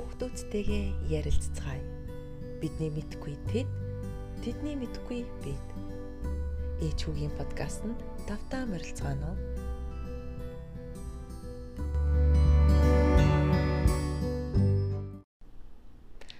хүүхдүүдтэйгээ 0.00 1.12
ярилцгаая. 1.12 1.84
Бидний 2.56 2.88
мэдгүй 2.88 3.36
тэд, 3.52 3.68
тэдний 4.40 4.72
мэдгүй 4.80 5.28
бид. 5.44 5.66
Ээч 6.80 7.04
хүүгийн 7.04 7.36
подкаст 7.36 7.84
нь 7.84 8.00
давтаа 8.24 8.64
морилцгаано. 8.64 9.36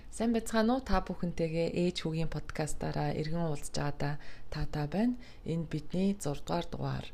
Сайн 0.09 0.33
байцгаана 0.33 0.81
уу? 0.81 0.85
Та 0.85 1.05
бүхэнтэйгээ 1.05 1.77
ээж 1.85 2.09
хүүгийн 2.09 2.33
подкастаараа 2.33 3.13
эргэн 3.13 3.45
уулзж 3.45 3.77
байгаадаа 3.77 4.17
таатай 4.49 4.87
байна. 4.89 5.21
Энэ 5.45 5.69
бидний 5.69 6.17
6 6.17 6.49
дугаар 6.49 6.65
дугаар. 6.73 7.07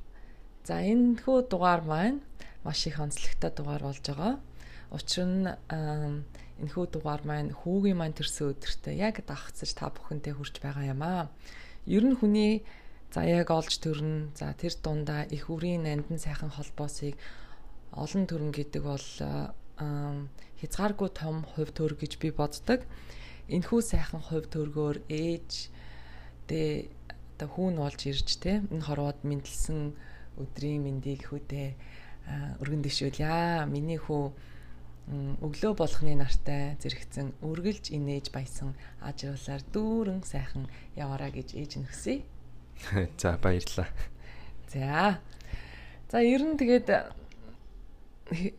За 0.62 0.78
энэ 0.78 1.18
хүү 1.26 1.50
дугаар 1.50 1.82
маань 1.82 2.22
маш 2.62 2.86
их 2.86 3.02
онцлогтой 3.02 3.50
дугаар 3.50 3.82
болж 3.82 4.06
байгаа. 4.06 4.38
Учир 4.94 5.26
нь 5.26 5.50
энэхүү 6.62 6.86
дугаар 6.94 7.22
маань 7.26 7.50
хүүгийн 7.52 7.98
маань 7.98 8.16
төрсөн 8.16 8.54
өдөртөө 8.54 8.94
яг 8.96 9.20
дагцаж 9.26 9.70
та 9.76 9.90
бүхэнтэй 9.90 10.32
хүрч 10.34 10.62
байгаа 10.62 10.84
юм 10.94 11.02
аа. 11.02 11.28
Ер 11.84 12.04
нь 12.06 12.16
хүний 12.16 12.64
заяаг 13.12 13.50
олж 13.50 13.76
төрнө. 13.82 14.32
За 14.38 14.54
тэр 14.54 14.74
дундаа 14.78 15.26
их 15.28 15.50
үрийн 15.50 15.84
нандин 15.84 16.18
сайхан 16.22 16.50
холбоосыг 16.54 17.18
олон 17.92 18.24
төрн 18.26 18.52
гэдэг 18.54 18.82
бол 18.82 19.08
хязгааргүй 19.76 21.10
том 21.12 21.44
хувь 21.44 21.72
төр 21.76 21.92
гэж 22.00 22.16
би 22.22 22.30
боддог. 22.32 22.80
Энэхүү 23.52 23.80
сайхан 23.84 24.22
хувь 24.24 24.48
төргөөр 24.48 25.04
ээж 25.12 25.50
тэ 26.48 26.88
одоо 27.36 27.48
хүүн 27.52 27.76
болж 27.76 28.00
ирж 28.08 28.40
тэ 28.40 28.64
энэ 28.72 28.86
хорвоод 28.88 29.20
мэдлсэн 29.28 29.92
өдрийн 30.40 30.80
мэндийг 30.82 31.28
хүүдээ 31.28 31.68
өргөн 32.64 32.82
дэшүүлье. 32.82 33.68
Миний 33.68 34.00
хүү 34.00 34.32
өглөө 35.06 35.72
болохны 35.78 36.18
нартай 36.18 36.74
зэрэгцэн 36.82 37.38
үргэлж 37.46 37.94
инээж 37.94 38.34
баясан 38.34 38.74
ажруулаар 38.98 39.62
дүүрэн 39.70 40.26
сайхан 40.26 40.66
яваараа 40.98 41.30
гэж 41.30 41.54
ээж 41.54 41.72
нь 41.78 41.86
хүсье. 41.86 42.26
За 43.20 43.38
баярлалаа. 43.38 43.86
За. 44.66 45.22
За 46.10 46.18
ер 46.18 46.42
нь 46.42 46.58
тэгээд 46.58 46.90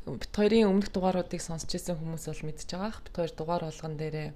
бит 0.07 0.31
хоёрын 0.31 0.71
өмнөх 0.71 0.87
дугааруудыг 0.95 1.43
сонсч 1.43 1.75
ирсэн 1.75 1.99
хүмүүс 1.99 2.31
бол 2.31 2.43
мэдж 2.47 2.63
байгаа. 2.71 2.95
Бит 3.03 3.15
хоёр 3.15 3.31
дугаар 3.35 3.63
болгон 3.67 3.99
дээрээ 3.99 4.31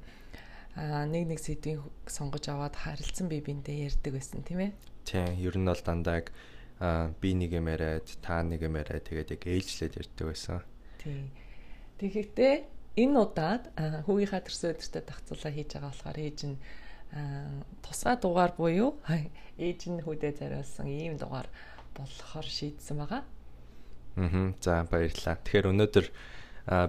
нэг 1.08 1.24
нэг 1.32 1.40
сэдвийг 1.40 1.80
сонгож 2.12 2.44
аваад 2.52 2.76
харилцсан 2.76 3.32
бие 3.32 3.40
биендээ 3.40 3.88
ярьдаг 3.88 4.12
байсан 4.20 4.44
тийм 4.44 4.68
ээ. 4.68 4.72
Тийм, 5.08 5.32
ер 5.40 5.56
нь 5.56 5.64
бол 5.64 5.80
дандаа 5.80 6.28
би 7.24 7.30
нэг 7.40 7.56
юм 7.56 7.72
яриад, 7.72 8.08
та 8.20 8.44
нэг 8.44 8.68
юм 8.68 8.76
яриад 8.76 9.08
тэгээд 9.08 9.32
яг 9.40 9.44
ээлжлээд 9.48 9.96
ярьдаг 9.96 10.26
байсан. 10.28 10.60
Тийм. 11.00 11.32
Тэгэхдээ 12.02 12.54
энэ 12.98 13.14
удаад 13.22 13.70
хүүгийнхаа 13.78 14.42
төрсөн 14.42 14.74
өдөртөө 14.74 15.04
тагцуулаа 15.06 15.52
хийж 15.54 15.70
байгаа 15.78 15.94
болохоор 15.94 16.18
ээж 16.18 16.40
нь 16.50 16.58
тусгай 17.86 18.16
дугаар 18.18 18.52
буюу 18.58 18.98
ээж 19.62 19.80
нь 19.94 20.02
хүүдээ 20.02 20.34
зориулсан 20.42 20.90
ийм 20.90 21.22
дугаар 21.22 21.46
болохоор 21.94 22.48
шийдсэн 22.50 22.98
байгаа. 22.98 23.22
Аа. 24.18 24.50
За 24.58 24.82
баярлалаа. 24.90 25.38
Тэгэхээр 25.46 25.72
өнөөдөр 25.72 26.06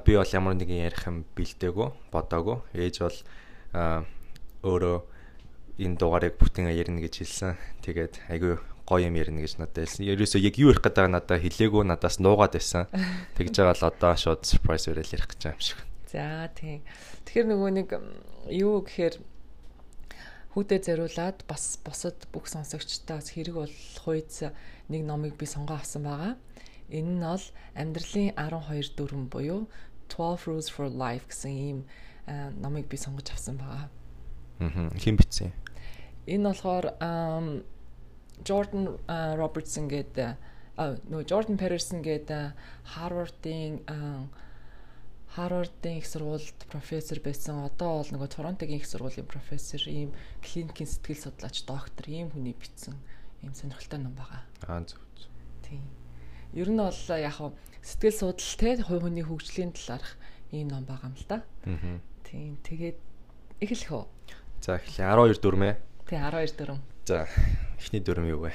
би 0.01 0.13
бол 0.17 0.33
ямар 0.33 0.55
нэгэн 0.57 0.81
ярих 0.89 1.05
юм 1.05 1.29
бэлдээгүй, 1.37 1.89
бодоагүй. 2.09 2.59
Ээж 2.73 2.97
бол 3.05 3.19
өөрөө 4.65 4.99
энэ 5.77 5.97
дугаарыг 6.01 6.41
бүтэн 6.41 6.73
ярина 6.73 7.05
гэж 7.05 7.15
хэлсэн. 7.21 7.61
Тэгээд 7.85 8.15
айгүй 8.33 8.59
гоё 8.87 9.09
юм 9.09 9.17
ярина 9.17 9.41
гэж 9.43 9.59
надад 9.63 9.87
хэлсэн. 9.87 10.07
Ерөөсөө 10.07 10.41
яг 10.43 10.57
юу 10.59 10.73
ярих 10.75 10.83
гэдэг 10.83 11.07
надад 11.11 11.39
хэлээгүй 11.39 11.83
надаас 11.87 12.19
нуугаад 12.19 12.59
байсан. 12.59 12.91
Тэгж 13.39 13.55
байгаа 13.63 13.77
л 13.79 13.89
одоо 13.91 14.13
шууд 14.19 14.43
surprise 14.43 14.91
өрөөл 14.91 15.15
ярих 15.15 15.29
гэж 15.31 15.41
байгаа 15.43 15.57
юм 15.57 15.63
шиг. 15.63 15.79
За 16.11 16.51
тийм. 16.53 16.83
Тэгэхээр 17.25 17.48
нөгөө 17.48 17.71
нэг 17.79 17.89
юу 18.51 18.83
гэхээр 18.83 19.15
хүүдэд 20.53 20.83
зориулаад 20.85 21.39
бас 21.48 21.81
бусад 21.81 22.29
бүх 22.29 22.51
сонсогчдоос 22.51 23.33
хэрэг 23.33 23.57
болох 23.57 24.05
үйц 24.05 24.53
нэг 24.92 25.03
номыг 25.09 25.41
би 25.41 25.48
сонгоо 25.48 25.81
авсан 25.81 26.05
байгаа. 26.05 26.37
Энэ 26.92 27.17
нь 27.17 27.25
бол 27.25 27.47
амьдралын 27.73 28.37
12 28.37 28.92
дүрм 28.98 29.33
буюу 29.33 29.71
12 30.13 30.45
Rules 30.45 30.69
for 30.69 30.92
Life 30.92 31.33
гэсэн 31.33 31.53
ийм 31.57 31.79
номыг 32.61 32.85
би 32.92 33.01
сонгож 33.01 33.33
авсан 33.33 33.57
байгаа. 33.57 33.89
Аа. 34.61 34.92
Хэн 35.01 35.17
бичсэн? 35.17 35.57
Энэ 36.29 36.53
болохоор 36.53 36.87
Jordan 38.41 38.97
Robertson 39.37 39.89
гэдэг 39.93 40.41
нөгөө 40.77 41.27
Jordan 41.29 41.61
Peterson 41.61 42.01
гэдэг 42.01 42.57
Harvard-ын 42.97 43.85
Harvard-ын 45.37 45.97
их 45.97 46.07
сургуульд 46.07 46.69
профессор 46.69 47.21
байсан. 47.25 47.65
Одоо 47.65 48.01
бол 48.01 48.11
нөгөө 48.13 48.29
Торонтогийн 48.29 48.81
их 48.81 48.89
сургуулийн 48.89 49.25
профессор, 49.25 49.81
ийм 49.89 50.13
клиникийн 50.45 50.89
сэтгэл 50.89 51.33
судлаач, 51.33 51.65
доктор, 51.65 52.05
ийм 52.09 52.29
хүний 52.29 52.53
бичсэн 52.53 52.97
ийм 53.41 53.55
сонирхолтой 53.55 53.98
ном 53.98 54.13
байгаа. 54.13 54.45
Аа 54.69 54.85
зөв. 54.85 55.01
Тийм. 55.65 55.83
Ер 56.53 56.69
нь 56.69 56.77
бол 56.77 56.92
яг 57.17 57.33
хав 57.33 57.53
сэтгэл 57.81 58.37
судлал 58.37 58.77
те 58.77 58.83
хувь 58.85 59.03
хүний 59.09 59.25
хөгжлийн 59.25 59.73
талаарх 59.73 60.21
ийм 60.53 60.69
ном 60.69 60.85
байгаа 60.85 61.09
юм 61.09 61.17
л 61.17 61.27
да. 61.29 61.42
Аа. 61.65 62.01
Тийм. 62.29 62.61
Тэгээд 62.61 62.98
эхлэх 63.65 63.89
үү. 63.89 64.05
За 64.61 64.77
эхлэе 64.77 65.09
12 65.11 65.41
дүрмээ. 65.41 65.75
Тий 66.07 66.21
12 66.21 66.61
дүрм. 66.61 66.81
За 67.05 67.27
эхний 67.79 67.98
дүрм 67.98 68.29
юу 68.30 68.46
вэ? 68.46 68.55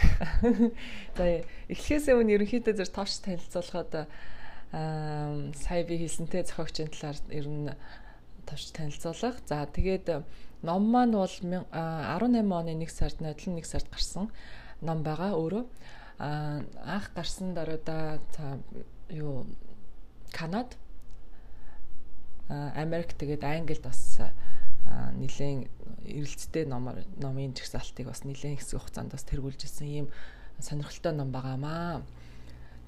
За 1.19 1.43
эхлэхээс 1.67 2.07
өмнө 2.15 2.39
ерөнхийдөө 2.39 2.79
зөв 2.79 2.89
товч 2.95 3.19
танилцуулахад 3.27 4.07
аа 4.71 5.51
сая 5.51 5.83
би 5.83 5.99
хэлсэнтэй 5.99 6.47
зохиогчийн 6.47 6.87
талаар 6.87 7.19
ер 7.27 7.43
нь 7.43 7.67
товч 8.47 8.71
танилцуулах. 8.71 9.35
За 9.51 9.67
тэгээд 9.67 10.23
ном 10.63 10.87
маань 10.87 11.11
бол 11.11 11.27
18 11.27 12.23
оны 12.23 12.71
1 12.79 12.87
сард 12.87 13.19
нодлон 13.19 13.59
1 13.59 13.67
сард 13.67 13.91
гарсан 13.91 14.31
ном 14.79 15.03
байгаа 15.03 15.35
өөрөө. 15.35 15.67
Аа 16.23 16.63
анх 16.87 17.11
гарсан 17.11 17.51
даруйда 17.51 18.23
юу 19.11 19.43
Канад 20.31 20.79
Америк 22.47 23.11
тэгээд 23.11 23.43
Англид 23.43 23.83
бас 23.83 24.23
нэлээд 24.87 25.67
эрэлцтэй 26.07 26.65
номоор 26.65 27.03
номын 27.19 27.53
жагсаалтыг 27.53 28.07
бас 28.07 28.23
нэлээд 28.23 28.59
хэсэг 28.59 28.79
хугацаанд 28.79 29.11
бас 29.11 29.23
тэргүүлж 29.27 29.61
ирсэн 29.67 29.87
ийм 29.87 30.07
сонирхолтой 30.59 31.13
ном 31.13 31.31
байгаамаа. 31.31 32.03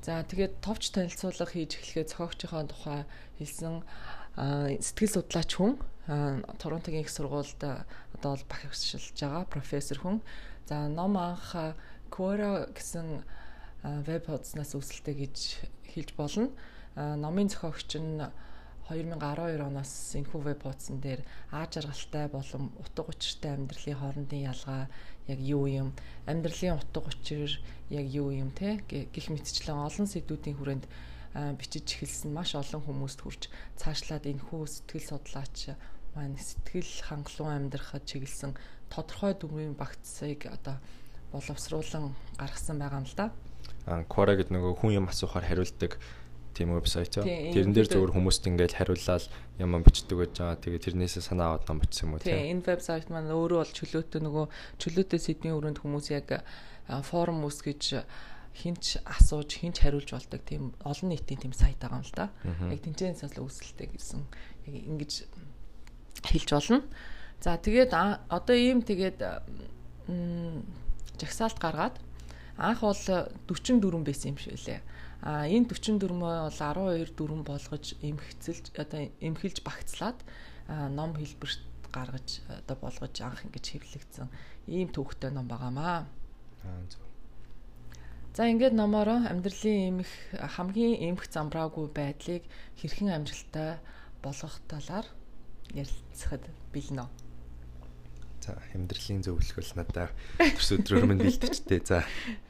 За 0.01 0.23
тэгээд 0.23 0.63
товч 0.63 0.95
танилцуулга 0.95 1.45
хийж 1.45 1.75
эхлэхэд 1.75 2.11
зохиогчийнхоо 2.15 2.63
тухай 2.71 3.03
хэлсэн 3.37 3.83
сэтгэл 4.79 5.13
судлаач 5.19 5.51
хүн 5.59 5.75
Торонтогийн 6.07 7.03
их 7.03 7.11
сургуульд 7.11 7.59
одоо 7.59 8.31
бол 8.33 8.45
багшилж 8.49 9.13
байгаа 9.19 9.45
профессор 9.45 9.99
хүн. 9.99 10.21
За 10.65 10.87
ном 10.87 11.17
анх 11.17 11.53
Quora 12.09 12.65
гэсэн 12.73 13.21
веб 13.83 14.25
хуудаснаас 14.25 14.73
үүсэлтэй 14.73 15.15
гэж 15.27 15.35
хэлж 15.93 16.17
болно. 16.17 16.49
Номын 16.95 17.53
зохиогч 17.53 18.01
нь 18.01 18.25
2012 18.89 19.61
оноос 19.61 19.93
энэхүү 20.17 20.41
веб 20.41 20.65
хуудсан 20.65 20.97
дээр 20.97 21.21
аа 21.53 21.69
жаргалтай 21.69 22.25
болон 22.33 22.73
утга 22.81 23.05
учиртай 23.05 23.53
амьдралын 23.53 23.99
хоорондын 24.01 24.47
ялгаа 24.49 24.89
яг 25.29 25.39
юу 25.39 25.69
юм 25.69 25.93
амьдралын 26.25 26.81
утга 26.81 27.05
учир 27.05 27.61
яг 27.93 28.05
юу 28.09 28.33
юм 28.33 28.49
те 28.49 28.81
гих 28.89 29.29
мэтчлэн 29.29 29.77
олон 29.77 30.09
сэдвүүдийн 30.09 30.57
хүрээнд 30.57 30.85
бичиж 31.61 31.85
эхэлсэн 31.85 32.33
маш 32.33 32.57
олон 32.57 32.81
хүмүүст 32.81 33.21
хүрч 33.21 33.53
цаашлаад 33.77 34.25
энэхүү 34.25 34.61
сэтгэл 34.65 35.09
судлаач 35.13 35.77
маань 36.17 36.33
сэтгэл 36.41 37.05
хангалуун 37.05 37.69
амьдрахад 37.69 38.09
чиглэсэн 38.09 38.57
тодорхой 38.89 39.37
дүрмийн 39.37 39.77
багцыг 39.77 40.49
одоо 40.49 40.81
боловсруулан 41.29 42.17
гаргасан 42.41 42.81
байгаа 42.81 43.05
юм 43.05 43.05
л 43.05 43.13
да. 43.13 43.29
Аа 43.85 44.01
Quora 44.09 44.33
гэдэг 44.33 44.49
нөгөө 44.49 44.81
хүн 44.81 44.97
юм 44.97 45.05
асуухаар 45.13 45.45
хариулдаг 45.45 46.01
тийм 46.53 46.73
вебсайт 46.75 47.17
аа. 47.17 47.25
Тэрэн 47.25 47.73
дээр 47.73 47.87
зөвхөн 47.89 48.15
хүмүүст 48.15 48.43
ингээд 48.49 48.73
хариуллал 48.77 49.25
юм 49.59 49.71
бичдэг 49.83 50.17
байж 50.17 50.33
байгаа. 50.37 50.57
Тэгээ 50.59 50.85
тэрнээсээ 50.85 51.23
санаа 51.23 51.55
аваад 51.55 51.67
ном 51.69 51.79
бичсэн 51.79 52.09
юм 52.09 52.13
уу 52.15 52.23
тийм. 52.23 52.59
Энэ 52.59 52.65
вебсайт 52.65 53.07
маань 53.09 53.31
өөрөө 53.31 53.59
бол 53.61 53.73
чөлөөтэй 53.77 54.21
нөгөө 54.23 54.45
чөлөөтэй 54.81 55.19
сэдвийн 55.19 55.57
өрөөнд 55.57 55.79
хүмүүс 55.79 56.07
яг 56.15 56.27
форум 57.05 57.45
үүсгэж 57.45 58.03
хинч 58.59 58.99
асууж 59.05 59.49
хинч 59.61 59.79
хариулж 59.79 60.09
болдог 60.11 60.41
тийм 60.43 60.73
олон 60.83 61.09
нийтийн 61.13 61.39
тийм 61.39 61.53
сайт 61.53 61.79
байгаа 61.79 62.01
юм 62.01 62.07
л 62.07 62.15
да. 62.17 62.27
Яг 62.43 62.81
тэнцэнээс 62.83 63.23
л 63.37 63.45
үүсэлтэй 63.45 63.87
гэсэн 63.93 64.21
яг 64.67 64.73
ингэж 64.73 65.11
хэлж 66.25 66.49
болно. 66.49 66.83
За 67.39 67.55
тэгээд 67.55 67.93
одоо 67.93 68.55
ийм 68.57 68.83
тэгээд 68.83 69.21
жагсаалт 71.21 71.59
гаргаад 71.61 71.95
анх 72.57 72.81
бол 72.83 72.95
44 73.47 74.03
байсан 74.03 74.35
юм 74.35 74.37
шиг 74.37 74.59
лээ 74.59 74.81
А 75.21 75.47
энэ 75.47 75.67
44 75.67 76.15
мөө 76.15 76.35
бол 76.47 76.55
12 76.55 77.11
дөрвөн 77.19 77.43
болгож 77.43 77.85
эмхцэлж 77.99 78.71
одоо 78.79 79.11
эмхэлж 79.19 79.59
багцлаад 79.67 80.19
ном 80.67 81.11
хэлбэрт 81.19 81.59
гаргаж 81.91 82.39
одоо 82.47 82.77
болгож 82.79 83.15
анх 83.19 83.43
ингэж 83.43 83.65
хэвлэгдсэн 83.67 84.27
ийм 84.67 84.87
төвхтэй 84.95 85.31
ном 85.35 85.47
байгаамаа. 85.51 86.07
Аа 86.63 86.83
зөв. 86.87 87.03
За 88.35 88.47
ингээд 88.47 88.77
номороо 88.79 89.19
амьдралын 89.27 89.99
эмх 89.99 90.11
хамгийн 90.55 90.95
эмх 91.11 91.27
замбраагүй 91.27 91.91
байдлыг 91.91 92.43
хэрхэн 92.79 93.11
амжилттай 93.11 93.83
болгох 94.23 94.55
талаар 94.71 95.07
ярилцахад 95.73 96.47
бэлнэ. 96.71 97.03
За 98.39 98.55
амьдралын 98.73 99.23
зөвлөх 99.23 99.59
бол 99.59 99.71
надад 99.75 100.11
төрс 100.39 100.69
өдрөөр 100.79 101.05
минь 101.11 101.23
бэлтжтэй. 101.23 101.81
За. 101.83 102.03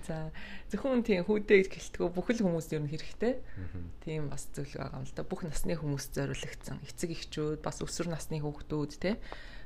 За 0.06 0.30
зөвхөн 0.70 1.02
тийм 1.02 1.26
хүүдээ 1.26 1.70
гэлтгөө 1.70 2.10
бүхэл 2.14 2.46
хүмүүс 2.46 2.70
ер 2.78 2.86
нь 2.86 2.92
хэрэгтэй. 2.94 3.34
Тийм 4.06 4.30
бас 4.30 4.50
зөвлөгөө 4.54 4.80
байгаа 4.80 5.02
юм 5.02 5.08
л 5.10 5.16
да. 5.18 5.26
Бүх 5.26 5.42
насны 5.46 5.74
хүмүүс 5.74 6.06
зориулагдсан. 6.14 6.82
Эцэг 6.86 7.10
эхчүүд, 7.18 7.60
бас 7.66 7.82
өсвөр 7.82 8.14
насны 8.14 8.38
хүүхдүүд 8.38 8.94
те 9.02 9.18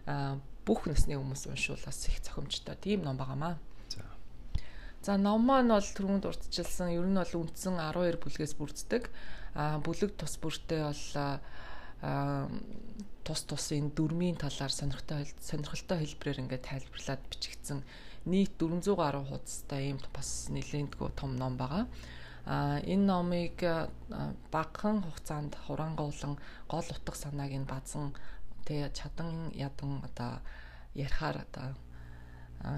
а 0.05 0.39
бүх 0.67 0.87
насны 0.87 1.15
хүмүүс 1.15 1.47
уншвал 1.51 1.79
бас 1.83 2.07
их 2.07 2.19
цохимжтой. 2.23 2.75
Тийм 2.79 3.03
ном 3.03 3.17
байгаамаа. 3.19 3.59
За. 3.91 4.03
За 5.01 5.17
ном 5.17 5.47
маань 5.47 5.71
бол 5.71 5.83
түрүүнд 5.83 6.27
урдчилсан. 6.27 6.95
Ер 6.95 7.07
нь 7.07 7.19
бол 7.19 7.43
үндсэн 7.43 7.79
12 7.79 8.19
бүлгээс 8.23 8.55
бүрддэг. 8.59 9.11
А 9.55 9.79
бүлэг 9.83 10.15
тус 10.19 10.39
бүртээ 10.39 10.81
бол 10.87 11.03
а 13.23 13.25
тус 13.25 13.47
тусын 13.47 13.95
дөрмийн 13.95 14.35
талаар 14.35 14.71
сонирхолтой 14.71 15.23
сонирхолтой 15.39 15.97
хэлбэрээр 16.03 16.41
ингээд 16.43 16.67
тайлбарлаад 16.67 17.23
бичигдсэн 17.31 17.79
нийт 18.27 18.59
400 18.59 18.99
гаруй 18.99 19.23
хуудастай 19.23 19.95
ийм 19.95 19.99
бас 20.11 20.51
нэлээдгүй 20.51 21.09
том 21.15 21.35
ном 21.39 21.55
байгаа. 21.55 21.87
А 22.45 22.83
энэ 22.83 23.07
номыг 23.07 23.55
багахан 24.51 25.07
хугацаанд 25.07 25.55
хурангуулan 25.55 26.35
гол 26.67 26.87
утга 26.91 27.15
санааг 27.15 27.53
нь 27.55 27.63
базан 27.63 28.11
тэгээ 28.67 28.91
чадан 28.91 29.55
ядан 29.55 30.03
одоо 30.03 30.43
ярихаар 30.91 31.47
одоо 31.47 31.67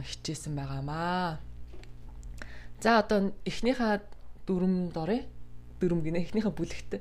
хичээсэн 0.05 0.53
байгаамаа. 0.53 1.41
За 2.81 3.01
одоо 3.01 3.33
эхнийхээ 3.49 4.01
дүрм 4.45 4.93
дорой 4.93 5.25
дүрм 5.81 6.05
гинэ 6.05 6.21
эхнийхээ 6.21 6.53
бүлэгт 6.53 6.91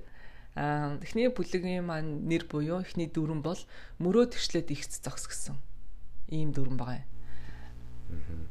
эхний 0.54 1.28
бүлэгийн 1.34 1.82
маань 1.82 2.30
нэр 2.30 2.46
буюу 2.46 2.78
эхний 2.86 3.10
дүрэн 3.10 3.42
бол 3.42 3.58
мөрөө 3.98 4.38
төвчлээд 4.38 4.70
ихц 4.70 5.02
зогс 5.02 5.26
гэсэн 5.26 5.58
ийм 6.30 6.54
дүрэн 6.54 6.78
байгаа 6.78 7.02
юм. 7.02 8.46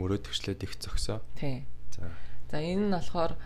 Мөрөө 0.00 0.24
төвчлээд 0.24 0.64
их 0.64 0.74
зогсоо. 0.80 1.20
Тий. 1.36 1.68
За. 1.92 2.08
За 2.48 2.56
энэ 2.58 2.88
нь 2.88 2.94
болохоор 2.96 3.36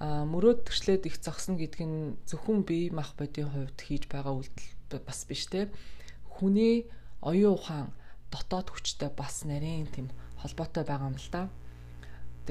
мөрөө 0.00 0.64
төвчлээд 0.64 1.10
их 1.10 1.18
зогсно 1.18 1.58
гэдэг 1.58 1.82
нь 1.82 2.16
зөвхөн 2.30 2.62
бие 2.62 2.94
мах 2.94 3.18
бодийн 3.18 3.50
хувьд 3.50 3.78
хийж 3.82 4.06
байгаа 4.06 4.38
үйлдэл 4.38 5.02
бас 5.02 5.26
биш 5.26 5.50
те. 5.50 5.68
Хүний 6.30 6.88
оюун 7.20 7.58
ухаан 7.58 7.90
дотоод 8.30 8.70
хүчтэй 8.70 9.10
бас 9.12 9.44
нарийн 9.44 9.90
тийм 9.90 10.08
холбоотой 10.40 10.86
байгаа 10.86 11.10
юм 11.12 11.18
л 11.18 11.28
да. 11.34 11.50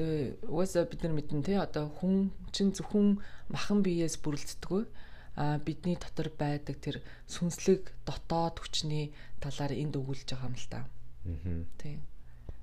Тэгээ 0.00 0.48
угаасаа 0.48 0.88
бид 0.88 1.04
нар 1.04 1.12
мэднэ 1.12 1.44
те 1.44 1.60
одоо 1.60 1.92
хүн 2.00 2.32
чинь 2.56 2.72
зөвхөн 2.72 3.20
махан 3.52 3.84
биеэс 3.84 4.16
бүрэлддэг. 4.24 4.88
А 5.36 5.60
бидний 5.60 6.00
дотор 6.00 6.32
байдаг 6.32 6.80
тэр 6.80 7.04
сүнслэг 7.28 7.92
дотоод 8.08 8.64
хүчний 8.64 9.12
талаар 9.44 9.76
энд 9.76 10.00
өгүүлж 10.00 10.24
байгаа 10.32 10.48
юм 10.48 10.56
л 10.56 10.68
та. 10.72 10.88
Аа. 11.28 11.68
Тийм. 11.76 12.00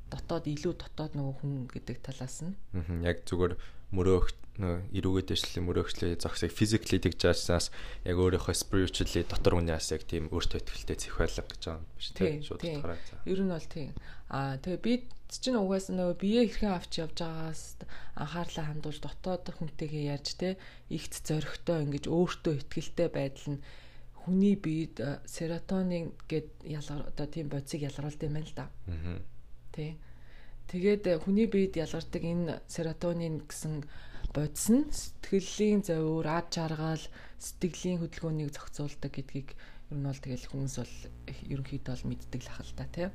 Дотоод 0.10 0.50
илүү 0.50 0.74
дотоод 0.82 1.14
нөгөө 1.14 1.36
хүн 1.38 1.54
гэдэг 1.70 1.98
талаас 2.02 2.42
нь. 2.42 2.58
Аа. 2.74 3.06
Яг 3.06 3.22
зүгээр 3.30 3.54
мөрөөх 3.96 4.28
эрүүгээд 4.58 5.30
дэвшлээ 5.30 5.64
мөрөөгчлээ 5.70 6.18
зогсыг 6.18 6.50
physically 6.50 6.98
тэгж 6.98 7.30
жаасаас 7.30 7.70
яг 8.02 8.18
өөрийнхөө 8.18 8.56
spiritually 8.58 9.22
дотор 9.30 9.62
үнээс 9.62 9.94
яг 9.94 10.02
тийм 10.10 10.34
өөртөө 10.34 10.66
ихтэй 10.66 10.98
зэх 10.98 11.22
байлга 11.22 11.46
гэж 11.46 11.62
байгаа 11.62 11.78
юм 11.78 11.86
биш 11.94 12.10
тийм 12.18 12.42
шууд 12.42 12.62
утгаараа. 12.66 12.98
Ер 13.30 13.40
нь 13.46 13.54
бол 13.54 13.70
тийм. 13.70 13.94
Аа 14.34 14.58
тэгээ 14.58 14.82
би 14.82 14.94
чинь 15.30 15.62
угаасаа 15.62 15.94
нөгөө 15.94 16.18
бие 16.18 16.42
хэрхэн 16.50 16.74
авч 16.74 16.92
явж 17.06 17.18
байгаас 17.22 17.64
анхаарлаа 18.18 18.66
хандуулж 18.66 19.00
дотоод 19.06 19.46
хүнтэйгээ 19.62 20.10
ярьж 20.18 20.30
те 20.42 20.58
ихт 20.90 21.14
зоригтой 21.22 21.86
ингэж 21.86 22.10
өөртөө 22.10 22.54
ихтгэлтэй 22.58 23.10
байдал 23.14 23.62
нь 23.62 23.64
хүний 24.26 24.58
биед 24.58 24.98
серотонин 25.30 26.18
гэд 26.26 26.66
ялгар 26.66 27.06
одоо 27.14 27.28
тийм 27.30 27.48
бодисыг 27.54 27.86
ялгаруулдаг 27.86 28.26
юм 28.26 28.36
байна 28.42 28.50
л 28.50 28.58
да. 28.58 28.66
Аа. 28.90 29.22
Тэ. 29.70 30.02
Тэгээд 30.68 31.24
хүний 31.24 31.48
биед 31.48 31.80
ялгардаг 31.80 32.24
энэ 32.24 32.60
серотонин 32.68 33.48
гэсэн 33.48 33.88
бодис 34.36 34.68
нь 34.68 34.84
сэтгэлийн 34.92 35.82
зовир, 35.88 36.28
ад 36.28 36.52
жаргал, 36.52 37.00
сэтгэлийн 37.40 38.04
хөдөлгөөнийг 38.04 38.52
зохицуулдаг 38.52 39.12
гэдгийг 39.16 39.56
ер 39.56 39.96
нь 39.96 40.04
бол 40.04 40.20
тэгэл 40.20 40.50
хүмүүс 40.52 40.76
бол 40.84 40.96
ерөнхийдөө 41.48 41.94
бол 41.96 42.08
мэддэг 42.12 42.42
л 42.44 42.52
ахал 42.52 42.72
та 42.76 42.86
тий. 42.92 43.08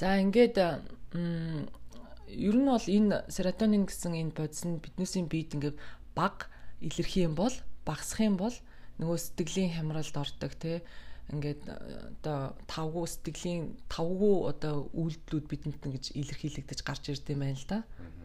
За 0.00 0.16
ингээд 0.16 0.56
ер 0.56 2.56
нь 2.56 2.70
бол 2.72 2.86
энэ 2.88 3.28
серотонин 3.28 3.84
гэсэн 3.84 4.16
энэ 4.16 4.32
бодис 4.32 4.64
нь 4.64 4.80
биднээсийн 4.80 5.28
биед 5.28 5.60
ингээд 5.60 5.76
баг 6.16 6.48
илэрхий 6.80 7.28
юм 7.28 7.36
бол 7.36 7.52
багасах 7.84 8.24
юм 8.24 8.40
бол 8.40 8.56
нөгөө 8.96 9.18
сэтгэлийн 9.20 9.76
хямралд 9.76 10.16
ордог 10.16 10.56
тий 10.56 10.80
ингээд 11.34 11.62
э, 11.66 11.74
одоо 12.22 12.54
тавгүй 12.70 13.06
сэтгэлийн 13.10 13.74
тавгүй 13.90 14.36
одоо 14.46 14.86
үйлдэлүүд 14.94 15.46
бидэнд 15.50 15.82
ингэж 15.82 16.04
илэрхийлэгдэж 16.14 16.80
гарч 16.86 17.10
ирд 17.10 17.26
юм 17.34 17.42
байна 17.42 17.58
л 17.58 17.66
да. 17.66 17.78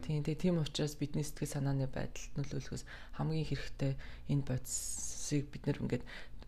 Тийм 0.06 0.22
тэгээ 0.22 0.42
тийм 0.42 0.62
учраас 0.62 0.94
бидний 0.94 1.26
сэтгэл 1.26 1.54
санааны 1.58 1.90
байдалд 1.90 2.32
нөлөөлөхөөс 2.38 2.84
хамгийн 3.18 3.48
хэрэгтэй 3.50 3.92
энэ 4.30 4.46
бодисыг 4.46 5.50
бид 5.50 5.62
нэр 5.66 5.82
ингээд 5.82 6.04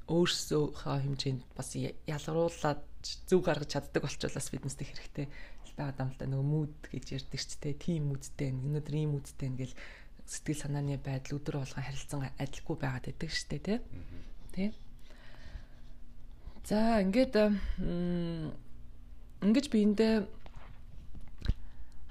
өөрсдийнхөө 0.07 0.97
хэмжээнд 1.03 1.43
бас 1.59 1.69
ялгаруулад 1.75 2.83
зөв 3.03 3.41
гаргаж 3.43 3.71
чаддаг 3.75 4.03
болчихвол 4.07 4.39
бас 4.39 4.49
биднээс 4.53 4.79
тэг 4.79 4.89
хэрэгтэй 4.95 5.27
байгаа 5.75 6.07
л 6.07 6.19
да. 6.19 6.27
Нөгөө 6.31 6.47
мууд 6.47 6.75
гэж 6.87 7.07
ярьдаг 7.19 7.41
ч 7.41 7.59
тийм 7.59 7.75
тийм 7.83 8.03
муудтэй 8.15 8.55
өнөөдөр 8.55 8.95
ийм 8.95 9.19
муудтэй 9.19 9.49
ингээл 9.51 9.75
сэтгэл 10.23 10.63
санааны 10.63 10.97
байдал 11.03 11.39
өдөр 11.39 11.57
болгон 11.61 11.85
харилцан 11.85 12.31
адилгүй 12.39 12.77
байгаад 12.79 13.07
байдаг 13.11 13.31
шүү 13.31 13.49
дээ 13.59 13.81
тий. 14.55 14.69
За 16.65 16.97
ингээд 17.05 17.37
ингэж 19.45 19.67
биэндээ 19.69 20.15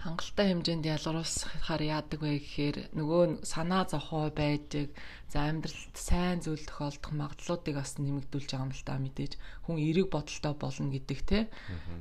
хангалттай 0.06 0.48
хэмжээнд 0.54 0.86
ялгаруулсахаар 0.94 1.82
яадаг 1.82 2.22
вэ 2.22 2.38
гэхээр 2.38 2.78
нөгөө 2.94 3.48
санаа 3.50 3.90
зовхой 3.90 4.30
байдаг 4.30 4.94
за 5.26 5.50
амьдралд 5.50 5.98
сайн 5.98 6.46
зүйл 6.46 6.62
тохиолдох 6.70 7.14
магадлалуудыг 7.18 7.76
бас 7.82 7.98
нэмэгдүүлж 7.98 8.50
байгаа 8.54 8.68
юм 8.70 8.76
л 8.78 8.86
та 8.86 9.02
мэдээж. 9.02 9.34
Хүн 9.66 9.78
эерэг 9.82 10.08
бодолтой 10.14 10.54
болно 10.54 10.88
гэдэг 10.94 11.20
те 11.26 11.40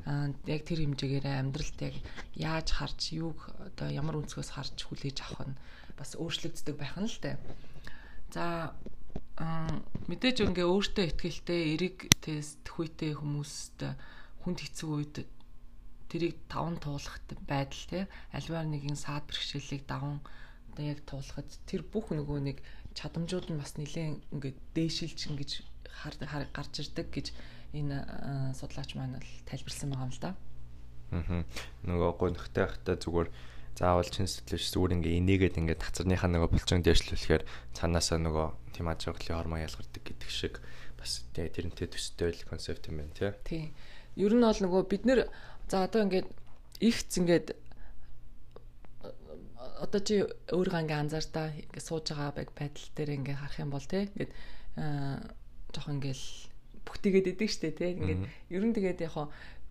аа 0.04 0.34
яг 0.44 0.60
тэр 0.68 0.84
хэмжээгээр 0.84 1.26
амьдралд 1.40 1.78
яг 1.88 1.96
яаж 2.36 2.68
харж 2.68 3.00
юуг 3.16 3.38
одоо 3.64 3.88
ямар 3.88 4.20
өнцгөөс 4.20 4.50
харж 4.52 4.76
хүлээж 4.76 5.24
авах 5.24 5.48
нь 5.48 5.60
бас 5.96 6.18
өөрчлөгддөг 6.20 6.76
байх 6.76 7.00
нь 7.00 7.08
л 7.08 7.16
те 7.16 7.40
за 8.34 8.76
мэдээж 10.08 10.44
ингээ 10.46 10.66
өөртөө 10.66 11.04
ихтгэлтэй 11.08 11.60
эрэг 11.74 11.96
тест 12.20 12.62
хүйтэй 12.68 13.16
хүмүүст 13.18 13.78
хүнд 14.44 14.58
хэцүү 14.62 14.90
үед 14.92 15.16
тэрийг 16.12 16.36
даван 16.46 16.76
туулахт 16.76 17.28
байдал 17.48 17.84
те 17.88 18.00
альваар 18.36 18.68
нэгэн 18.68 18.98
саад 18.98 19.24
бэрхшээлийг 19.26 19.88
даван 19.88 20.20
одоо 20.72 20.84
яг 20.84 21.00
туулахад 21.08 21.48
тэр 21.64 21.82
бүх 21.82 22.12
нөгөө 22.12 22.38
нэг 22.44 22.58
чадамжууд 22.92 23.48
нь 23.48 23.60
бас 23.60 23.76
нэлээд 23.80 24.20
ингээд 24.36 24.58
дээшилж 24.76 25.20
ингэж 25.32 25.50
хар 25.88 26.14
гарч 26.52 26.74
ирдэг 26.84 27.08
гэж 27.08 27.26
энэ 27.72 28.52
судлаач 28.56 28.92
маань 28.96 29.16
л 29.16 29.32
тайлбарлсан 29.48 29.88
байгаа 29.92 30.06
юм 30.08 30.12
л 30.12 30.20
да. 30.20 30.32
Аа. 31.12 31.44
Нөгөө 31.88 32.12
гонхтой 32.20 32.68
хахта 32.68 32.96
зүгээр 33.00 33.28
заавал 33.78 34.08
чин 34.08 34.28
сэтгэлч 34.28 34.68
зүгээр 34.72 34.96
ингээ 35.00 35.18
инээгээд 35.20 35.58
ингээ 35.60 35.78
тацарныхаа 35.80 36.28
нөгөө 36.28 36.50
булчин 36.52 36.84
дээшлүүлэхээр 36.84 37.42
цаанаасаа 37.72 38.18
нөгөө 38.20 38.46
тийм 38.76 38.86
аж 38.92 39.00
аргалын 39.08 39.38
хормон 39.40 39.64
ялгардаг 39.64 40.02
гэдэг 40.04 40.30
шиг 40.30 40.60
бас 41.00 41.24
тэрнтэй 41.32 41.88
төстэй 41.88 42.30
л 42.36 42.46
концепт 42.46 42.86
юм 42.92 43.00
байна 43.00 43.16
тий. 43.16 43.32
Тий. 43.48 43.64
Ер 44.20 44.32
нь 44.36 44.44
бол 44.44 44.60
нөгөө 44.60 44.82
бид 44.86 45.02
нэр 45.08 45.26
за 45.72 45.88
одоо 45.88 46.04
ингээд 46.04 46.28
ихц 46.84 47.10
ингээд 47.16 47.56
одоо 49.82 50.00
чи 50.04 50.22
өөрийгөө 50.52 50.82
ингээ 50.84 51.02
анзаартаа 51.02 51.46
ингээ 51.56 51.82
сууж 51.82 52.12
байгаа 52.12 52.36
байг 52.38 52.50
байдал 52.54 52.86
дээр 52.94 53.10
ингээ 53.18 53.40
харах 53.40 53.58
юм 53.58 53.70
бол 53.72 53.86
тий 53.88 54.06
ингээд 54.06 54.32
жоох 55.74 55.88
ингээл 55.90 56.26
бүтээгээд 56.86 57.30
идэг 57.34 57.50
штэ 57.50 57.70
тий 57.74 57.90
ингээд 57.96 58.22
ер 58.52 58.62
нь 58.62 58.76
тэгээд 58.76 59.00
яг 59.06 59.16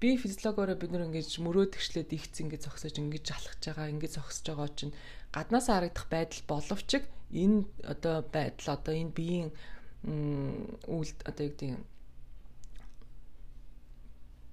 би 0.02 0.18
физиологиороо 0.18 0.76
бид 0.82 0.92
нэр 0.92 1.06
ингэж 1.08 1.38
мөрөө 1.46 1.78
тгшлээд 1.78 2.10
ихц 2.18 2.42
ингэж 2.42 2.66
зогсож 2.66 2.98
ингэж 2.98 3.26
алхаж 3.38 3.62
байгаа 3.62 3.94
ингэж 3.94 4.12
зогсож 4.18 4.46
байгаа 4.50 4.70
чинь 4.74 4.98
гаднаас 5.30 5.70
харагдах 5.70 6.10
байдал 6.10 6.42
боловч 6.50 6.90
энэ 7.30 7.70
одоо 7.86 8.26
байдал 8.26 8.68
одоо 8.76 8.94
энэ 8.98 9.14
биеийн 9.14 9.50
үйл 10.90 11.14
одоо 11.30 11.44
юу 11.46 11.54
гэдэг 11.54 11.86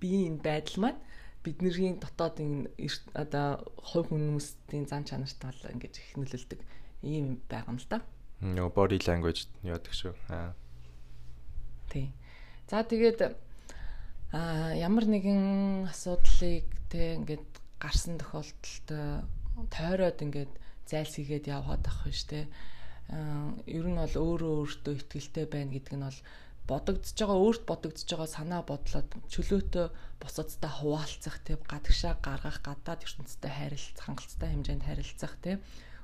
биеийн 0.05 0.37
байдал 0.37 0.77
маань 0.85 1.01
бидний 1.41 1.97
дотоод 1.97 2.37
энэ 2.45 2.69
одоо 3.17 3.65
хувь 3.81 4.13
хүмүүсийн 4.13 4.85
зан 4.85 5.09
чанарт 5.09 5.41
бол 5.41 5.73
ингэж 5.73 5.95
их 5.97 6.13
нөлөөлдөг 6.21 6.61
ийм 7.03 7.41
байгаа 7.49 7.73
юм 7.73 7.81
л 7.81 7.89
да. 7.89 8.05
Нөгөө 8.45 8.73
body 8.77 8.99
language 9.09 9.49
яадаг 9.65 9.95
шүү. 9.97 10.13
Аа. 10.29 10.53
Тий. 11.89 12.13
За 12.69 12.85
тэгээд 12.85 13.48
а 14.33 14.77
ямар 14.77 15.09
нэгэн 15.09 15.89
асуудлыг 15.89 16.69
те 16.93 17.17
ингээд 17.17 17.49
гарсан 17.81 18.21
тохиолдолд 18.21 18.89
тойроод 19.73 20.19
ингээд 20.21 20.53
зайлсхийгээд 20.85 21.49
яваад 21.49 21.85
ах 21.89 22.05
биш 22.05 22.29
те. 22.29 22.49
Ер 23.65 23.87
нь 23.89 23.97
бол 23.97 24.17
өөрөө 24.21 24.53
өөртөө 24.69 24.95
ихтгэлтэй 25.01 25.47
байна 25.49 25.73
гэдэг 25.73 25.95
нь 25.97 26.05
бол 26.05 26.21
бодогдож 26.69 27.17
байгаа 27.17 27.39
өөрт 27.41 27.63
бодогдож 27.65 28.05
байгаа 28.05 28.29
санаа 28.29 28.63
бодлоод 28.69 29.09
чөлөөтөө 29.33 29.87
бусадтай 30.21 30.73
хуваалцах 30.77 31.37
тийм 31.41 31.61
гадагшаа 31.65 32.15
гаргах 32.21 32.61
гадаад 32.61 33.01
ертөнцтэй 33.09 33.53
харилцах 33.57 34.05
хангалттай 34.05 34.49
хэмжээнд 34.53 34.85
харилцах 34.85 35.35
тийм 35.41 35.59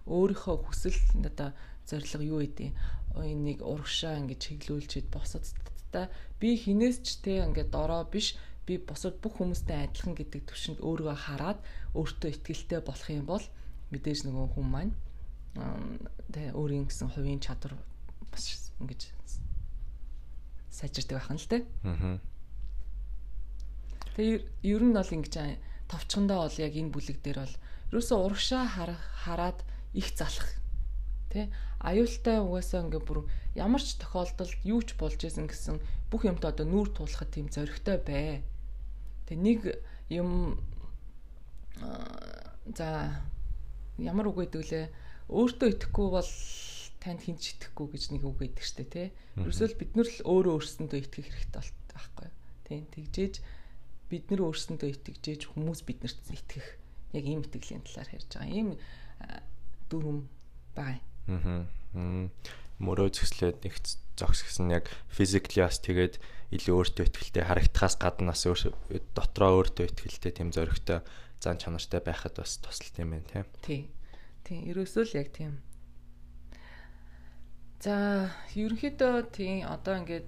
өөрийнхөө 0.08 0.56
хүсэл 0.64 0.96
одоо 1.28 1.52
зориг 1.84 2.24
юу 2.24 2.40
гэдэг 2.40 2.72
энийг 3.20 3.60
урагшаа 3.60 4.16
ингэж 4.24 4.40
чиглүүлчихэд 4.40 5.12
бусадтай 5.12 5.73
би 6.40 6.48
хинээс 6.62 6.96
ч 7.04 7.06
тийм 7.24 7.50
ингээд 7.50 7.70
дороо 7.70 8.02
биш 8.08 8.36
би 8.66 8.78
бусад 8.78 9.20
бүх 9.20 9.38
хүмүүстэй 9.38 9.88
адилхан 9.88 10.14
гэдэг 10.16 10.42
төвшөнд 10.48 10.80
өөрийгөө 10.80 11.16
хараад 11.26 11.58
өөртөө 11.92 12.30
ихтгэлтэй 12.32 12.80
болох 12.80 13.08
юм 13.12 13.26
бол 13.28 13.44
мэдээж 13.92 14.20
нөгөө 14.24 14.46
хүн 14.56 14.68
маань 14.72 14.92
тэгээ 16.32 16.56
өөрийн 16.56 16.88
гэсэн 16.88 17.08
хувийн 17.12 17.44
чадвар 17.44 17.76
бас 18.32 18.72
ингэж 18.80 19.00
сайжирдаг 20.74 21.16
байхan 21.22 21.38
л 21.38 21.46
те. 21.46 21.62
Аа. 21.86 22.18
Тэгээ 24.18 24.42
ер 24.74 24.82
нь 24.82 24.96
бол 24.96 25.14
ингэж 25.14 25.34
товчхондоо 25.86 26.48
бол 26.48 26.58
яг 26.58 26.74
энэ 26.74 26.90
бүлэг 26.90 27.18
дээр 27.22 27.38
бол 27.46 27.56
ерөөсөө 27.94 28.18
урагшаа 28.18 28.64
хараад 28.66 29.62
их 29.94 30.10
залах 30.18 30.48
тий 31.34 31.46
аюултай 31.82 32.38
угаасаа 32.38 32.86
ингээ 32.86 33.02
бүр 33.02 33.26
ямар 33.58 33.82
ч 33.82 33.98
тохиолдолд 33.98 34.54
юу 34.62 34.80
ч 34.86 34.94
болж 34.94 35.18
исэн 35.18 35.50
гэсэн 35.50 35.82
бүх 36.08 36.22
юмтай 36.24 36.54
одоо 36.54 36.64
нүүр 36.64 36.94
тулахад 36.94 37.34
тийм 37.34 37.50
зоригтой 37.50 37.98
бай. 37.98 38.46
Тэг 39.26 39.38
нэг 39.42 39.60
юм 40.08 40.62
за 42.70 43.18
ямар 43.98 44.30
үг 44.30 44.46
гэдэг 44.46 44.62
лээ 44.62 44.86
өөртөө 45.28 45.68
итгэхгүй 45.74 46.08
бол 46.14 46.32
танд 47.02 47.20
хинч 47.20 47.58
итгэхгүй 47.58 47.86
гэж 47.92 48.04
нэг 48.14 48.22
үг 48.24 48.38
гэдэг 48.40 48.64
штэ 48.64 48.84
тий. 48.86 49.08
Ерөөсөө 49.36 49.76
бид 49.76 49.92
нар 49.98 50.08
л 50.08 50.18
өөрөө 50.24 50.52
өөрсөндөө 50.56 50.98
итгэх 51.04 51.28
хэрэгтэй 51.28 51.62
байхгүй. 51.92 52.28
Тий. 52.64 52.80
Тэгжээж 52.94 53.34
бид 54.08 54.24
нар 54.30 54.40
өөрсөндөө 54.48 54.88
итгэжээж 54.88 55.42
хүмүүс 55.52 55.80
биднэрт 55.84 56.20
итгэх 56.32 56.66
яг 57.12 57.24
ийм 57.24 57.44
итгэлийн 57.44 57.84
талаар 57.84 58.08
ярьж 58.14 58.30
байгаа. 58.32 58.48
Ийм 58.48 58.68
дүрм 59.90 60.28
бай. 60.76 61.02
Аа. 61.28 61.66
Мөрөө 62.82 63.08
зөкслээд 63.14 63.62
нэг 63.64 63.74
зогс 64.18 64.42
гэсэн 64.42 64.74
яг 64.74 64.90
physically 65.08 65.62
бас 65.62 65.78
тэгээд 65.78 66.18
илүү 66.54 66.74
өөртөө 66.74 67.04
ихтэй 67.06 67.44
харагдахаас 67.46 67.94
гаднаас 67.98 68.42
дотроо 69.14 69.62
өөртөө 69.62 69.94
ихтэй 69.94 70.32
тийм 70.34 70.50
зоригтой 70.50 71.06
зан 71.38 71.58
чанартай 71.62 72.02
байхад 72.02 72.34
бас 72.38 72.58
тусалт 72.58 72.98
юм 72.98 73.14
байна 73.14 73.30
тийм. 73.30 73.46
Тий. 73.62 73.82
Тий. 74.42 74.58
Ерөөсөө 74.74 75.06
л 75.06 75.18
яг 75.22 75.30
тийм 75.30 75.62
За 77.84 78.32
ерөнхийдөө 78.56 79.28
тийм 79.28 79.68
одоо 79.68 80.00
ингээд 80.00 80.24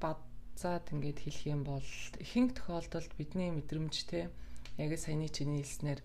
бадцаад 0.00 0.88
ингээд 0.88 1.20
хэлэх 1.20 1.44
юм 1.44 1.60
бол 1.68 1.84
ихэнх 2.16 2.56
тохиолдолд 2.56 3.12
бидний 3.20 3.52
мэдрэмж 3.52 4.08
те 4.08 4.32
яг 4.80 4.96
саяны 4.96 5.28
чиний 5.28 5.60
хэлснээр 5.60 6.00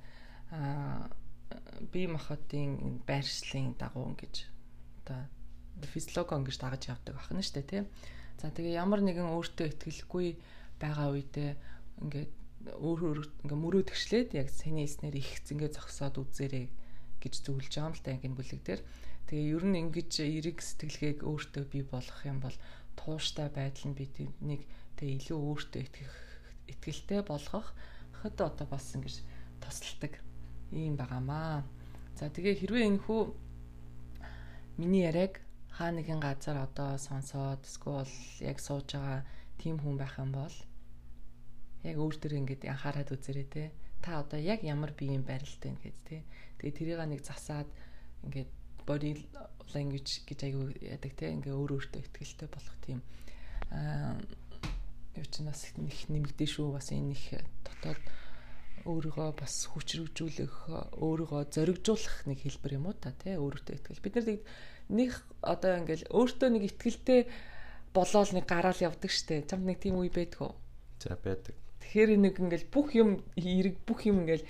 а 0.52 1.08
бие 1.92 2.08
махбодын 2.08 3.02
байршлын 3.08 3.76
дагуу 3.78 4.10
ингэж 4.12 4.36
одоо 5.04 5.28
физиологи 5.94 6.38
ингэж 6.40 6.58
дагаж 6.60 6.84
явдаг 6.90 7.16
шүү 7.20 7.40
дээ 7.60 7.68
тий. 7.70 7.84
За 8.40 8.50
тэгээ 8.50 8.80
ямар 8.80 9.02
нэгэн 9.02 9.30
өөртөө 9.30 9.68
ихтгэлгүй 9.70 10.28
байгаа 10.82 11.14
үедээ 11.14 11.52
ингээд 12.02 12.32
өөр 12.80 13.00
өөр 13.04 13.20
ингээ 13.44 13.60
мөрөө 13.60 13.84
тгшлээд 13.92 14.30
яг 14.40 14.48
саяны 14.50 14.88
хэлснээр 14.88 15.16
их 15.20 15.32
зингээ 15.44 15.72
зогсоод 15.76 16.16
үзээрэй 16.22 16.66
гэж 17.22 17.34
зөвлөж 17.44 17.74
байгаа 17.76 17.90
юм 17.92 17.96
л 17.96 18.04
та 18.04 18.12
энэ 18.16 18.38
бүлэг 18.40 18.62
дээр. 18.64 18.82
Тэгээ 19.28 19.52
ер 19.56 19.64
нь 19.68 19.80
ингэж 19.84 20.12
эрэг 20.24 20.58
сэтгэлгээг 20.60 21.20
өөртөө 21.24 21.64
бий 21.72 21.84
болгох 21.84 22.22
юм 22.28 22.40
бол 22.44 22.58
тууштай 23.00 23.48
байдал 23.52 23.92
нь 23.92 23.98
биднийг 23.98 24.64
тэгээ 25.00 25.18
илүү 25.20 25.40
өөртөө 25.40 25.82
итгэх 25.84 26.14
итгэлтэй 26.72 27.22
болгох 27.24 27.68
хэд 28.24 28.38
одоо 28.40 28.68
бас 28.68 28.96
ингэж 28.96 29.16
тусалдаг 29.64 30.20
юм 30.74 30.96
байгаамаа. 30.98 31.64
За 32.18 32.30
тэгээ 32.30 32.56
хэрвээ 32.60 32.88
энэ 32.90 33.04
хүү 33.06 33.22
миний 34.82 35.06
яриаг 35.06 35.42
хаа 35.70 35.92
нэгэн 35.94 36.20
газар 36.22 36.58
одоо 36.66 36.98
сонсоод 36.98 37.62
эсвэл 37.66 38.10
яг 38.42 38.58
сууж 38.58 38.88
байгаа 38.94 39.22
тийм 39.62 39.78
хүн 39.82 39.98
байх 39.98 40.18
юм 40.18 40.34
бол 40.34 40.56
яг 41.86 41.96
өөр 41.98 42.16
төр 42.18 42.34
ингэж 42.40 42.66
анхаарат 42.70 43.14
үзээрэй 43.14 43.48
те. 43.50 43.64
Та 44.02 44.22
одоо 44.22 44.40
яг 44.40 44.62
ямар 44.64 44.92
биеийн 44.98 45.24
барилт 45.26 45.62
вэ 45.62 45.78
гэж 45.82 45.98
те. 46.10 46.18
Тэгээ 46.58 46.78
тэрийг 46.78 47.02
нэг 47.06 47.22
засаад 47.22 47.70
ингээд 48.26 48.50
body 48.88 49.12
language 49.74 50.24
гэж 50.28 50.40
аягүй 50.44 50.76
яадаг 50.84 51.14
те 51.16 51.32
ингээ 51.32 51.56
өөр 51.56 51.72
өөртөө 51.80 52.02
ихтгэлтэй 52.04 52.50
болох 52.52 52.78
тийм 52.84 53.00
аа 53.72 54.20
юу 55.16 55.28
ч 55.30 55.46
нас 55.46 55.70
их 55.70 56.10
нэмэгдэн 56.10 56.50
шүү 56.50 56.74
бас 56.76 56.92
энэ 56.92 57.16
их 57.16 57.26
дотоод 57.64 58.00
өөрийгөө 58.86 59.30
бас 59.40 59.56
хүчрэгжүүлэх 59.72 60.56
өөрийгөө 61.00 61.42
зоригжуулах 61.54 62.18
нэг 62.28 62.40
хэлбэр 62.44 62.76
юм 62.78 62.88
уу 62.92 62.96
та 62.98 63.16
тий 63.16 63.36
өөртөө 63.40 63.76
ихтгэл. 63.80 64.04
Бид 64.04 64.16
нар 64.20 64.40
нэг 64.92 65.12
одоо 65.42 65.72
ингээл 65.80 66.12
өөртөө 66.12 66.50
нэг 66.52 66.64
ихтгэлтэй 66.68 67.22
болоод 67.96 68.32
нэг 68.36 68.46
гараал 68.50 68.80
явдаг 68.80 69.12
штэ. 69.12 69.48
Чамд 69.48 69.66
нэг 69.68 69.80
тийм 69.80 70.02
үе 70.02 70.12
байдгүй 70.12 70.52
за 71.00 71.16
байдаг. 71.16 71.56
Тэгэхээр 71.80 72.12
нэг 72.20 72.36
ингээл 72.40 72.68
бүх 72.68 72.96
юм 72.98 73.24
эрэг 73.40 73.76
бүх 73.88 74.04
юм 74.08 74.24
ингээл 74.28 74.44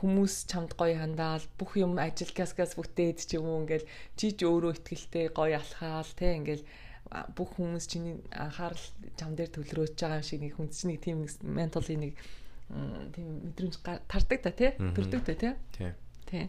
хүмүүс 0.00 0.48
чамд 0.48 0.72
гоё 0.80 0.96
хандаал 0.96 1.44
бүх 1.60 1.76
юм 1.76 2.00
ажил 2.00 2.32
каскас 2.32 2.72
бүтээд 2.74 3.20
ч 3.20 3.36
юм 3.36 3.52
уу 3.52 3.60
ингээл 3.62 3.84
чи 4.16 4.32
ч 4.32 4.48
өөрөө 4.48 4.80
ихтгэлтэй 4.80 5.26
гоё 5.36 5.60
алхаал 5.60 6.10
те 6.16 6.40
ингээл 6.40 6.64
бүх 7.36 7.58
хүмүүс 7.58 7.84
чиний 7.90 8.16
анхаарал 8.32 8.86
чам 9.18 9.36
дээр 9.36 9.50
төлрөөж 9.52 9.92
байгаа 9.98 10.22
юм 10.22 10.28
шиг 10.30 10.40
нэг 10.40 10.54
хүн 10.56 10.68
чинь 10.72 10.90
нэг 10.94 11.00
тийм 11.04 11.18
ментали 11.44 11.96
нэг 12.00 12.14
тийм 13.14 13.28
мэдрэмж 13.50 13.74
тардаг 14.06 14.40
та 14.42 14.50
тий 14.54 14.70
төрдөг 14.78 15.22
та 15.26 15.34
тий 15.34 15.54
тий 16.26 16.44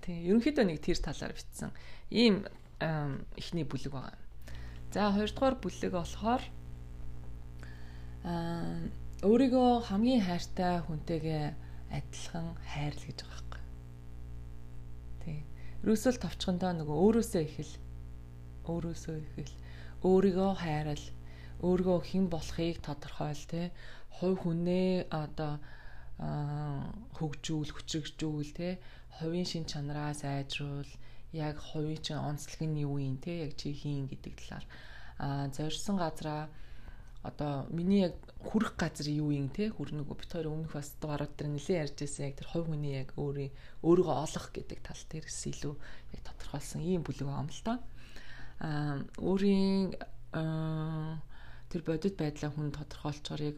тий 0.00 0.16
ерөнхийдөө 0.30 0.64
нэг 0.64 0.80
тэр 0.80 0.98
талаар 1.00 1.36
битсэн 1.36 1.70
ийм 2.10 2.44
ихний 3.36 3.64
бүлэг 3.64 3.92
байгаа. 3.92 4.16
За 4.92 5.12
хоёрдугаар 5.12 5.56
бүлэг 5.60 5.92
болохоор 5.92 6.42
аа 8.24 8.88
өөрийгөө 9.24 9.88
хамгийн 9.88 10.20
хайртай 10.28 10.84
хүнтэйгээ 10.84 11.44
адилхан 11.88 12.46
хайрл 12.68 13.00
гэж 13.00 13.18
байгаа 13.24 13.32
байхгүй. 13.32 13.62
Тий. 15.24 15.38
Ерөөсөө 15.80 16.20
товчхондоо 16.20 16.72
нөгөө 16.76 16.96
өөрөөсөө 17.04 17.42
ихэл 17.48 17.72
өөрөөсөө 18.68 19.16
ихэл 19.40 19.56
өөрийгөө 20.04 20.52
хайрал 20.60 21.04
өөрийгөө 21.64 21.98
хэн 22.04 22.24
болохыг 22.28 22.76
тодорхойл 22.84 23.44
тий. 23.48 23.72
Хувь 24.16 24.38
хүнээ 24.42 25.12
одоо 25.12 25.60
хөгжүүл, 27.16 27.70
хүчрэгжүүл 27.76 28.52
тий. 28.56 28.80
Хувийн 29.20 29.44
шин 29.44 29.64
чанараа 29.68 30.16
сайжруул, 30.16 30.88
яг 31.32 31.56
хувийн 31.60 32.00
чинь 32.00 32.20
онцлог 32.20 32.60
нь 32.64 32.80
юу 32.84 32.96
юм 32.96 33.20
тий. 33.20 33.44
Яг 33.44 33.56
чи 33.60 33.76
хийн 33.76 34.08
гэдэг 34.08 34.34
талаар 34.40 34.66
а 35.18 35.48
зорьсон 35.48 35.96
газараа 35.96 36.48
одоо 37.26 37.66
миний 37.70 38.08
яг 38.08 38.14
хүрэх 38.38 38.76
газар 38.76 39.08
юу 39.08 39.32
юм 39.32 39.48
те 39.48 39.70
хүр 39.70 39.90
нөгөө 39.90 40.16
бит 40.20 40.30
хоёр 40.30 40.52
өмнөх 40.52 40.72
бас 40.76 40.94
дугаарууд 41.00 41.34
дээр 41.34 41.50
нэлээд 41.50 41.82
ярьж 41.82 41.96
байсан 41.98 42.26
яг 42.28 42.34
тэр 42.38 42.48
хувь 42.52 42.68
хүний 42.70 42.94
яг 43.02 43.10
өөрийн 43.18 43.52
өөрийгөө 43.82 44.16
олох 44.22 44.46
гэдэг 44.54 44.78
тал 44.84 45.02
дээрээс 45.10 45.42
илүү 45.50 45.74
яг 46.14 46.20
тодорхойлсон 46.22 46.82
ийм 46.86 47.02
бүлэг 47.02 47.26
байгаа 47.26 47.42
юм 47.42 47.50
л 47.50 47.62
да. 47.66 47.74
Аа 48.62 48.96
өөрийн 49.18 49.98
тэр 51.70 51.82
бодит 51.82 52.14
байдлаа 52.14 52.50
хүн 52.54 52.70
тодорхойлцоор 52.70 53.42
яг 53.42 53.56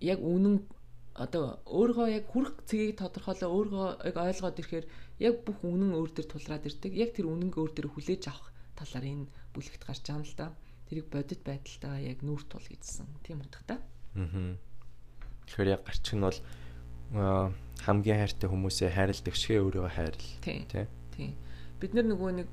яг 0.00 0.20
үнэн 0.20 0.66
одоо 1.14 1.60
өөрийгөө 1.68 2.08
яг 2.08 2.24
хүрх 2.32 2.64
цэгийг 2.64 2.96
тодорхойлоо 2.96 3.50
өөрийгөө 3.52 3.88
яг 4.08 4.16
ойлгоод 4.16 4.60
ирэхээр 4.60 4.86
яг 5.20 5.34
бүх 5.44 5.58
үнэн 5.60 5.92
өөр 5.92 6.10
төр 6.16 6.26
тулраад 6.26 6.64
ирдэг. 6.64 6.92
Яг 6.96 7.12
тэр 7.12 7.28
үнэнг 7.28 7.54
өөр 7.56 7.72
төр 7.76 7.88
хүлээж 7.92 8.32
авах 8.32 8.48
талаар 8.76 9.04
энэ 9.04 9.28
бүлэгт 9.52 9.82
гарч 9.84 10.02
байгаа 10.08 10.20
юм 10.20 10.24
л 10.24 10.36
да. 10.40 10.46
Тэрийг 10.88 11.06
бодит 11.12 11.40
байдалтайгаа 11.44 12.00
яг 12.00 12.18
нүүр 12.24 12.42
тул 12.48 12.64
гэсэн 12.64 13.06
тийм 13.20 13.44
утгатай. 13.44 13.78
Аа. 14.16 14.56
Тэгэхээр 15.46 15.72
яг 15.76 15.82
гарч 15.84 16.04
нь 16.16 16.24
бол 16.24 16.38
хамгийн 17.12 18.18
хайртай 18.24 18.48
хүмүүсээ 18.48 18.90
хайрладаг 18.96 19.36
шиг 19.36 19.60
өөрийгөө 19.60 19.92
хайрл. 19.92 20.28
Тий. 20.40 20.64
Тий. 21.12 21.30
Бид 21.76 21.92
нар 21.92 22.08
нөгөө 22.08 22.30
нэг 22.40 22.48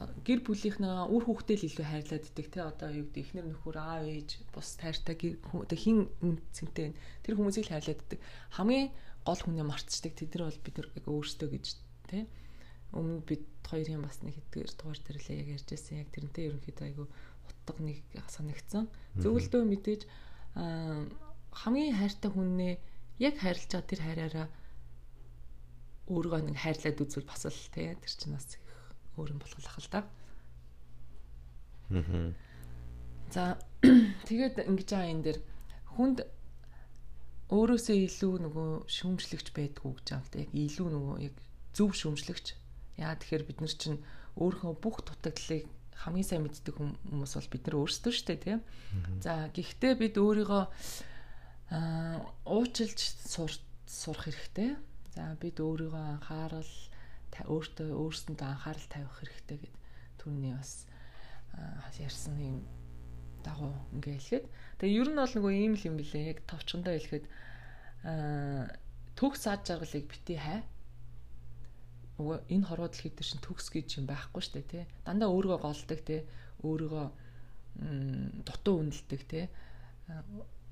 гэр 0.00 0.40
бүлийнхнээ 0.40 1.12
үр 1.12 1.24
хүүхдээ 1.28 1.56
л 1.60 1.66
илүү 1.68 1.86
хайрлаад 1.86 2.24
идэг 2.24 2.46
те. 2.48 2.64
Одоо 2.64 2.88
юу 2.88 3.04
гэдэг 3.12 3.20
ихнэр 3.20 3.46
нөхөр 3.52 3.76
аав 3.76 4.08
ээж 4.08 4.30
бус 4.48 4.80
тайртай 4.80 5.36
одоо 5.44 5.76
хин 5.76 6.08
үнцэнтэй 6.24 6.96
тэр 7.20 7.34
хүмүүсийг 7.36 7.68
л 7.68 7.72
хайрлаад 7.76 8.00
идэг. 8.08 8.20
Хамгийн 8.56 8.88
гол 9.28 9.40
хүнээ 9.44 9.66
мартчихдаг 9.68 10.16
тэд 10.16 10.32
нар 10.40 10.48
бол 10.48 10.64
бид 10.64 10.76
нар 10.80 10.88
яг 10.96 11.04
өөрсдөө 11.04 11.48
гэж 11.52 11.66
те. 12.08 12.24
Өмнө 12.96 13.20
бид 13.28 13.44
хоёрын 13.68 14.00
бас 14.00 14.24
нэг 14.24 14.40
хэдгээр 14.40 14.72
дугаар 14.72 14.98
л 15.20 15.32
яг 15.36 15.48
ярьж 15.60 15.68
байсан. 15.68 16.00
Яг 16.00 16.08
тэрнтэй 16.16 16.48
ерөнхийдөө 16.48 16.86
айгу 16.88 17.04
утга 17.44 17.82
нэг 17.84 18.00
санагдсан. 18.24 18.88
Зөвлөдөө 19.20 19.62
мэдээж 19.68 20.02
хамгийн 20.56 21.94
хайртай 22.00 22.30
хүннээ 22.32 22.74
яг 23.20 23.34
хайрлаж 23.36 23.68
байгаа 23.68 23.90
тэр 23.90 24.00
хайраараа 24.00 24.46
өөрийгөө 26.08 26.40
нэг 26.48 26.56
хайрлаад 26.58 26.98
үзвэл 27.04 27.28
бас 27.28 27.44
л 27.46 27.68
тий 27.70 27.94
тэр 27.94 28.12
чинь 28.16 28.34
бас 28.34 28.46
өөр 29.16 29.32
юм 29.34 29.40
болгох 29.40 29.78
л 29.80 29.90
да. 29.90 30.04
Аа. 31.90 32.32
За 33.30 33.58
тэгээд 34.28 34.62
ингэж 34.66 34.88
байгаа 34.90 35.10
энэ 35.10 35.24
дэр 35.26 35.38
хүнд 35.96 36.18
өөрөөсөө 37.50 37.96
илүү 38.06 38.34
нөгөө 38.46 38.70
шүүмжлэгч 38.86 39.48
байдгүй 39.54 39.90
гэж 39.98 40.06
байгаа 40.06 40.22
л 40.22 40.30
да. 40.30 40.42
Яг 40.42 40.50
илүү 40.54 40.88
нөгөө 40.94 41.16
яг 41.26 41.34
зөв 41.74 41.90
шүүмжлэгч. 41.98 42.46
Яа 43.02 43.14
тэгэхээр 43.18 43.44
бид 43.46 43.58
нар 43.62 43.74
чинь 43.74 43.98
өөрийнхөө 44.38 44.74
бүх 44.78 45.02
дутагдлыг 45.02 45.66
хамгийн 46.00 46.26
сайн 46.26 46.42
мэддэг 46.46 46.74
хүмүүс 46.78 47.32
бол 47.36 47.52
бид 47.52 47.64
нар 47.66 47.76
өөрсдөө 47.82 48.12
шүү 48.14 48.26
дээ 48.30 48.40
тийм. 48.40 48.60
За 49.20 49.50
гэхдээ 49.52 49.94
бид 50.00 50.14
өөрийгөө 50.16 50.64
аа 51.74 52.18
уучлж 52.46 52.98
сурах 53.84 54.24
хэрэгтэй. 54.24 54.78
За 55.14 55.34
бид 55.36 55.60
өөрийгөө 55.60 56.04
анхаарал 56.18 56.72
өөртөө 57.46 57.88
өөрсөндөө 57.94 58.48
анхаарал 58.48 58.88
тавих 58.90 59.14
хэрэгтэй 59.20 59.58
гэд 59.64 59.74
түүний 60.20 60.52
бас 60.56 60.84
ярьсан 61.98 62.36
юм 62.40 62.56
дагуу 63.44 63.72
ингээ 63.96 64.16
хэлэхэд. 64.20 64.46
Тэгээ 64.80 65.00
ер 65.00 65.08
нь 65.12 65.20
бол 65.20 65.34
нөгөө 65.34 65.52
ийм 65.56 65.74
л 65.76 65.86
юм 65.88 65.96
билээ. 65.96 66.30
Яг 66.36 66.38
товчхондоо 66.44 66.92
хэлэхэд 66.96 67.26
төгс 69.16 69.42
ад 69.48 69.64
жаргалыг 69.64 70.06
бити 70.08 70.36
хай. 70.36 70.60
Нөгөө 72.20 72.36
энэ 72.52 72.66
хорвоо 72.68 72.88
дэлхийд 72.92 73.16
дээр 73.16 73.28
шин 73.28 73.40
төгс 73.40 73.72
гэж 73.72 73.88
юм 74.00 74.06
байхгүй 74.08 74.42
штэ 74.44 74.60
тий 74.68 74.84
дандаа 75.08 75.32
өөрийгөө 75.32 75.60
голдог 75.64 76.00
тий 76.04 76.20
өөрийгөө 76.60 77.06
дутуу 78.44 78.76
үнэлдэг 78.84 79.22
тий 79.24 79.44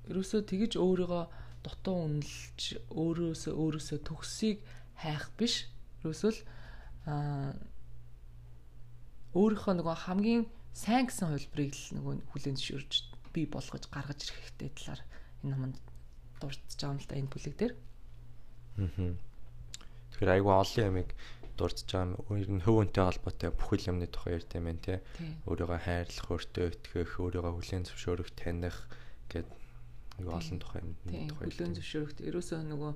ерөөсөө 0.09 0.41
тэгж 0.45 0.77
өөрийгөө 0.77 1.23
дутуу 1.65 1.97
үнэлж 2.05 2.61
өөрөөсөө 2.93 3.53
өөрөөсөө 3.53 3.99
төгсийг 4.05 4.57
хайх 5.01 5.25
биш. 5.37 5.67
Ерөөсөө 6.05 6.31
л 6.33 6.39
өөрийнхөө 9.33 9.73
нөгөө 9.77 9.97
хамгийн 10.05 10.43
сайн 10.73 11.05
гэсэн 11.05 11.29
хувилбарыг 11.29 11.73
л 11.73 11.93
нөгөө 11.97 12.13
хүлэн 12.33 12.55
зөвшөөрж 12.57 12.93
бий 13.33 13.45
болгож 13.45 13.83
гаргаж 13.93 14.19
ирэх 14.25 14.37
хэрэгтэй 14.41 14.69
талаар 14.73 15.01
энэ 15.45 15.51
номонд 15.53 15.77
дурдж 16.41 16.69
байгаа 16.77 16.93
юм 16.93 16.99
л 16.99 17.09
да 17.09 17.15
энэ 17.19 17.31
бүлэг 17.33 17.55
дээр. 17.59 17.73
Аа. 18.79 19.13
Тэгэхээр 20.09 20.33
айгүй 20.33 20.53
олон 20.55 20.85
ямиг 20.89 21.09
дурдж 21.59 21.85
байгаа 21.85 22.15
юм. 22.15 22.37
Ер 22.39 22.49
нь 22.49 22.63
хөвөнтэй 22.63 23.03
холбоотой 23.05 23.51
бүхэл 23.53 23.89
юмны 23.91 24.07
тухай 24.07 24.39
ярьд 24.39 24.51
юм 24.55 24.65
байна 24.65 24.81
те. 24.81 24.95
Өөрийгөө 25.45 25.79
хайрлах, 25.83 26.27
өөртөө 26.31 26.65
итгэх, 26.73 27.11
өөрийгөө 27.19 27.53
хүлээн 27.53 27.85
зөвшөөрөх, 27.85 28.29
таних 28.39 28.77
гэд 29.27 29.49
айгүй 30.17 30.33
олон 30.33 30.59
тухай 30.63 30.79
юм 30.81 30.95
тухай. 31.27 31.51
Хүлээн 31.51 31.75
зөвшөөрөх. 31.75 32.17
Ерөөсөө 32.23 32.59
нөгөө 32.65 32.91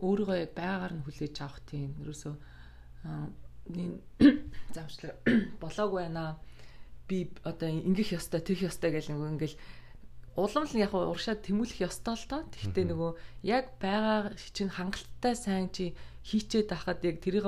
өөрийгөө 0.00 0.38
яг 0.38 0.52
байгаар 0.54 0.92
нь 0.94 1.04
хүлээж 1.04 1.36
авах 1.42 1.60
тийм. 1.66 1.98
Ерөөсөө 2.00 2.34
заавчлаа 4.74 5.14
болоогүй 5.62 6.00
байна 6.04 6.38
би 7.10 7.30
одоо 7.42 7.68
ингэх 7.68 8.14
ёстой, 8.14 8.40
тэгэх 8.40 8.70
ёстой 8.70 8.94
гэл 8.94 9.10
нөгөө 9.10 9.30
ингээл 9.34 9.56
улам 10.38 10.64
л 10.64 10.78
яг 10.78 10.94
уршаад 10.94 11.42
тэмүүлэх 11.42 11.82
ёстой 11.82 12.14
л 12.14 12.26
доо. 12.30 12.42
Тэгтээ 12.54 12.86
нөгөө 12.86 13.10
яг 13.50 13.74
байгаа 13.82 14.30
чинь 14.54 14.70
хангалттай 14.70 15.34
сайн 15.34 15.68
чи 15.74 15.92
хийчээд 16.22 16.70
байхад 16.70 17.02
яг 17.02 17.18
тэрийг 17.18 17.46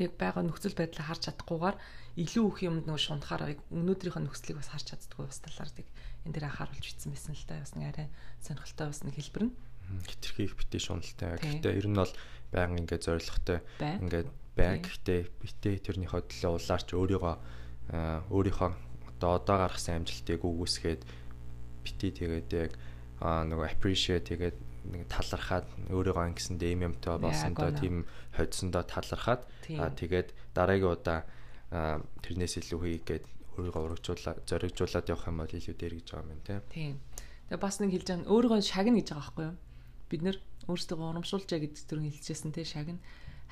яг 0.00 0.12
байгаа 0.16 0.42
нөхцөл 0.48 0.72
байдлаа 0.72 1.12
харж 1.12 1.28
чадахгүйгээр 1.28 1.76
илүү 2.24 2.44
их 2.48 2.58
юмд 2.64 2.84
нөгөө 2.88 3.04
шунтахаар 3.04 3.52
яг 3.52 3.60
өнөөдрийнхөө 3.68 4.22
нөхцөлийг 4.24 4.58
бас 4.64 4.72
харж 4.72 4.86
чаддгүй 4.96 5.28
бас 5.28 5.40
талаар 5.44 5.70
тийг 5.76 5.88
энэ 6.24 6.32
дээр 6.32 6.48
анхааруулж 6.48 6.80
бичсэн 6.80 7.12
байсан 7.12 7.36
л 7.36 7.44
да. 7.44 7.60
Бас 7.60 7.72
нэг 7.76 7.86
арай 7.92 8.08
сонирхолтой 8.40 8.86
бас 8.88 9.00
нэг 9.04 9.14
хэлбэр 9.20 9.44
нь. 9.48 9.54
Хитрхи 10.08 10.42
их 10.48 10.56
битээ 10.56 10.80
шуналтай. 10.80 11.36
Гэхдээ 11.36 11.76
ер 11.76 11.88
нь 11.88 12.00
бол 12.00 12.12
байнга 12.48 12.80
ингээд 12.80 13.04
зоригтой 13.04 13.60
ингээд 13.80 14.28
бай. 14.56 14.80
Гэхдээ 14.80 15.20
битээ 15.40 15.76
тэрнийхөө 15.80 16.20
төлөө 16.28 16.52
улаарч 16.60 16.88
өөрийгөө 16.92 17.34
өөрийнхөө 18.32 18.70
одоо 19.16 19.30
одоо 19.38 19.56
гаргасан 19.64 20.02
амжилтыг 20.02 20.42
үгүйсгээд 20.44 21.02
бити 21.82 22.08
тэгээд 22.10 22.50
яг 22.52 22.72
нөгөө 23.22 23.66
appreciate 23.70 24.28
тэгээд 24.28 24.56
нэг 24.92 25.02
талархаад 25.06 25.66
өөрийгөө 25.94 26.24
ангисэндээ 26.26 26.74
юм 26.74 26.82
юмтай 26.90 27.16
болсондоо 27.18 27.70
тийм 27.78 28.04
хоцсондоо 28.34 28.82
талархаад 28.82 29.46
тэгээд 29.68 30.28
дараагийн 30.54 30.94
удаа 30.94 31.22
тэрнээс 31.70 32.58
илүү 32.60 32.80
хийх 32.82 33.04
гээд 33.06 33.24
өөрийгөө 33.56 33.82
урагжуулаад 33.86 34.38
зоригжуулаад 34.48 35.06
явах 35.12 35.28
юм 35.28 35.38
бол 35.38 35.52
илүү 35.54 35.76
дээр 35.76 35.94
гэж 36.00 36.08
байгаа 36.12 36.32
юм 36.32 36.42
тийм. 36.42 36.96
Тэгээ 37.46 37.60
бас 37.62 37.76
нэг 37.78 37.90
хэлж 37.92 38.08
байгаа 38.10 38.32
өөрийгөө 38.32 38.60
шагна 38.64 38.96
гэж 38.98 39.08
байгаа 39.12 39.22
байхгүй 39.22 39.44
юу? 39.46 39.56
Бид 40.08 40.22
нэр 40.24 40.36
өөрсдөө 40.66 40.96
урамшуулжаа 40.98 41.58
гэдэг 41.60 41.84
төрөнд 41.84 42.12
хэлчихсэн 42.16 42.50
тийм 42.52 42.66
шагна. 42.66 43.00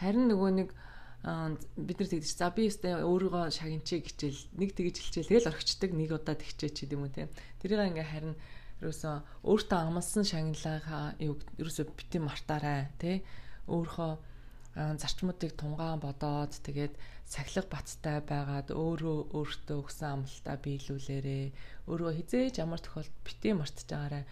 Харин 0.00 0.32
нөгөө 0.32 0.50
нэг 0.56 0.68
бид 1.76 1.98
нар 2.00 2.08
тэгдэж 2.08 2.32
за 2.32 2.48
би 2.48 2.72
өстэй 2.72 3.04
өөрийгөө 3.04 3.52
шагинчээ 3.52 4.00
гिचэл 4.00 4.40
нэг 4.56 4.72
тэгж 4.72 4.96
хэлчихэл 4.96 5.32
тэгэл 5.36 5.50
орхичдаг 5.52 5.90
нэг 5.92 6.16
удаа 6.16 6.32
тэгчээ 6.32 6.70
ч 6.72 6.76
гэдэм 6.88 7.04
үү 7.04 7.12
те 7.12 7.28
тэрийг 7.60 7.92
ингээ 7.92 8.08
харин 8.08 8.34
ерөөсөө 8.80 9.44
өөртөө 9.44 9.78
амлсан 9.84 10.24
шагналаа 10.24 11.12
ерөөсөө 11.20 11.84
бити 11.92 12.18
мартаарай 12.24 12.88
те 12.96 13.20
өөрийнхөө 13.68 14.12
зарчмуудыг 14.96 15.52
тунгаан 15.60 16.00
бодоод 16.00 16.56
тэгээд 16.64 16.96
сахилга 17.28 17.68
баттай 17.68 18.18
байгаад 18.24 18.68
өөрөө 18.72 19.18
өөртөө 19.36 19.76
өгсөн 19.82 20.08
амлалтаа 20.14 20.56
биелүүлээрэ 20.64 21.38
өөрөө 21.90 22.12
хизээж 22.16 22.54
ямар 22.64 22.80
тохиолдолд 22.80 23.20
бити 23.26 23.48
мартаж 23.52 23.86
байгаарай. 23.90 24.24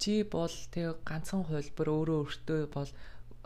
Чи 0.00 0.24
бол 0.24 0.56
тэг 0.72 1.04
ганцхан 1.04 1.44
хувилбар 1.44 1.88
өөрөө 1.92 2.18
өөртөө 2.24 2.60
бол 2.72 2.90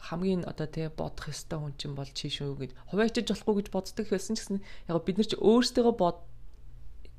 хамгийн 0.01 0.43
одоо 0.49 0.67
тий 0.67 0.89
бодох 0.89 1.29
ёстой 1.29 1.59
хүн 1.61 1.75
чинь 1.77 1.95
бол 1.95 2.09
чи 2.09 2.33
шүү 2.33 2.57
гэд 2.57 2.73
хуваачиж 2.89 3.29
болохгүй 3.29 3.55
гэж 3.61 3.69
боддог 3.69 4.07
байсан 4.09 4.35
ч 4.37 4.41
гэсэн 4.41 4.59
яг 4.89 4.97
бид 5.05 5.17
нар 5.21 5.29
ч 5.29 5.35
өөрсдөө 5.37 5.93
бод 5.93 6.19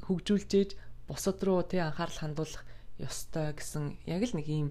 хөгжүүлжээж 0.10 0.70
бусад 1.06 1.40
руу 1.46 1.62
тий 1.62 1.82
анхаарал 1.82 2.18
хандуулах 2.18 2.66
ёстой 2.98 3.54
гэсэн 3.54 4.02
яг 4.10 4.22
л 4.26 4.36
нэг 4.38 4.48
ийм 4.50 4.68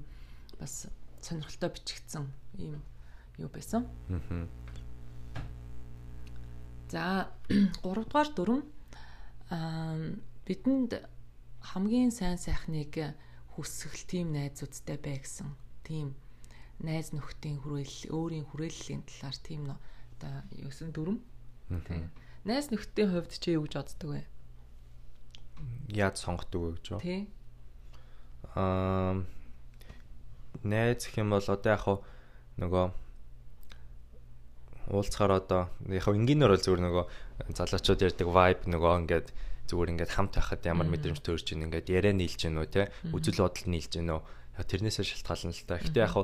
бас 0.59 0.91
сонирхолтой 1.23 1.71
бичигдсэн 1.71 2.27
ийм 2.59 2.83
юу 3.39 3.49
байсан. 3.49 3.87
За 6.91 7.31
3 7.83 8.05
дугаар 8.05 8.29
дүрм. 8.35 8.61
Аа 9.51 9.95
бидэнд 10.47 10.99
хамгийн 11.61 12.11
сайн 12.11 12.39
сайхныг 12.39 13.15
хүсэх 13.55 13.95
тийм 14.11 14.33
найзуудтай 14.33 14.99
бай 14.99 15.19
гэсэн. 15.23 15.55
Тийм 15.87 16.15
найз 16.81 17.13
нөхдийн 17.13 17.61
хүрээлэл 17.61 18.13
өөрийн 18.13 18.47
хүрээллийн 18.49 19.03
талаар 19.05 19.37
тийм 19.45 19.63
нөө 19.69 19.79
одоо 20.17 20.35
юусэн 20.57 20.93
дүрм. 20.93 21.21
Тийм. 21.69 22.09
Найз 22.45 22.73
нөхдийн 22.73 23.13
хувьд 23.13 23.33
чи 23.37 23.57
юу 23.57 23.69
гэж 23.69 23.75
боддог 23.77 24.11
вэ? 24.17 24.23
Яаж 25.93 26.17
сонгодог 26.21 26.61
вэ 26.61 26.71
гэж 26.77 26.85
юу? 26.97 27.01
Тийм. 27.01 27.29
Аа 28.57 29.25
найз 30.65 31.05
гэх 31.05 31.21
юм 31.21 31.33
бол 31.33 31.45
одоо 31.45 31.71
яг 31.73 31.85
нөгөө 32.61 32.87
уулзахаар 34.91 35.33
одоо 35.41 35.63
яг 35.89 36.07
энгийнээр 36.09 36.53
бол 36.53 36.65
зүгээр 36.65 36.85
нөгөө 36.85 37.05
залуучууд 37.55 38.05
ярьдаг 38.05 38.29
vibe 38.29 38.63
нөгөө 38.69 38.93
ингээд 39.05 39.29
зүгээр 39.71 39.91
ингээд 39.95 40.13
хамт 40.13 40.35
байхад 40.35 40.67
ямар 40.67 40.89
мэдрэмж 40.91 41.23
төрж 41.23 41.55
ийн 41.55 41.71
ингээд 41.71 41.89
яриа 41.95 42.13
нийлж 42.13 42.43
гэнэ 42.43 42.59
үү 42.61 42.69
те 42.69 42.83
үзэл 43.15 43.47
бодол 43.47 43.67
нийлж 43.71 43.93
гэнэ 43.95 44.13
үү 44.13 44.23
тэрнээсээ 44.67 45.07
шалтгаална 45.07 45.55
л 45.55 45.65
та. 45.65 45.79
Гэтэ 45.79 46.05
яг 46.05 46.15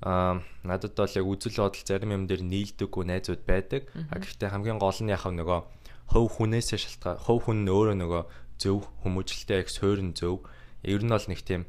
аа 0.00 0.40
надад 0.64 0.96
бол 0.96 1.12
яг 1.12 1.26
үзэл 1.28 1.60
бодол 1.60 1.84
зарим 1.84 2.16
юм 2.16 2.24
дээр 2.24 2.40
нийлдэггүй 2.40 3.04
найзууд 3.04 3.42
байдаг. 3.44 3.88
А 4.08 4.16
гэхдээ 4.16 4.48
хамгийн 4.48 4.80
гол 4.80 4.96
нь 4.96 5.12
яг 5.12 5.28
нөгөө 5.28 5.60
хов 6.08 6.26
хүнээсээ 6.40 6.78
шалтгаан 6.80 7.20
хов 7.20 7.44
хүн 7.44 7.68
өөрөө 7.68 7.96
нөгөө 8.00 8.22
зөв 8.56 8.88
хүмүүжлэлтэй 9.04 9.60
их 9.60 9.68
суурин 9.68 10.16
зөв. 10.16 10.40
Ер 10.82 11.04
нь 11.04 11.12
бол 11.12 11.26
нэг 11.28 11.40
тийм 11.44 11.68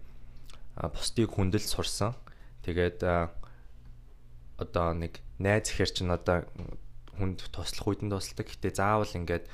бусдыг 0.80 1.28
хүндэл 1.28 1.68
сурсан. 1.68 2.16
Тэгээд 2.64 3.04
одоо 3.04 4.88
нэг 4.96 5.20
найз 5.36 5.68
ихэр 5.76 5.92
чинь 5.92 6.16
одоо 6.16 6.48
хүнд 7.20 7.52
туслах 7.52 7.88
үед 7.92 8.02
нь 8.08 8.12
тусалдаг. 8.12 8.48
Гэтэ 8.48 8.80
заавал 8.80 9.12
ингээд 9.12 9.46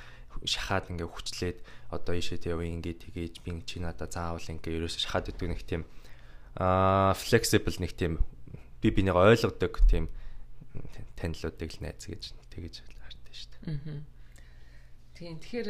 шахаад 0.46 0.94
ингээ 0.94 1.10
хүчлээд 1.10 1.58
одоо 1.90 2.14
ийшээ 2.14 2.46
тэв 2.46 2.62
ингээ 2.62 3.10
тгийж 3.10 3.42
би 3.42 3.58
чи 3.66 3.82
надаа 3.82 4.06
заавал 4.06 4.44
ингээ 4.44 4.78
ерөөсө 4.78 5.02
шахаад 5.02 5.34
өгдөг 5.34 5.50
нэг 5.50 5.64
тийм 5.66 5.82
аа 6.62 7.18
flexible 7.18 7.74
нэг 7.82 7.98
тийм 7.98 8.22
би 8.82 8.88
бинийг 8.92 9.18
ойлгодог 9.18 9.74
тийм 9.90 10.10
танилуудыг 11.18 11.72
л 11.78 11.82
найз 11.82 12.06
гэж 12.06 12.24
тэгэж 12.54 12.76
хардаг 12.86 13.34
шүү 13.34 13.50
дээ. 13.52 13.78
Аа. 13.78 14.02
Тийм 15.18 15.38
тэгэхээр 15.42 15.70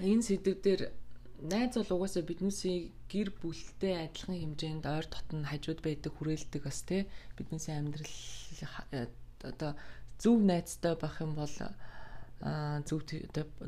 энэ 0.00 0.22
сэдв 0.24 0.60
дээр 0.60 0.82
найз 1.42 1.74
бол 1.74 1.96
угаасаа 1.98 2.22
биднээсээ 2.22 2.76
гэр 3.10 3.28
бүлтэй 3.40 3.94
адилхан 4.06 4.36
хэмжээнд 4.38 4.84
ойр 4.86 5.06
дотн 5.10 5.48
хажууд 5.48 5.80
байдаг 5.82 6.12
хүрээлдэг 6.14 6.62
бас 6.62 6.84
тий 6.86 7.08
биднээсээ 7.36 7.74
амьдрал 7.80 8.16
э, 8.94 9.08
одоо 9.42 9.72
зөв 10.22 10.38
найзтай 10.38 10.94
байх 10.94 11.16
юм 11.18 11.34
бол 11.34 11.56
зөв 12.86 13.00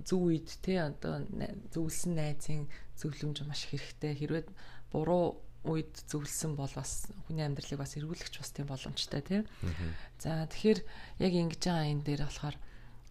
зөв 0.06 0.20
үед 0.22 0.48
тий 0.62 0.78
одоо 0.78 1.26
зөвлөсөн 1.74 2.14
найзын 2.14 2.70
зөвлөмж 2.98 3.42
маш 3.42 3.66
хэрэгтэй 3.66 4.12
хэрвээ 4.22 4.44
буруу 4.94 5.42
үед 5.64 5.92
зөвлөсөн 6.08 6.54
бол 6.54 6.70
бас 6.72 7.08
хүний 7.26 7.44
амьдралыг 7.44 7.80
бас 7.80 7.96
эргүүлэгч 7.96 8.34
бас 8.38 8.50
тийм 8.52 8.68
боломжтой 8.68 9.20
тийм. 9.24 9.42
За 10.20 10.44
тэгэхээр 10.48 10.80
яг 11.24 11.32
ингэж 11.32 11.62
байгаа 11.64 11.90
энэ 11.90 12.04
дээр 12.04 12.22
болохоор 12.28 12.56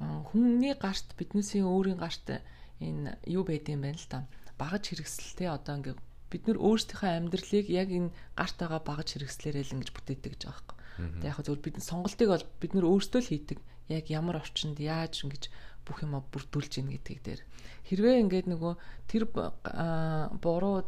Хүмүүний 0.01 0.75
гарт 0.75 1.15
биднээсийн 1.19 1.67
өөрийн 1.69 1.99
гарт 2.01 2.41
энэ 2.81 3.17
юу 3.29 3.43
байдсан 3.45 3.79
байна 3.79 3.99
л 3.99 4.09
да. 4.09 4.19
Багаж 4.57 4.89
хэрэгсэлтэй 4.89 5.47
одоо 5.47 5.79
ингээ 5.79 5.95
бид 6.31 6.43
нар 6.49 6.59
өөрсдийнхөө 6.59 7.11
амьдралыг 7.13 7.67
яг 7.69 7.89
энэ 7.93 8.09
гарт 8.35 8.57
байгаа 8.57 8.81
багаж 8.81 9.07
хэрэгслээрээ 9.13 9.63
л 9.69 9.75
ингэж 9.77 9.89
бүтээдэг 9.93 10.31
гэж 10.33 10.41
байгаа 10.49 10.75
юм. 10.97 11.21
Тэгээ 11.21 11.31
яг 11.31 11.39
зөв 11.45 11.57
бид 11.61 11.77
сонголтыг 11.79 12.29
бол 12.29 12.45
бид 12.59 12.71
нар 12.73 12.85
өөрсдөө 12.89 13.21
л 13.21 13.31
хийдэг. 13.31 13.59
Яг 13.91 14.05
ямар 14.09 14.41
орчинд 14.41 14.77
яаж 14.81 15.13
ингэж 15.23 15.43
бүх 15.85 15.97
юмаа 16.03 16.23
бүрдүүлж 16.31 16.73
ийн 16.81 16.89
гэдгийг 16.89 17.21
дээр. 17.21 17.41
Хэрвээ 17.87 18.21
ингээд 18.23 18.47
нөгөө 18.49 18.73
тэр 19.11 19.23
буруу 19.29 20.87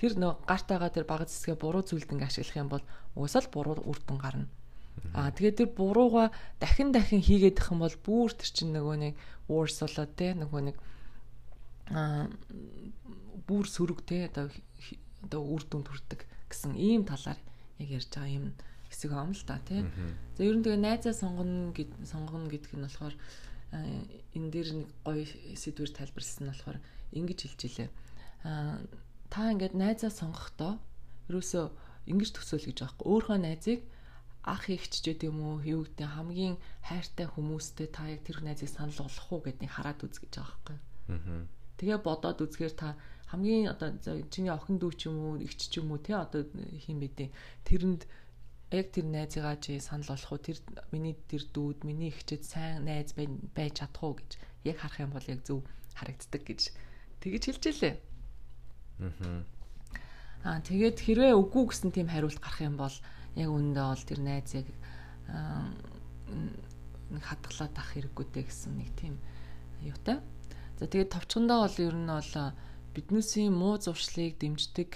тэр 0.00 0.12
нөгөө 0.18 0.46
гарт 0.48 0.66
байгаа 0.68 0.90
тэр 0.90 1.06
багаж 1.06 1.28
зэсгээ 1.30 1.56
буруу 1.58 1.82
зүйлд 1.86 2.10
ингээ 2.10 2.30
ашиглах 2.30 2.60
юм 2.60 2.70
бол 2.70 2.84
угсаал 3.14 3.48
буруу 3.50 3.78
үр 3.84 3.98
дүн 4.02 4.18
гарна. 4.18 4.48
Аа 5.14 5.30
тэгээд 5.30 5.58
тэр 5.58 5.70
бурууга 5.74 6.30
дахин 6.58 6.90
дахин 6.90 7.22
хийгээд 7.22 7.58
их 7.58 7.68
юм 7.70 7.82
бол 7.82 7.96
бүр 8.06 8.30
тэр 8.34 8.50
чинь 8.50 8.74
нөгөө 8.74 8.96
нэг 8.98 9.14
worse 9.50 9.82
болоод 9.82 10.12
те 10.18 10.34
нөгөө 10.34 10.60
нэг 10.70 10.76
аа 11.90 12.26
бүр 13.46 13.64
сөрөг 13.68 14.00
те 14.06 14.30
одоо 14.30 14.50
одоо 15.26 15.42
үр 15.42 15.62
дүнд 15.66 15.90
хүрдэг 15.90 16.20
гэсэн 16.48 16.78
ийм 16.78 17.02
талаар 17.04 17.38
яг 17.78 17.88
ярьж 17.90 18.10
байгаа 18.14 18.32
юм 18.34 18.46
хэсэг 18.88 19.10
юм 19.10 19.32
л 19.34 19.44
та 19.44 19.58
тий. 19.66 19.82
За 20.38 20.42
ер 20.44 20.56
нь 20.56 20.64
тэгээ 20.64 20.78
найзаа 20.78 21.14
сонгоно 21.14 21.74
гэд 21.74 21.90
сонгоно 22.06 22.46
гэдг 22.46 22.72
нь 22.78 22.86
болохоор 22.86 23.14
энэ 23.74 24.50
дээр 24.54 24.68
нэг 24.78 24.88
гоё 25.02 25.26
сэдвэр 25.58 25.90
тайлбарласан 25.90 26.46
нь 26.46 26.52
болохоор 26.54 26.78
ингэж 27.12 27.38
хэлж 27.42 27.60
илээ. 27.66 27.90
Аа 28.46 28.78
та 29.34 29.50
ингээд 29.50 29.74
найзаа 29.74 30.14
сонгохдоо 30.14 30.78
ерөөсөө 31.26 31.64
ингэж 32.06 32.30
төсөөл 32.38 32.70
гэж 32.70 32.78
байгаа. 32.86 33.02
Өөрийнхөө 33.02 33.38
найзыг 33.42 33.80
ах 34.46 34.70
ихч 34.70 35.02
ч 35.02 35.10
гэдэм 35.10 35.34
үү 35.42 35.56
юу 35.74 35.82
гэдэг 35.90 36.06
хамгийн 36.14 36.54
хайртай 36.86 37.26
хүмүүстэй 37.26 37.88
та 37.90 38.06
яг 38.14 38.22
тэр 38.22 38.46
найзыг 38.46 38.70
санал 38.70 38.94
болгох 38.94 39.28
уу 39.34 39.42
гэдгийг 39.42 39.74
хараад 39.74 40.06
үз 40.06 40.22
гэж 40.22 40.32
байгаа 40.38 40.54
байхгүй. 40.54 40.78
Аа. 41.10 41.50
Тэгээ 41.82 41.98
бодоод 42.06 42.38
үзгээр 42.46 42.74
та 42.78 42.94
хамгийн 43.32 43.74
одоо 43.74 43.90
чиний 44.30 44.54
охин 44.54 44.78
дүү 44.78 44.92
ч 44.94 45.10
юм 45.10 45.18
уу 45.18 45.34
ихч 45.42 45.66
ч 45.66 45.82
юм 45.82 45.90
уу 45.90 45.98
тий 45.98 46.14
одоо 46.14 46.46
хин 46.84 47.02
мэдээ 47.02 47.34
тэрэнд 47.66 48.06
яг 48.70 48.86
тэр 48.94 49.06
найзыгаа 49.10 49.56
чи 49.58 49.82
санал 49.82 50.14
болох 50.14 50.30
уу 50.30 50.44
тэр 50.46 50.62
миний 50.94 51.18
тэр 51.26 51.42
дүүд 51.50 51.82
миний 51.82 52.14
ихчэд 52.14 52.46
сайн 52.46 52.86
найз 52.86 53.18
байж 53.18 53.82
чадах 53.82 54.04
уу 54.04 54.14
гэж 54.20 54.30
яг 54.70 54.76
харах 54.78 55.02
юм 55.02 55.10
бол 55.10 55.26
яг 55.26 55.40
зөв 55.42 55.66
харагддаг 55.98 56.42
гэж 56.46 56.60
тэгэж 57.18 57.42
хэлж 57.48 57.64
илээ. 57.72 57.94
Аа. 59.00 60.60
Тэгээд 60.60 60.98
хэрвээ 61.00 61.34
үгүй 61.34 61.64
гэсэн 61.72 61.90
тийм 61.90 62.08
хариулт 62.12 62.38
гарах 62.38 62.60
юм 62.60 62.76
бол 62.76 62.96
яг 63.34 63.48
үүндээ 63.48 63.86
бол 63.88 64.04
тэр 64.04 64.20
найзыг 64.20 64.66
хадгалаад 67.14 67.74
авах 67.74 67.90
хэрэггүй 67.94 68.26
дээ 68.28 68.44
гэсэн 68.46 68.72
нэг 68.76 68.90
тийм 68.98 69.14
юутай. 69.82 70.20
За 70.78 70.84
тэгээд 70.86 71.14
товчхондоо 71.14 71.64
бол 71.64 71.78
ер 71.80 71.96
нь 71.96 72.10
бол 72.12 72.32
биднээсийн 72.94 73.52
муу 73.54 73.80
зуршлыг 73.80 74.38
дэмждэг 74.38 74.90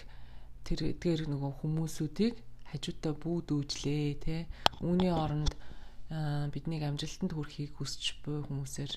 тэр 0.63 0.81
эдгээр 0.95 1.33
нөгөө 1.33 1.53
хүмүүсүүдийг 1.65 2.35
хажуудаа 2.71 3.15
бүүд 3.17 3.49
үүжлээ 3.57 4.07
те 4.21 4.37
үүний 4.85 5.13
оронд 5.13 5.53
биднийг 6.53 6.85
амжилтанд 6.85 7.33
хүрэхийг 7.33 7.73
хүсч 7.77 8.21
буй 8.23 8.45
хүмүүсээр 8.45 8.93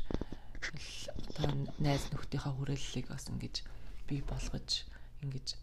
одоо 0.61 1.49
найз 1.79 2.07
нөхдийнхаа 2.11 2.53
хүрээллийг 2.55 3.07
бас 3.09 3.25
ингэж 3.31 3.63
бий 4.11 4.19
болгож 4.27 4.83
ингэж 5.23 5.55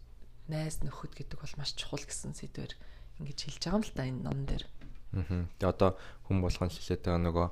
найз 0.49 0.81
нөхөд 0.81 1.13
гэдэг 1.13 1.37
бол 1.37 1.55
маш 1.61 1.77
чухал 1.77 2.01
гэсэн 2.01 2.33
сэдвэр 2.33 2.73
ингэж 3.21 3.37
хэлж 3.45 3.61
байгаа 3.61 3.77
юм 3.77 3.85
л 3.85 3.93
та 3.93 4.09
энэ 4.09 4.23
ном 4.25 4.39
дээр. 4.49 4.65
Аа. 5.13 5.45
Тэгээ 5.61 5.69
одоо 5.69 5.91
хүн 6.25 6.41
болгон 6.41 6.73
хэлээд 6.73 7.05
байгаа 7.05 7.21
нөгөө 7.29 7.47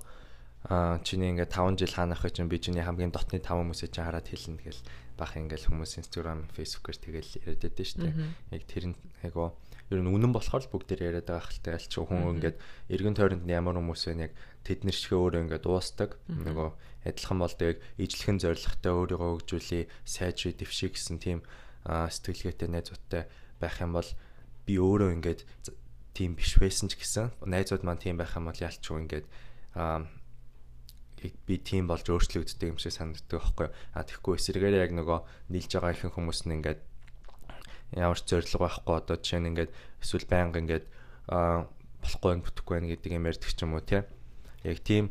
а 0.68 1.00
чиний 1.06 1.30
ингээ 1.32 1.54
5 1.54 1.78
жил 1.78 1.94
хаанах 1.94 2.26
гэж 2.26 2.42
би 2.50 2.58
чиний 2.58 2.82
хамгийн 2.82 3.14
дотны 3.14 3.38
5 3.38 3.46
хүмүүсээ 3.46 3.94
чинь 3.94 4.04
хараад 4.10 4.28
хэлнэ 4.28 4.58
тэгэл 4.66 4.82
бах 5.16 5.38
ингээл 5.38 5.70
хүмүүс 5.70 5.92
Instagram, 6.02 6.50
Facebook-ээр 6.52 6.98
тэгэл 6.98 7.32
яриад 7.46 7.62
байдаг 7.62 7.86
шүү 7.86 8.02
дээ. 8.04 8.16
Яг 8.58 8.64
тэр 8.66 8.86
нь 8.92 8.98
айгу 9.22 9.54
ер 9.88 10.00
нь 10.04 10.12
үнэн 10.12 10.36
болохоор 10.36 10.64
л 10.68 10.72
бүгд 10.72 10.88
дээр 10.92 11.02
яриад 11.16 11.28
байгаа 11.32 11.48
хэлтэй 11.48 11.74
аль 11.80 11.88
ч 11.88 11.96
хүн 11.96 12.40
ингээд 12.40 12.58
эргэн 12.92 13.16
тойронд 13.16 13.48
ямар 13.48 13.80
хүмүүс 13.80 14.04
вэ 14.12 14.28
яг 14.28 14.34
тэднэр 14.68 14.98
чигээ 15.00 15.16
өөрөө 15.16 15.42
ингээд 15.48 15.66
уусдаг. 15.68 16.20
Нөгөө 16.28 16.70
адилхан 17.08 17.40
бол 17.40 17.56
тэг 17.56 17.80
ижлэхэн 17.96 18.38
зоригтой 18.44 18.92
өөрийгөө 18.92 19.30
хөгжүүлээ, 19.48 19.84
сайжрыг 20.04 20.60
дэвшээ 20.60 20.90
гэсэн 20.92 21.18
тийм 21.24 21.40
сэтгэлгээтэй 21.88 22.68
найзуудтай 22.68 23.24
байх 23.64 23.80
юм 23.80 23.96
бол 23.96 24.10
би 24.68 24.76
өөрөө 24.76 25.10
ингээд 25.16 25.42
тийм 26.12 26.36
биш 26.36 26.60
байсан 26.60 26.92
ч 26.92 27.00
гэсэн 27.00 27.32
найзууд 27.48 27.88
маань 27.88 28.04
тийм 28.04 28.20
байх 28.20 28.36
юм 28.36 28.52
бол 28.52 28.60
ялчгүй 28.60 29.08
ингээд 29.08 29.28
би 31.48 31.56
тийм 31.58 31.88
болж 31.88 32.06
өөрчлөгддөг 32.06 32.76
юм 32.76 32.78
шиг 32.82 32.94
санагддаг 32.94 33.40
байхгүй 33.42 33.68
а 33.96 34.04
тэгэхгүй 34.06 34.36
эсрэгээр 34.38 34.82
яг 34.84 34.92
нөгөө 34.94 35.20
нийлж 35.50 35.72
байгаа 35.74 35.94
ихэнх 35.96 36.16
хүмүүс 36.18 36.46
нь 36.46 36.56
ингээд 36.62 36.82
ямар 37.96 38.20
ч 38.20 38.26
зориг 38.28 38.52
байхгүй 38.52 38.96
одоо 38.98 39.16
жишээ 39.16 39.40
нь 39.44 39.50
ингээд 39.52 39.72
эсвэл 40.04 40.28
байнга 40.28 40.60
ингээд 40.60 40.86
болохгүй 41.28 42.30
байх 42.34 42.44
бүтэхгүй 42.44 42.76
байх 42.80 42.90
гэдэг 42.98 43.12
юм 43.16 43.28
ярьдаг 43.30 43.52
ч 43.52 43.60
юм 43.64 43.74
уу 43.78 43.84
тий 43.86 44.02
яг 44.64 44.80
тийм 44.84 45.06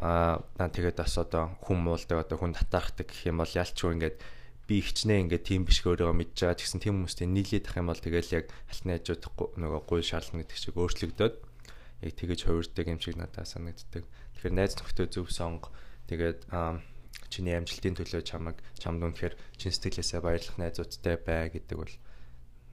а 0.00 0.40
тэгээд 0.56 0.96
бас 0.96 1.18
одоо 1.20 1.52
хүн 1.60 1.78
муулдаг 1.84 2.24
одоо 2.24 2.36
хүн 2.40 2.56
татаархдаг 2.56 3.08
гэх 3.12 3.28
юм 3.28 3.44
бол 3.44 3.52
ялчгүй 3.52 3.92
ингээд 4.00 4.16
би 4.64 4.80
ихчнээ 4.80 5.28
ингээд 5.28 5.44
тийм 5.44 5.68
биш 5.68 5.84
өөрийгөө 5.84 6.16
мэдж 6.16 6.36
байгаа 6.48 6.56
гэсэн 6.56 6.80
тийм 6.80 7.04
хүмүүстэй 7.04 7.28
нийлээд 7.28 7.68
ах 7.68 7.76
юм 7.76 7.92
бол 7.92 8.00
тэгэл 8.00 8.36
яг 8.40 8.46
алтны 8.72 8.96
хажууд 8.96 9.22
нөгөө 9.60 9.80
гуй 9.84 10.00
шаарлна 10.00 10.40
гэдэг 10.40 10.56
шиг 10.56 10.78
өөрчлөгдөд 10.80 11.34
яг 12.02 12.12
тэгэж 12.18 12.40
хувирдаг 12.46 12.86
юм 12.88 13.00
шиг 13.02 13.16
надад 13.18 13.46
санагддаг. 13.46 14.04
Тэгэхээр 14.34 14.54
найз 14.54 14.74
нөхдөд 14.74 15.10
зөв 15.14 15.30
сонго. 15.30 15.70
Тэгээд 16.10 16.50
чиний 17.30 17.54
амжилтын 17.54 17.94
төлөө 17.94 18.22
чамайг 18.26 18.58
чамд 18.76 19.02
үнэхээр 19.06 19.34
чин 19.56 19.70
сэтгэлээсээ 19.70 20.20
баярлах 20.20 20.58
найзуудтай 20.58 21.16
бай 21.22 21.48
гэдэг 21.54 21.76
бол 21.78 21.94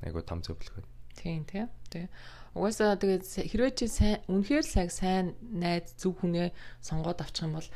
айгуу 0.06 0.24
том 0.24 0.42
зөвлөгөө. 0.44 0.84
Тийм 1.20 1.44
тийм. 1.46 1.68
Тэгээ. 1.90 2.10
Угаасаа 2.56 2.96
тэгээд 2.98 3.24
хэрвээ 3.26 3.72
чи 3.76 3.88
сайн 3.88 4.24
үнэхээр 4.32 4.66
сайн 4.66 4.90
сайн 4.90 5.26
найз 5.42 5.94
зөв 6.00 6.18
хүнээ 6.20 6.50
сонгоод 6.82 7.22
авчих 7.22 7.46
юм 7.46 7.60
бол 7.60 7.70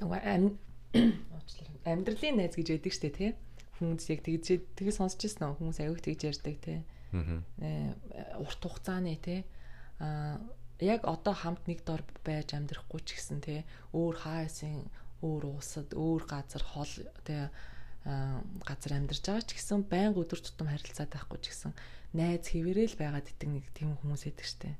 амьдралын 1.90 2.36
найз 2.36 2.54
гэж 2.56 2.68
яддаг 2.76 2.94
штэ 2.94 3.10
тий. 3.14 3.30
Хүмүүс 3.78 4.10
яг 4.12 4.20
тэгж 4.26 4.76
тэгээ 4.76 4.94
сонсч 4.94 5.24
ирсэн 5.24 5.56
хүмүүс 5.56 5.80
аяг 5.80 6.02
тэгж 6.04 6.20
ярьдаг 6.28 6.56
тий. 6.60 6.84
Аа. 7.16 7.40
Урт 8.42 8.60
хугацааны 8.60 9.16
тий. 9.22 9.46
Аа 10.02 10.40
яг 10.80 11.04
одоо 11.04 11.34
хамт 11.36 11.68
нэг 11.68 11.84
дор 11.84 12.02
байж 12.24 12.56
амьдрахгүй 12.56 13.00
ч 13.04 13.20
гэсэн 13.20 13.40
те 13.44 13.64
өөр 13.92 14.16
хаасын 14.24 14.88
өөр 15.20 15.42
уусад 15.52 15.92
өөр 15.92 16.24
газар 16.24 16.64
хол 16.64 16.88
те 17.24 17.52
газар 18.04 18.92
амьдарч 18.96 19.24
байгаа 19.24 19.44
ч 19.44 19.56
гэсэн 19.60 19.84
байнга 19.84 20.24
өдөр 20.24 20.40
тутам 20.40 20.72
харилцаад 20.72 21.10
байхгүй 21.12 21.38
ч 21.44 21.46
гэсэн 21.52 21.72
найз 22.16 22.48
хэвээрэл 22.48 22.96
байгаад 22.96 23.28
идэг 23.28 23.48
нэг 23.50 23.64
тийм 23.76 23.94
хүмүүс 24.00 24.24
байдаг 24.24 24.46
штэ. 24.48 24.74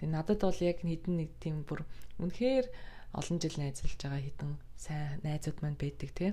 Тэгээ 0.00 0.12
надад 0.16 0.40
бол 0.40 0.60
яг 0.64 0.78
хэдэн 0.80 1.14
нэг 1.20 1.30
тийм 1.36 1.62
бүр 1.68 1.84
үнэхээр 2.18 2.66
олон 3.12 3.38
жил 3.38 3.56
найзлж 3.60 4.00
байгаа 4.00 4.22
хэдэн 4.24 4.50
сайн 4.80 5.20
найзууд 5.20 5.58
маань 5.60 5.76
байдаг 5.76 6.10
те. 6.16 6.32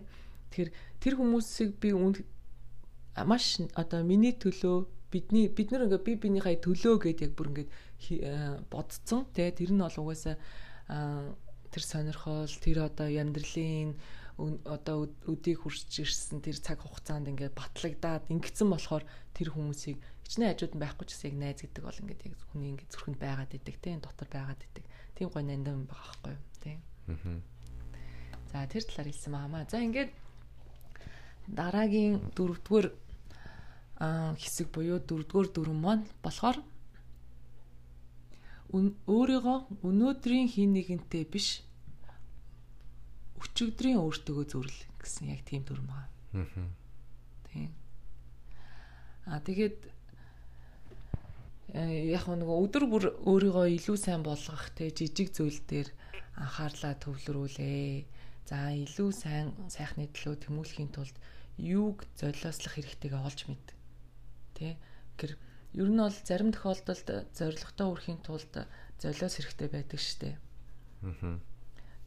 Тэгэхээр 0.49 0.71
тэр 1.03 1.13
хүмүүсийг 1.19 1.71
би 1.77 1.91
маш 3.19 3.59
одоо 3.75 4.01
миний 4.07 4.31
төлөө 4.31 4.87
бидний 5.11 5.49
бид 5.49 5.69
нар 5.75 5.85
ингээ 5.85 6.05
би 6.07 6.13
бинийхээ 6.15 6.63
төлөө 6.63 6.95
гэдээ 7.03 7.27
яг 7.29 7.33
бүр 7.35 7.49
ингээ 7.51 7.67
бодцсон 8.69 9.27
тий 9.35 9.51
тэр 9.51 9.75
нь 9.75 9.81
бол 9.81 9.97
угаасаа 10.01 10.37
тэр 11.73 11.83
сонирхол 11.83 12.53
тэр 12.61 12.89
одоо 12.89 13.09
амьдралын 13.09 13.97
одоо 14.63 15.11
өдийг 15.27 15.67
хүрч 15.67 15.99
ирсэн 15.99 16.39
тэр 16.39 16.55
цаг 16.63 16.79
хугацаанд 16.79 17.27
ингээд 17.27 17.59
батлагдаад 17.59 18.31
ингэсэн 18.31 18.71
болохоор 18.71 19.03
тэр 19.35 19.51
хүмүүсийг 19.51 19.99
хичнээн 20.23 20.55
хажууд 20.55 20.73
нь 20.79 20.83
байхгүй 20.83 21.05
ч 21.05 21.11
гэсэн 21.11 21.27
яг 21.27 21.37
найз 21.43 21.59
гэдэг 21.59 21.83
бол 21.83 21.99
ингээд 21.99 22.21
яг 22.23 22.35
хүний 22.55 22.71
ингээд 22.71 22.93
зүрхэнд 22.95 23.19
байгаад 23.19 23.51
идэг 23.59 23.75
тийм 23.83 23.99
дотор 23.99 24.29
байгаад 24.31 24.61
идэг. 24.63 24.85
Тийм 25.19 25.27
гой 25.27 25.43
нандам 25.43 25.83
байгаа 25.91 26.15
байхгүй 26.23 26.35
тийм. 26.63 26.79
Аа. 27.11 27.39
За 28.51 28.67
тэр 28.71 28.83
талаар 28.87 29.07
хэлсэн 29.11 29.33
баамаа. 29.35 29.67
За 29.67 29.83
ингээд 29.83 30.11
дараагийн 31.51 32.15
дөрөвдүгээр 32.31 32.87
хэсэг 34.39 34.67
буюу 34.71 35.03
дөрөвдүгээр 35.03 35.49
дүрэн 35.51 35.79
маань 35.83 36.05
болохоор 36.23 36.57
өөрийгөө 38.71 39.57
өнөөдрийн 39.83 40.47
хин 40.47 40.77
нэгэнтэй 40.77 41.25
биш 41.25 41.65
өчигдрийн 43.39 43.99
өөртөөгөө 44.03 44.45
зүрл 44.51 44.77
гэсэн 44.99 45.31
яг 45.33 45.41
тийм 45.47 45.63
дүрм 45.63 45.87
байгаа. 45.87 46.09
Аа. 46.35 46.67
Тийм. 47.49 47.71
Аа 49.25 49.39
тэгээд 49.39 49.77
э, 51.73 52.13
яг 52.13 52.27
нэг 52.27 52.49
өдөр 52.51 52.83
бүр 52.91 53.03
өөрийгөө 53.23 53.65
илүү 53.79 53.97
сайн 53.97 54.21
болгох 54.23 54.69
те 54.75 54.91
жижиг 54.91 55.31
зүйл 55.31 55.59
дээр 55.65 55.89
анхаарлаа 56.35 56.93
төвлөрүүлээ. 56.99 58.05
За 58.49 58.73
илүү 58.73 59.09
сайн 59.13 59.53
сайхны 59.69 60.09
төлөө 60.09 60.49
тэмүүлэхийн 60.49 60.91
тулд 60.93 61.15
юуг 61.57 62.05
золиослох 62.17 62.73
хэрэгтэйгээ 62.75 63.21
олж 63.21 63.39
мэд. 63.45 63.67
Тэ? 64.57 64.77
Гэр 65.19 65.37
Ер 65.73 65.85
нь 65.85 66.01
бол 66.01 66.17
зарим 66.25 66.49
тохиолдолд 66.49 67.29
зоригтой 67.37 67.87
өрхийн 67.93 68.19
тулд 68.25 68.53
золиос 68.97 69.37
хэрэгтэй 69.37 69.69
байдаг 69.69 70.01
штэ. 70.01 70.33
Аа. 71.05 71.37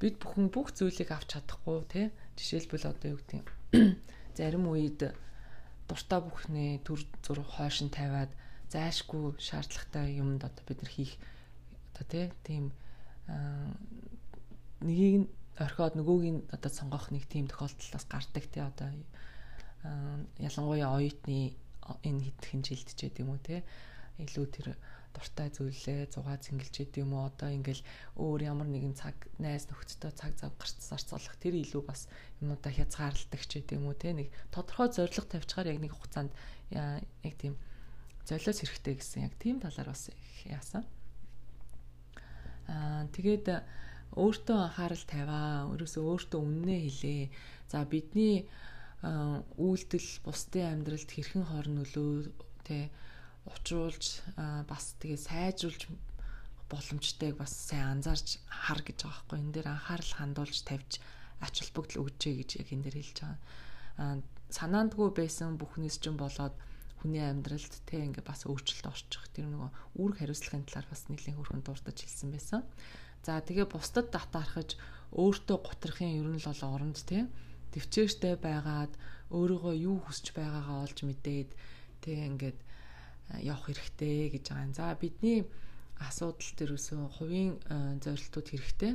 Бид 0.03 0.19
бүхэн 0.19 0.51
бүх 0.51 0.75
зүйлийг 0.75 1.15
авч 1.15 1.39
чадахгүй 1.39 1.79
тий 1.87 2.07
жишээлбэл 2.35 2.91
одоо 2.91 3.09
юу 3.15 3.21
гэдэг 3.23 3.47
зарим 4.39 4.67
үед 4.67 5.15
дуртай 5.87 6.21
бүхний 6.27 6.83
төр 6.83 7.07
зур 7.23 7.39
хойшин 7.47 7.87
тавиад 7.95 8.35
зайшгүй 8.75 9.39
шаардлагатай 9.39 10.19
юмд 10.19 10.43
одоо 10.43 10.63
бид 10.67 10.83
нар 10.83 10.91
хийх 10.91 11.15
одоо 11.95 12.07
тий 12.11 12.27
тийм 12.43 12.65
нэгийг 14.83 15.31
орхиод 15.63 15.95
нөгөөгийн 15.95 16.39
одоо 16.51 16.71
сонгох 16.73 17.15
нэг 17.15 17.31
тийм 17.31 17.47
тохиолдол 17.47 17.95
бас 17.95 18.07
гардаг 18.11 18.45
тий 18.51 18.63
одоо 18.65 18.91
ялангуяа 20.43 20.99
оюутны 20.99 21.55
энэ 22.03 22.25
хитгэн 22.27 22.63
жилд 22.67 22.89
ч 22.91 23.07
гэдэг 23.07 23.23
юм 23.23 23.37
уу 23.37 23.41
те 23.43 23.63
илүү 24.19 24.47
тэр 24.51 24.67
дуртай 25.13 25.49
зүйлээ 25.53 26.11
зугаа 26.13 26.37
цэнгэлж 26.41 26.75
идэв 26.83 27.05
юм 27.05 27.13
уу? 27.15 27.29
Одоо 27.29 27.53
ингээл 27.53 27.85
өөр 28.17 28.41
ямар 28.49 28.69
нэгэн 28.69 28.97
цаг 28.97 29.17
найз 29.39 29.69
нөхдөдөө 29.69 30.13
цаг 30.17 30.33
зав 30.41 30.53
гарч 30.57 30.77
зарцуулах 30.81 31.37
тэр 31.39 31.55
илүү 31.61 31.83
бас 31.85 32.09
юмудаа 32.41 32.73
хязгаарладаг 32.73 33.43
ч 33.45 33.61
гэдэг 33.61 33.77
юм 33.79 33.87
уу 33.89 33.97
те 33.97 34.17
нэг 34.17 34.29
тодорхой 34.51 34.89
зорилго 34.91 35.29
тавьчихаар 35.29 35.73
яг 35.73 35.79
нэг 35.85 35.93
хугацаанд 35.93 36.33
яг 36.73 37.35
тийм 37.37 37.55
золиос 38.25 38.59
хэрэгтэй 38.65 38.95
гэсэн 38.97 39.21
яг 39.29 39.35
тийм 39.39 39.61
талаар 39.61 39.93
бас 39.93 40.11
яасан. 40.49 40.85
Аа 42.67 43.07
тэгээд 43.13 43.47
өөртөө 44.13 44.59
анхаарал 44.61 45.05
тавиа 45.09 45.69
өөрөөсөө 45.73 46.05
өөртөө 46.05 46.41
үннээ 46.41 46.81
хэлээ. 46.85 47.23
За 47.73 47.85
бидний 47.89 48.45
үйлдэл 49.03 50.11
бусдын 50.23 50.85
амьдралд 50.85 51.11
хэрхэн 51.11 51.45
хор 51.49 51.67
нөлөө 51.67 52.31
тэ 52.63 52.93
учруулж 53.49 54.23
бас 54.69 54.95
тэгээ 55.03 55.19
сайжруулж 55.19 55.83
боломжтойг 56.71 57.37
бас 57.37 57.53
сайн 57.53 58.01
анзаарч 58.01 58.39
хар 58.49 58.81
гэж 58.81 58.99
байгаа 59.05 59.19
байхгүй 59.19 59.39
энэ 59.43 59.53
дээр 59.53 59.69
анхаарал 59.75 60.13
хандуулж 60.17 60.59
тавьж 60.65 60.93
ач 61.43 61.55
холбогдол 61.61 62.07
өгчээ 62.07 62.35
гэж 62.39 62.51
яг 62.63 62.69
энэ 62.73 62.85
дээр 62.87 62.97
хэлж 63.03 63.19
байгаа. 63.21 64.23
санаандгүй 64.53 65.09
байсан 65.13 65.59
бүхнээс 65.61 65.97
ч 66.01 66.09
болоод 66.15 66.55
хүний 67.03 67.25
амьдралд 67.25 67.75
тэ 67.89 68.07
ингээ 68.07 68.25
бас 68.25 68.47
өөрчлөлт 68.47 68.87
орчих 68.87 69.27
тэр 69.35 69.51
нөгөө 69.51 69.71
үүрэг 69.99 70.17
хариуцлагын 70.23 70.65
талаар 70.71 70.87
бас 70.87 71.03
нэлээд 71.11 71.35
хөрхөн 71.35 71.63
дурдж 71.67 71.99
хэлсэн 71.99 72.31
байсан. 72.31 72.63
За 73.27 73.43
тэгээ 73.43 73.67
бусдад 73.67 74.15
татаархаж 74.15 74.79
өөртөө 75.11 75.59
готрохын 75.67 76.15
ер 76.23 76.29
нь 76.31 76.39
л 76.39 76.63
оронд 76.63 77.03
тэ 77.03 77.27
төвчээртэй 77.75 78.39
байгаад 78.39 78.93
өөрийгөө 79.35 79.75
юу 79.83 79.99
хүсэж 80.05 80.31
байгаагаа 80.37 80.79
олж 80.87 80.99
мэдээд 81.03 81.51
тэг 82.05 82.17
ингээд 82.31 82.59
явах 83.41 83.71
хэрэгтэй 83.71 84.29
гэж 84.37 84.45
байгаа 84.53 84.67
юм. 84.67 84.75
За 84.77 84.93
бидний 84.99 85.47
асуудал 85.97 86.53
төр 86.59 86.77
өсөө 86.77 87.09
хувийн 87.17 87.57
зорилтууд 88.03 88.49
хэрэгтэй. 88.53 88.93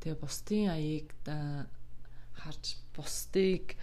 Тэгээ 0.00 0.18
бусдын 0.18 0.66
аяыг 0.72 1.12
харж 2.34 2.80
бусдыг 2.96 3.76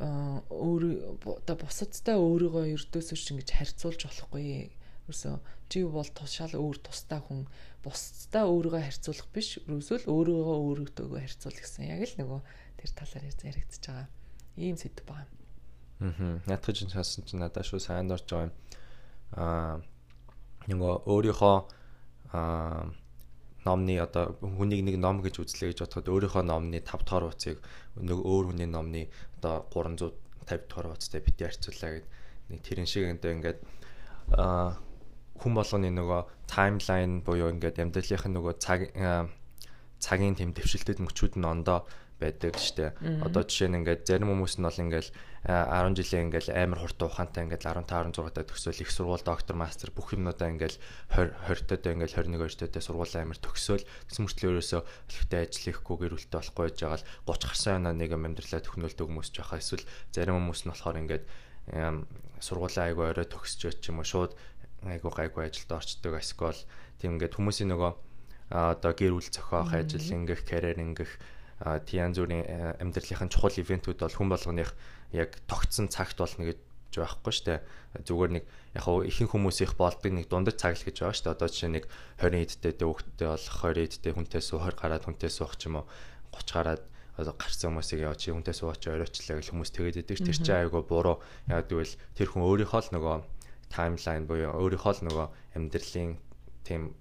өөр 0.00 0.82
оо 1.28 1.56
бусадтай 1.60 2.16
өөрийгөө 2.16 2.64
өрдөөсөө 2.76 3.18
ч 3.18 3.26
ингэж 3.36 3.50
харьцуулж 3.52 4.00
болохгүй. 4.08 4.72
Ерөөсөө 5.04 5.36
чи 5.68 5.84
бол 5.84 6.08
тушаал 6.08 6.56
өөр 6.56 6.78
тустай 6.80 7.20
хүн 7.20 7.44
бусдтай 7.84 8.44
өөрийгөө 8.48 8.82
харьцуулах 8.88 9.28
биш. 9.36 9.60
Ерөөсөө 9.68 9.96
л 10.04 10.12
өөрийгөө 10.16 10.56
өөрөөдөө 10.64 11.20
харьцуулах 11.20 11.60
гэсэн. 11.60 11.92
Яг 11.92 12.08
л 12.08 12.16
нөгөө 12.20 12.40
тэр 12.80 12.90
талаар 12.96 13.24
яригдчихэж 13.28 13.84
байгаа. 13.88 14.08
Ийм 14.56 14.76
сэдв 14.80 15.04
байна. 15.04 15.32
Аа. 16.00 16.40
Ятгаж 16.48 16.78
хасан 16.88 17.24
чи 17.28 17.36
надад 17.36 17.64
шүү 17.68 17.80
сайн 17.80 18.08
дорж 18.08 18.26
байгаа 18.26 18.48
юм. 18.48 18.54
Аа 19.36 19.80
нөгөө 20.68 20.92
өөрийнхөө 21.08 21.56
аа 22.32 22.92
номны 23.64 23.98
одоо 24.02 24.34
хүнийг 24.42 24.82
нэг 24.82 24.96
ном 24.98 25.22
гэж 25.22 25.38
үзлээ 25.42 25.70
гэж 25.72 25.86
бодоход 25.86 26.10
өөрийнхөө 26.10 26.42
номны 26.42 26.82
5 26.82 27.06
дахь 27.06 27.22
хуудсыг 27.22 27.58
нэг 27.94 28.18
өөр 28.18 28.50
хүний 28.50 28.66
номны 28.66 29.06
одоо 29.38 29.66
350 29.70 30.18
дахь 30.46 30.66
хуудастай 30.70 31.20
бити 31.22 31.46
харьцуулаа 31.46 31.90
гэд 32.02 32.06
нэг 32.50 32.58
тэрэн 32.66 32.86
шиг 32.90 33.06
ингээд 33.06 33.58
аа 34.34 34.82
хүн 35.38 35.52
болгоны 35.54 35.90
нөгөө 35.94 36.20
таймлайн 36.50 37.22
буюу 37.22 37.54
ингээд 37.54 37.78
амьдралынх 37.82 38.26
нь 38.26 38.34
нөгөө 38.34 38.54
цаг 38.58 38.80
цагийн 40.02 40.34
тэм 40.34 40.50
дэвшилтэд 40.50 40.98
мөчүүд 40.98 41.38
нь 41.38 41.46
ондоо 41.46 41.86
байдаг 42.22 42.54
штэ. 42.54 42.94
Одоо 43.26 43.42
жишээ 43.42 43.68
нь 43.74 43.78
ингээд 43.82 44.06
зарим 44.06 44.30
хүмүүс 44.30 44.62
нь 44.62 44.66
бол 44.66 44.78
ингээд 44.78 45.08
10 45.42 45.98
жилийн 45.98 46.30
ингээд 46.30 46.54
амар 46.54 46.78
хурдан 46.78 47.10
ухаантай 47.10 47.42
ингээд 47.42 47.66
15 47.66 48.14
16 48.14 48.30
таа 48.30 48.46
төгсөөл 48.46 48.82
их 48.86 48.90
сургууль 48.94 49.26
доктор 49.26 49.58
мастер 49.58 49.90
бүх 49.90 50.14
юмнуудаа 50.14 50.46
ингээд 50.54 50.78
20 51.18 51.34
20 51.50 51.82
таа 51.82 51.92
ингээд 51.98 52.14
21 52.14 52.62
2 52.62 52.70
таа 52.70 52.82
сургууль 52.86 53.18
амар 53.18 53.38
төгсөөл. 53.42 53.82
Төсмөртлөө 54.06 54.50
ерөөсөө 54.54 54.80
албатай 54.86 55.40
ажил 55.42 55.66
хийхгүй 55.66 55.96
гэр 55.98 56.14
бүлтэй 56.14 56.38
болохгүй 56.38 56.64
гэж 56.70 56.78
байгаа 56.78 56.98
л 57.02 57.08
30 57.26 57.50
гарсан 57.50 57.74
оноо 57.82 57.94
нэг 57.98 58.10
юм 58.14 58.22
амьдралаа 58.30 58.62
төхнөлдөг 58.62 59.06
хүмүүс 59.10 59.28
ч 59.34 59.36
байхаа 59.42 59.58
эсвэл 59.58 59.86
зарим 60.14 60.38
хүмүүс 60.38 60.60
нь 60.62 60.70
болохоор 60.70 61.00
ингээд 61.02 61.24
сургуулийн 62.38 62.86
айгу 62.86 63.02
орой 63.02 63.26
төгсчөөч 63.26 63.78
ч 63.82 63.90
юм 63.90 63.98
уу? 63.98 64.06
Шууд 64.06 64.38
айгу 64.86 65.10
гайгүй 65.10 65.46
ажилд 65.46 65.70
орчдөг 65.74 66.22
эсвэл 66.22 66.58
тийм 66.98 67.18
ингээд 67.18 67.34
хүмүүсийн 67.34 67.70
нөгөө 67.70 67.92
одоо 68.50 68.92
гэр 68.92 69.14
бүл 69.14 69.30
зохиох 69.30 69.72
ажил 69.72 70.02
ингэх 70.02 70.42
карьер 70.44 70.78
ингэх 70.82 71.12
тийм 71.86 72.10
зүрийн 72.10 72.42
э, 72.42 72.76
амьдралынхын 72.82 73.30
чухал 73.30 73.54
ивентүүд 73.54 74.02
бол 74.02 74.16
хүн 74.18 74.30
болгоных 74.34 74.74
яг 75.14 75.38
тогтсон 75.46 75.86
цагт 75.86 76.18
болно 76.18 76.50
гэж 76.50 76.58
байхгүй 76.98 77.32
штэ. 77.32 77.62
Зүгээр 78.04 78.30
нэг 78.36 78.44
яг 78.76 78.84
хуу 78.84 79.06
ихэнх 79.06 79.32
хүмүүс 79.32 79.64
их 79.64 79.78
болдог 79.78 80.12
нэг 80.12 80.28
дундаж 80.28 80.58
цаг 80.58 80.76
л 80.76 80.84
гэж 80.84 80.96
байгаа 81.00 81.16
штэ. 81.16 81.32
Одоо 81.32 81.48
жишээ 81.48 81.70
нэг 81.72 81.84
20 82.20 82.60
эдтэй 82.60 82.72
дөвөгтэй 82.76 83.28
болох 83.30 83.56
20 83.62 83.88
эдтэй 83.88 84.12
хүнтэй 84.12 84.42
суу 84.44 84.60
20 84.60 84.76
гараад 84.76 85.04
хүнтэй 85.06 85.30
суух 85.32 85.56
ч 85.56 85.70
юм 85.70 85.80
уу 85.80 85.86
30 86.34 86.52
гараад 86.52 86.82
одоо 87.16 87.34
гарцсан 87.36 87.72
хүмүүсийг 87.72 88.00
яа 88.04 88.16
чи 88.16 88.32
хүнтэй 88.32 88.56
сууч 88.56 88.88
оройлчлаа 88.88 89.36
гэж 89.40 89.48
хүмүүс 89.52 89.70
тэгээд 89.72 90.00
идэг 90.04 90.18
тэр 90.20 90.36
чинь 90.36 90.60
айгүй 90.66 90.82
буруу. 90.84 91.20
Яг 91.48 91.68
гэвэл 91.68 91.96
тэр 92.16 92.28
хүн 92.32 92.44
өөрийнхөө 92.44 92.80
л 92.88 92.92
нөгөө 92.96 93.16
таймлайн 93.72 94.24
буюу 94.28 94.52
өөрийнхөө 94.56 94.92
л 94.96 95.04
нөгөө 95.08 95.26
амьдралын 95.56 96.16
тийм 96.64 96.96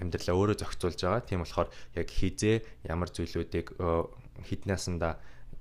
амьдралаа 0.00 0.36
өөрөө 0.36 0.56
зохицуулж 0.60 1.00
байгаа. 1.00 1.22
Тийм 1.24 1.40
болохоор 1.42 1.68
яг 1.96 2.08
хизээ 2.10 2.56
ямар 2.84 3.08
зүйлүүдийг 3.12 3.76
хіднээсэндаа 4.44 5.14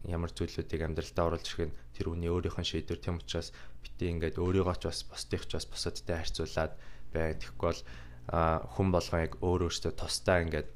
ямар 0.05 0.31
зүйлүүдийг 0.35 0.81
амьдралтаа 0.85 1.25
оруулж 1.33 1.47
ирэх 1.49 1.71
нь 1.71 1.77
тэр 1.97 2.13
хүний 2.13 2.29
өөрийнх 2.29 2.59
нь 2.61 2.69
шийдвэр 2.69 2.99
тийм 3.01 3.17
учраас 3.17 3.49
бити 3.81 4.11
ингээд 4.11 4.37
өөрийгөө 4.37 4.75
ч 4.77 4.83
бас 4.91 5.01
бусдыг 5.09 5.43
ч 5.49 5.51
бас 5.57 5.65
бусадтай 5.65 6.21
харьцуулаад 6.21 6.73
бай. 7.13 7.33
Тэгэхгүй 7.39 7.67
бол 7.71 7.81
хүн 8.29 8.89
болгон 8.93 9.23
яг 9.25 9.33
өөр 9.41 9.61
өөртөө 9.65 9.93
тусдаа 9.97 10.37
ингээд 10.45 10.69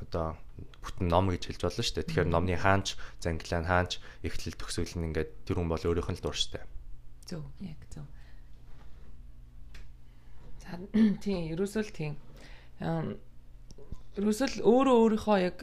одоо 0.00 0.36
бүтэн 0.80 1.08
ном 1.12 1.28
гэж 1.28 1.42
хэлж 1.52 1.60
болно 1.60 1.84
шүү 1.84 1.96
дээ. 2.00 2.08
Тэгэхээр 2.08 2.32
номны 2.32 2.56
хаанч, 2.56 2.96
зангилаа 3.20 3.60
хаанч, 3.64 4.00
эхлэл 4.24 4.56
төгсгөл 4.56 4.96
нь 4.96 5.08
ингээд 5.12 5.30
тэр 5.44 5.60
хүн 5.60 5.68
бол 5.68 5.84
өөрийнх 5.84 6.08
нь 6.08 6.16
л 6.16 6.24
дуурштай. 6.24 6.64
Зөв, 7.28 7.44
яг 7.60 7.80
зөв. 7.92 8.08
За 10.64 10.80
тийм, 11.24 11.52
ерөөсөө 11.52 11.84
л 11.84 11.92
тийм 11.92 12.12
ерөөсөл 12.80 14.54
өөрөө 14.64 14.96
өөрийнхөө 15.04 15.38
яг 15.44 15.58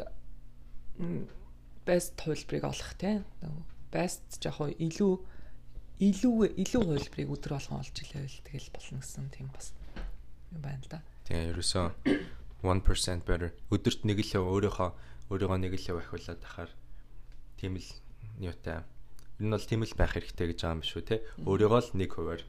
best 1.88 2.22
хувилбарыг 2.22 2.64
олох 2.70 2.94
те 3.02 3.24
best 3.92 4.38
яг 4.46 4.58
илүү 4.78 5.14
илүү 5.98 6.36
илүү 6.62 6.82
хувилбарыг 6.86 7.30
өдөр 7.34 7.52
болгон 7.58 7.82
олж 7.82 7.96
илээвэл 8.06 8.46
тэгэл 8.46 8.70
болно 8.74 9.02
гэсэн 9.02 9.30
тийм 9.34 9.50
бас 9.50 9.74
юм 10.54 10.62
байна 10.62 10.82
л 10.86 10.92
да. 10.94 11.00
Тэгээ 11.26 11.58
ерөөсөө 11.58 11.86
1% 12.62 13.26
better 13.26 13.52
өдөрт 13.74 14.02
нэг 14.06 14.22
л 14.22 14.34
өөрийнхөө 14.38 14.90
өөрийгөө 15.34 15.58
нэг 15.58 15.74
л 15.74 15.98
ахиулаад 15.98 16.42
ахаар 16.46 16.72
тийм 17.58 17.82
л 17.82 17.90
юутай. 18.38 18.86
Энэ 19.42 19.54
бол 19.58 19.66
тийм 19.66 19.82
л 19.84 19.98
байх 19.98 20.14
хэрэгтэй 20.14 20.48
гэж 20.54 20.60
байгаа 20.62 20.78
юм 20.78 20.86
шүү 20.86 21.02
те. 21.02 21.16
Өөрийгөө 21.42 21.82
л 21.82 21.92
1%-аар 21.98 22.42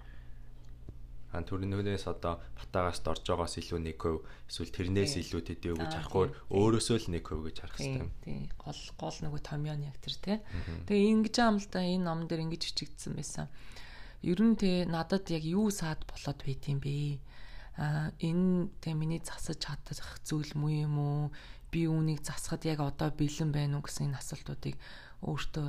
хан 1.28 1.44
төрнөөс 1.44 2.04
одоо 2.08 2.40
батагаас 2.56 3.04
дорж 3.04 3.28
байгаас 3.28 3.60
илүү 3.60 4.00
1% 4.00 4.48
эсвэл 4.48 4.72
тэрнээс 4.72 5.14
илүү 5.20 5.42
төдөө 5.44 5.74
гэж 5.76 5.92
харахаар 5.92 6.30
өөрөөсөө 6.48 6.96
л 7.04 7.08
1% 7.20 7.44
гэж 7.44 7.56
харах 7.60 7.76
хэрэгтэй. 7.76 8.08
Тийм. 8.24 8.48
Гол 8.56 8.80
гол 8.96 9.18
нөгөө 9.28 9.40
томьёон 9.44 9.84
яг 9.84 9.96
тэр 10.00 10.16
те. 10.16 10.34
Тэгээ 10.88 11.12
ингэж 11.12 11.36
да 11.68 11.84
энэ 11.84 12.04
ном 12.08 12.24
дээр 12.24 12.48
ингэж 12.48 12.62
хичигдсэн 12.72 13.12
байсан. 13.12 13.52
Ер 14.24 14.40
нь 14.40 14.56
те 14.56 14.88
надад 14.88 15.28
яг 15.28 15.44
юу 15.44 15.68
саад 15.68 16.00
болоод 16.08 16.40
байт 16.40 16.64
юм 16.64 16.80
бэ? 16.80 17.20
А 17.76 18.08
энэ 18.24 18.72
те 18.80 18.96
миний 18.96 19.20
засаж 19.20 19.60
чадах 19.60 20.16
зүйл 20.24 20.56
муу 20.56 20.72
юм 20.72 20.96
уу? 20.96 21.22
Би 21.68 21.84
үүнийг 21.84 22.24
засахад 22.24 22.64
яг 22.64 22.80
одоо 22.80 23.12
бэлэн 23.12 23.52
байна 23.52 23.76
уу 23.76 23.84
гэсэн 23.84 24.08
энэ 24.08 24.18
асуултуудыг 24.24 24.80
өөртөө 25.20 25.68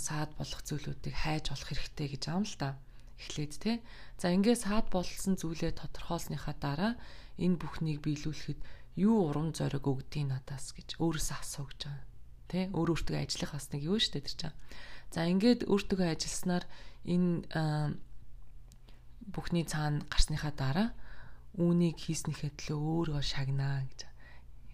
саад 0.00 0.32
болох 0.40 0.60
зүйлүүдийг 0.64 1.14
хайж 1.14 1.52
олох 1.52 1.68
хэрэгтэй 1.68 2.16
гэж 2.16 2.22
да 2.56 2.76
эхлээд 3.18 3.52
те. 3.60 3.72
За 4.18 4.30
ингээс 4.34 4.66
хаад 4.66 4.90
болсон 4.90 5.38
зүйлээ 5.38 5.78
тодорхойлсныхаа 5.78 6.54
дараа 6.58 6.92
энэ 7.38 7.58
бүхнийг 7.58 8.02
биелүүлэхэд 8.02 8.60
юу 8.98 9.30
урам 9.30 9.50
зориг 9.50 9.84
өгдгийг 9.86 10.30
надаас 10.30 10.70
гэж 10.74 10.98
өөрөөсөө 11.02 11.38
асуу 11.42 11.66
гэж 11.66 11.80
байгаа. 11.86 12.06
Тэ 12.50 12.58
өөр 12.70 12.88
өөртөө 12.94 13.18
ажиллах 13.18 13.52
бас 13.58 13.66
нэг 13.74 13.82
юу 13.82 13.98
штэ 13.98 14.22
тэр 14.22 14.34
чинь. 14.38 14.58
За 15.10 15.26
ингээд 15.26 15.66
өөртөө 15.66 16.14
ажилласнаар 16.14 16.64
энэ 17.02 17.46
бүхний 19.34 19.64
цаана 19.66 20.04
гарсныхаа 20.06 20.52
дараа 20.54 20.88
үүнийг 21.58 21.98
хийснийхээ 21.98 22.50
төлөө 22.54 22.78
өөрөө 22.78 23.22
шагнаа 23.22 23.82
гэж. 23.88 24.00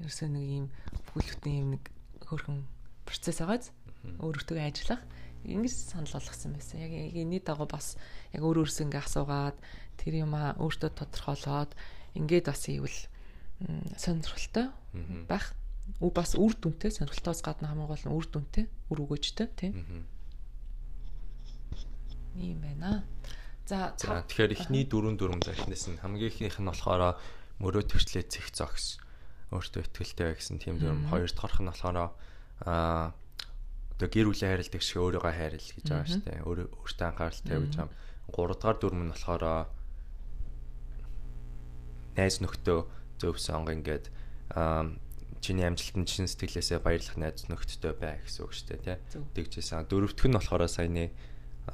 ерөөсөө 0.01 0.29
нэг 0.33 0.47
ийм 0.49 0.67
бүхэлдээ 1.13 1.55
ийм 1.61 1.69
нэг 1.77 1.85
хөрхөн 2.25 2.65
процесс 3.05 3.41
байгааз 3.41 3.69
өөрөөтөө 4.25 4.59
ажиллах 4.65 5.01
ингэж 5.45 5.75
санал 5.93 6.13
болгосон 6.13 6.53
байсан. 6.57 6.81
Яг 6.81 6.93
энэний 6.93 7.41
дагуу 7.41 7.69
бас 7.69 7.97
яг 8.33 8.43
өөр 8.45 8.65
өөрсөө 8.65 8.87
ингээ 8.89 9.05
асуугаад 9.05 9.57
тэр 9.97 10.15
юм 10.25 10.35
а 10.37 10.57
өөртөө 10.61 10.91
тодорхойлоод 10.97 11.73
ингээд 12.17 12.47
бас 12.49 12.63
ийвэл 12.69 13.01
сонирхолтой 13.97 14.73
байх. 15.29 15.55
Үу 15.99 16.13
бас 16.15 16.39
үр 16.39 16.55
дүнтэй 16.55 16.95
сонирхолтойос 16.95 17.43
гадна 17.43 17.73
хамгийн 17.73 17.91
гол 17.91 18.05
нь 18.07 18.15
үр 18.15 18.27
дүнтэй, 18.31 18.65
үр 18.95 18.99
өгөөжтэй 19.05 19.49
тийм. 19.59 20.07
Ийм 22.39 22.63
байна. 22.63 23.03
За 23.67 23.95
тэгэхээр 23.99 24.55
эхний 24.55 24.87
дөрөв 24.87 25.19
дөрөв 25.19 25.43
захинаас 25.43 25.87
нь 25.91 25.99
хамгийн 25.99 26.31
ихнийх 26.31 26.59
нь 26.63 26.71
болохоор 26.71 27.19
мөрөө 27.59 27.83
төрчлээ 27.91 28.27
цэг 28.27 28.55
зогс 28.55 29.03
өөртөө 29.51 29.83
ихтэй 29.99 30.39
гэсэн 30.39 30.63
тийм 30.63 30.79
дүрм 30.79 31.11
хоёр 31.11 31.31
дахь 31.31 31.59
нь 31.59 31.71
болохоор 31.71 32.15
аа 32.67 33.15
одоо 34.01 34.09
гэр 34.09 34.33
бүлийн 34.33 34.57
хайрладаг 34.57 34.81
шиг 34.81 34.97
өөрийгөө 35.05 35.35
хайрл 35.37 35.61
гэж 35.61 35.85
байгаа 35.85 36.09
шүү 36.09 36.25
дээ. 36.25 36.41
Өөрөө 36.49 36.67
өөртөө 36.73 37.05
анхаарал 37.05 37.45
тавьж 37.45 37.73
байгаа. 37.77 37.93
Гурав 38.33 38.57
дахь 38.57 38.81
дүрм 38.81 39.01
нь 39.05 39.13
болохоор 39.13 39.45
найз 42.17 42.37
нөхдөө 42.41 42.81
зөв 43.21 43.37
сонго 43.37 43.77
ингээд 43.77 44.09
чиний 45.45 45.67
амжилтанд 45.69 46.09
чин 46.09 46.25
сэтгэлээсээ 46.25 46.81
баярлах 46.81 47.17
найз 47.21 47.45
нөхдөдөө 47.53 47.93
бай 48.01 48.25
гэсэн 48.25 48.41
үг 48.45 48.53
шүү 48.57 48.67
дээ 48.81 48.81
тий. 48.89 48.97
Тэгжсэн. 49.37 49.85
Дөрөвтг 49.85 50.25
нь 50.29 50.37
болохоор 50.41 50.65
саяны 50.65 51.13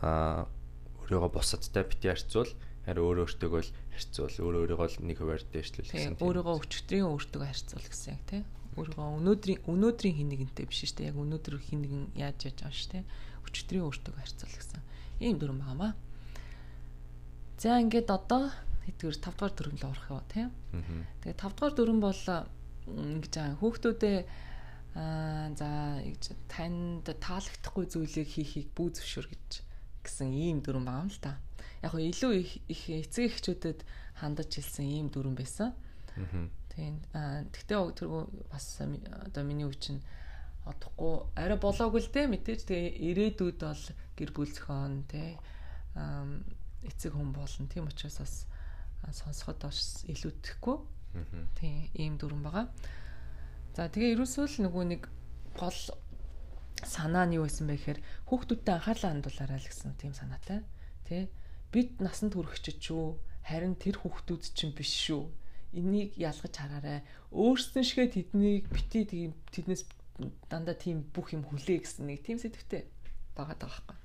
өөрийгөө 0.02 1.30
бусадтай 1.30 1.86
бити 1.86 2.10
харьцуул 2.10 2.50
харин 2.86 3.02
өөрөө 3.06 3.26
өөртөөгөө 3.26 3.62
л 3.62 3.70
харьцуул 3.94 4.34
өөрөө 4.34 4.60
өөрийгөө 4.66 4.88
нэг 5.02 5.18
хуваар 5.18 5.42
дээшлүүл 5.50 5.90
гэсэн. 5.94 6.18
Өөрийгөө 6.22 6.54
өчтөрийн 6.62 7.06
өөртөөгөө 7.10 7.48
харьцуул 7.50 7.86
гэсэн 7.86 8.10
яг 8.14 8.22
тий. 8.26 8.42
Өөрийгөө 8.76 9.16
өнөөдрийн 9.20 9.60
өнөөдрийн 9.64 10.16
хин 10.20 10.28
нэгэнтэй 10.28 10.66
биш 10.68 10.84
шүү 10.84 10.96
дээ. 11.00 11.10
Яг 11.10 11.16
өнөөдөр 11.16 11.54
хин 11.64 11.80
нэгэн 11.80 12.04
яаж 12.20 12.38
яаж 12.44 12.56
байгаа 12.60 12.76
шүү 12.76 12.92
дээ. 12.92 13.04
Өчтөрийн 13.48 13.86
өөртөөгөө 13.88 14.20
харьцуул 14.20 14.54
гэсэн. 14.56 14.80
Ийм 15.24 15.36
дүрм 15.40 15.58
байгаамаа. 15.64 15.92
За 17.56 17.80
ингээд 17.80 18.08
одоо 18.12 18.52
хэдгээр 18.84 19.16
5 19.16 19.32
дугаар 19.32 19.54
дүрм 19.56 19.76
л 19.80 19.88
орох 19.88 20.06
юу 20.12 20.22
тий. 20.28 20.46
Тэгээ 21.24 21.40
5 21.40 21.56
дугаар 21.56 21.74
дүрм 21.74 21.98
бол 22.04 22.22
ингэж 22.86 23.34
аа 23.40 23.56
хүүхдүүдээ 23.58 24.18
аа 24.96 25.50
за 25.56 25.68
танд 26.52 27.04
таалагдахгүй 27.08 27.84
зүйлийг 27.90 28.28
хийхийг 28.28 28.68
бүү 28.76 28.88
зөвшөөр 28.96 29.26
гэж 29.32 29.48
гэсэн 30.04 30.30
ийм 30.30 30.58
дүрм 30.62 30.84
байгаа 30.84 31.04
юм 31.04 31.10
л 31.10 31.20
та. 31.24 31.40
Яг 31.82 31.92
го 31.92 31.98
илүү 31.98 32.32
их 32.70 32.82
эцэг 32.88 33.32
эхчүүдэд 33.32 33.80
хандаж 34.20 34.50
хэлсэн 34.52 34.86
ийм 34.86 35.06
дүрм 35.10 35.34
байсан. 35.34 35.74
Тийм. 36.76 37.00
Аа 37.16 37.48
тэгтээ 37.48 37.96
тэргүй 37.96 38.22
бас 38.52 38.84
одоо 38.84 39.42
миний 39.48 39.64
үе 39.64 39.80
чинь 39.80 40.04
одохгүй 40.68 41.24
арай 41.40 41.56
болоогүй 41.56 42.04
л 42.04 42.12
дээ 42.12 42.26
мэдээж 42.28 42.60
тэгээ 42.68 42.90
ирээдүйд 43.16 43.58
бол 43.64 43.84
гэр 44.18 44.30
бүл 44.36 44.52
зохион 44.52 45.08
тий 45.08 45.40
эцэг 46.84 47.16
хүн 47.16 47.32
болно 47.32 47.64
тийм 47.72 47.88
учраас 47.88 48.20
бас 48.20 49.16
сонсоход 49.24 49.62
бас 49.64 50.04
илүүдэхгүй. 50.04 50.76
Тийм 51.56 51.88
ийм 51.96 52.14
дүрм 52.20 52.44
байгаа. 52.44 52.68
За 53.72 53.88
тэгээ 53.88 54.20
ерөөсөө 54.20 54.44
л 54.44 54.56
нөгөө 54.68 54.84
нэг 54.92 55.02
гол 55.56 55.80
санаа 56.84 57.24
нь 57.24 57.40
юу 57.40 57.48
байсан 57.48 57.72
бэ 57.72 57.80
гэхээр 57.80 58.00
хүүхдүүдтэй 58.28 58.74
анхаарлаа 58.76 59.10
хандуулаарай 59.16 59.60
л 59.64 59.70
гэсэн 59.70 59.96
тийм 59.96 60.12
санаатай. 60.12 60.60
Тэ? 61.08 61.32
Бид 61.72 62.04
насанд 62.04 62.36
хүрэхчиж 62.36 62.76
шүү. 62.84 63.16
Харин 63.48 63.80
тэр 63.80 63.96
хүүхдүүд 63.96 64.42
чинь 64.52 64.76
биш 64.76 64.92
шүү. 65.08 65.24
Энийг 65.72 66.14
ялгаж 66.18 66.54
хараарай. 66.54 67.02
Өөрсдөн 67.32 67.84
шигээ 67.86 68.08
тэднийг 68.12 68.70
бити 68.70 69.04
тийм 69.06 69.32
тэднээс 69.50 69.82
дандаа 70.50 70.76
тийм 70.78 71.06
бүх 71.10 71.32
юм 71.34 71.42
хүлээ 71.44 71.82
гэсэн 71.82 72.06
нэг 72.06 72.22
тийм 72.22 72.38
сэтгэвтэй 72.38 72.86
байгаа 73.34 73.56
даа 73.58 73.70
байхгүй. 73.70 73.96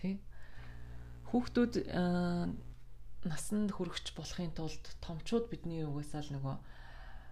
Тэ? 0.00 0.18
Хүүхдүүд 1.34 1.74
насанд 3.28 3.70
хүрэхч 3.76 4.16
болохын 4.16 4.54
тулд 4.56 4.84
томчууд 5.04 5.52
бидний 5.52 5.84
угаасаа 5.84 6.24
л 6.24 6.32
нөгөө 6.38 6.56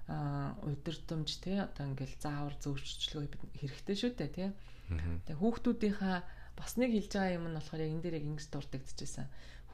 а 0.09 0.57
удирдамж 0.65 1.41
те 1.45 1.65
одоо 1.65 1.89
ингээл 1.93 2.17
заавар 2.21 2.57
зөвчлөгөө 2.61 3.57
хэрэгтэй 3.61 3.97
шүү 3.97 4.13
дээ 4.17 4.31
тий 4.33 4.49
Тэгээ 4.89 5.37
хүүхдүүдийнхаа 5.37 6.17
бас 6.57 6.81
нэг 6.81 6.97
хэлж 6.97 7.13
байгаа 7.13 7.37
юм 7.37 7.47
нь 7.53 7.57
болохоор 7.61 7.85
яг 7.85 7.93
энэ 7.93 8.03
дээр 8.05 8.19
яг 8.19 8.25
ингэж 8.25 8.47
дурддагчжсэн. 8.49 9.27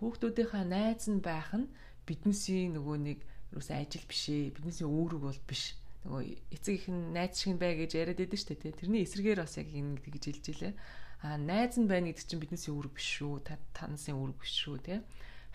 Хүүхдүүдийнхаа 0.02 0.64
найз 0.66 1.06
нь 1.06 1.22
байх 1.22 1.50
нь 1.54 1.70
биднээсийн 2.02 2.74
нөгөө 2.74 2.96
нэг 2.98 3.18
юусе 3.54 3.78
ажил 3.78 4.04
биш 4.10 4.22
ээ. 4.28 4.54
Биднээсийн 4.58 4.90
үүрэг 4.90 5.20
бол 5.22 5.40
биш. 5.46 5.78
Нөгөө 6.04 6.22
эцэг 6.52 6.74
их 6.74 6.86
нь 6.90 7.14
найз 7.14 7.38
шиг 7.38 7.56
бай 7.56 7.78
гэж 7.78 7.94
яриад 7.94 8.18
байдаг 8.20 8.38
шүү 8.42 8.58
дээ. 8.58 8.78
Тэрний 8.82 9.02
эсрэгээр 9.06 9.40
бас 9.40 9.54
яг 9.56 9.68
ингэ 9.70 10.10
гэж 10.10 10.24
хэлж 10.28 10.46
илээ. 10.52 10.74
А 11.24 11.38
найз 11.40 11.78
нь 11.80 11.88
байна 11.88 12.12
гэдэг 12.12 12.26
чинь 12.28 12.42
биднээсийн 12.42 12.74
үүрэг 12.76 12.92
биш 12.98 13.08
шүү. 13.22 13.34
Та 13.46 13.56
танасын 13.72 14.18
үүрэг 14.18 14.38
биш 14.42 14.52
шүү 14.58 14.76
тий. 14.84 14.98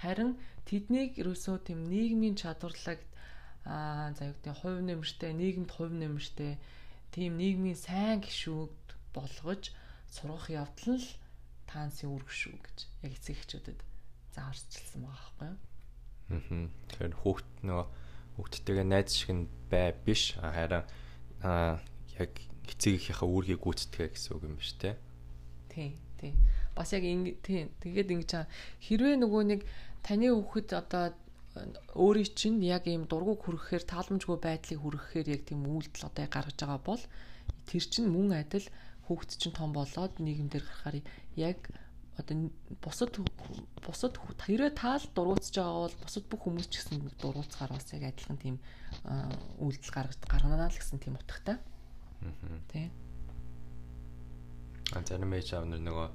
Харин 0.01 0.39
тэднийг 0.65 1.19
ерөөсөө 1.19 1.57
тийм 1.67 1.85
нийгмийн 1.85 2.39
чадварлагт 2.39 3.05
аа 3.67 4.15
за 4.17 4.31
юу 4.31 4.35
гэдэг 4.39 4.55
хувь 4.63 4.81
нэмэртэй, 4.81 5.31
нийгэмд 5.35 5.71
хувь 5.75 5.93
нэмэртэй 5.93 6.57
тийм 7.13 7.35
нийгмийн 7.38 7.77
сайн 7.77 8.23
гишүүд 8.23 8.73
болгож 9.13 9.75
сургах 10.07 10.47
явдал 10.49 10.95
нь 10.95 11.03
л 11.03 11.09
таансын 11.69 12.09
үүрэг 12.09 12.31
шүү 12.31 12.55
гэж 12.57 12.77
яг 13.05 13.13
эцэг 13.13 13.35
эхчүүдэд 13.38 13.79
зааварчилсан 14.33 15.01
байгаа 15.05 15.19
байхгүй 15.38 15.47
юу. 15.53 15.68
Аа. 16.30 16.70
Тэгэхээр 16.89 17.15
хүүхд 17.26 17.50
нөгөө 17.65 17.88
хүүхдтэйгээ 18.38 18.88
найз 18.88 19.10
шиг 19.18 19.32
нь 19.34 19.50
бай 19.70 19.94
биш 20.06 20.38
харин 20.38 20.86
аа 21.42 21.82
яг 22.15 22.34
эцэг 22.70 23.02
эхийнхээ 23.02 23.30
үүргийг 23.30 23.62
гүйцэтгэе 23.65 24.08
гэсэн 24.13 24.32
үг 24.38 24.44
юм 24.46 24.56
биш 24.62 24.78
те. 24.78 24.96
Тий, 25.74 25.98
тий. 26.22 26.34
Бас 26.78 26.94
яг 26.94 27.04
ингэ 27.04 27.42
тий. 27.42 27.68
Тэгээд 27.82 28.13
ингэж 28.13 28.32
хэрвээ 28.86 29.15
нөгөө 29.20 29.44
нэг 29.50 29.62
таны 30.06 30.30
хүүхэд 30.30 30.70
одоо 30.78 31.18
өөрийн 31.98 32.32
чинь 32.38 32.62
яг 32.62 32.86
ийм 32.86 33.10
дургуг 33.10 33.42
хүрхэхээр 33.44 33.84
тааламжгүй 33.89 34.38
байдлыг 34.38 34.80
хүрхэхээр 34.80 35.28
яг 35.34 35.42
тийм 35.50 35.65
үйлдэл 35.65 36.08
одоо 36.08 36.26
гаргаж 36.30 36.58
байгаа 36.62 36.82
бол 36.86 37.04
тэр 37.65 37.84
чинь 37.84 38.08
мөн 38.08 38.38
адил 38.38 38.68
хүүхэд 39.10 39.32
чинь 39.42 39.58
том 39.58 39.74
болоод 39.74 40.13
нийгэмдэр 40.22 40.63
гарахаар 40.63 40.98
яг 41.36 41.60
одоо 42.19 42.51
бусад 42.84 43.15
бусад 43.86 44.13
хэрэг 44.43 44.75
таал 44.75 45.03
дургуутж 45.15 45.55
байгаа 45.55 45.88
бол 45.88 45.97
бусад 46.03 46.23
бүх 46.27 46.41
хүмүүс 46.43 46.67
ч 46.67 46.73
гэсэн 46.84 46.97
дургуутгаар 47.17 47.71
бас 47.73 47.88
яг 47.95 48.03
адилхан 48.12 48.38
тийм 48.38 48.55
үйлдэл 49.63 49.95
гаргаж 49.95 50.19
гарганаа 50.27 50.69
л 50.69 50.79
гэсэн 50.79 50.99
тийм 50.99 51.15
утгатай. 51.15 51.58
Аа. 52.21 52.60
Тэ. 52.67 52.91
А 54.93 55.01
зарим 55.08 55.34
ээж 55.34 55.53
аав 55.55 55.65
нар 55.69 55.79
нөгөө 55.79 56.08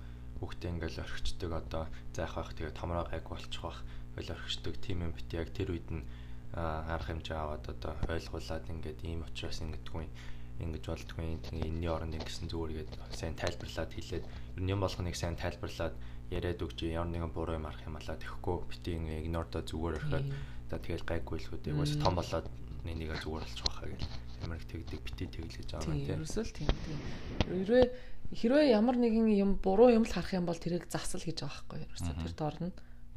хүүхдээ 0.44 0.70
ингээл 0.76 1.02
орхичдаг 1.02 1.50
одоо 1.56 1.84
заах 2.12 2.34
байх 2.36 2.50
тэгээ 2.52 2.74
томроо 2.76 3.06
гайг 3.08 3.24
болчих 3.24 3.62
байх 3.62 3.80
ойл 4.18 4.34
орхичдаг 4.34 4.74
тийм 4.84 5.06
юм 5.06 5.12
бит 5.14 5.30
яг 5.32 5.48
тэр 5.54 5.72
үед 5.72 5.88
нь 5.88 6.04
арга 6.54 7.10
хэмжээ 7.10 7.38
аваад 7.38 7.64
одоо 7.70 7.92
ойлгуулад 8.10 8.66
ингээд 8.70 9.00
ийм 9.06 9.26
учраас 9.26 9.58
ингэдэггүй 9.62 10.06
ингэж 10.62 10.84
болдгүй 10.86 11.38
тэгээ 11.42 11.66
энэний 11.66 11.90
оронд 11.90 12.14
ингэсэн 12.14 12.46
зүгээр 12.46 12.72
гээд 12.86 12.90
сайн 13.10 13.34
тайлбарлаад 13.34 13.90
хэлээд 13.90 14.24
ер 14.24 14.62
нь 14.62 14.70
юм 14.70 14.80
болгоныг 14.86 15.16
сайн 15.18 15.34
тайлбарлаад 15.34 15.94
яриад 16.30 16.62
өгч 16.62 16.78
ямар 16.94 17.10
нэгэн 17.10 17.32
буруу 17.34 17.58
юм 17.58 17.66
арах 17.66 17.82
юм 17.82 17.98
алаа 17.98 18.16
тэгэхгүй 18.16 18.56
бити 18.70 18.90
ингэ 18.94 19.26
игнордо 19.26 19.66
зүгээр 19.66 19.98
орхиод 19.98 20.26
одоо 20.70 20.78
тэгэл 20.78 21.08
гайгүй 21.10 21.38
л 21.42 21.48
хөтэй 21.50 21.72
уус 21.74 21.92
том 21.98 22.14
болоод 22.14 22.46
нэнийг 22.86 23.10
зүгээр 23.18 23.44
болчих 23.44 23.66
واخа 23.66 23.86
гэл 23.90 24.08
ямар 24.46 24.58
их 24.62 24.66
тэгдэг 24.70 25.00
бити 25.02 25.24
тэглэж 25.26 25.68
байгаа 25.74 25.90
юм 25.90 26.00
тийм 26.06 26.16
ерөөсөө 26.22 26.44
л 26.44 26.56
тийм 26.56 26.70
тийм 26.70 26.98
хэрвээ 27.50 27.86
хэрвээ 28.34 28.66
ямар 28.72 28.96
нэгэн 28.96 29.26
юм 29.34 29.50
буруу 29.58 29.90
юм 29.90 30.04
л 30.06 30.14
харах 30.14 30.32
юм 30.38 30.46
бол 30.46 30.58
тэрийг 30.58 30.86
засал 30.88 31.22
гэж 31.22 31.44
байгаа 31.44 31.50
байхгүй 31.50 31.78
ерөөсөө 31.86 32.14
тэр 32.24 32.34
дорно 32.38 32.70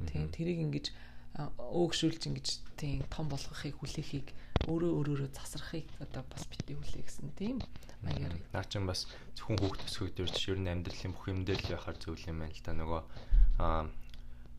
тийм 0.09 0.25
тэрийг 0.33 0.59
ингэж 0.65 0.85
өөгшүүлж 1.37 2.21
ингэж 2.27 2.47
тийм 2.77 3.05
том 3.13 3.29
болгохыг 3.29 3.77
хүлээхийг 3.77 4.33
өөрөө 4.65 4.91
өөрөөрөө 4.97 5.29
засрахыг 5.37 5.85
одоо 6.01 6.23
бас 6.25 6.43
бити 6.49 6.73
хүлээ 6.73 7.05
гэсэн 7.05 7.29
тийм 7.37 7.61
маягаар. 8.01 8.33
Наа 8.55 8.65
чин 8.65 8.89
бас 8.89 9.05
зөвхөн 9.37 9.61
хүүхд 9.61 9.85
төсвөө 9.85 10.09
дээр 10.17 10.31
чинь 10.33 10.51
ер 10.53 10.59
нь 10.63 10.71
амьдралын 10.73 11.13
бүх 11.13 11.25
юм 11.29 11.41
дээр 11.45 11.61
л 11.61 11.75
яхаар 11.77 11.97
зөвл 12.01 12.25
юм 12.25 12.41
байна 12.41 12.57
л 12.57 12.65
да 12.65 12.73
нөгөө 12.73 13.01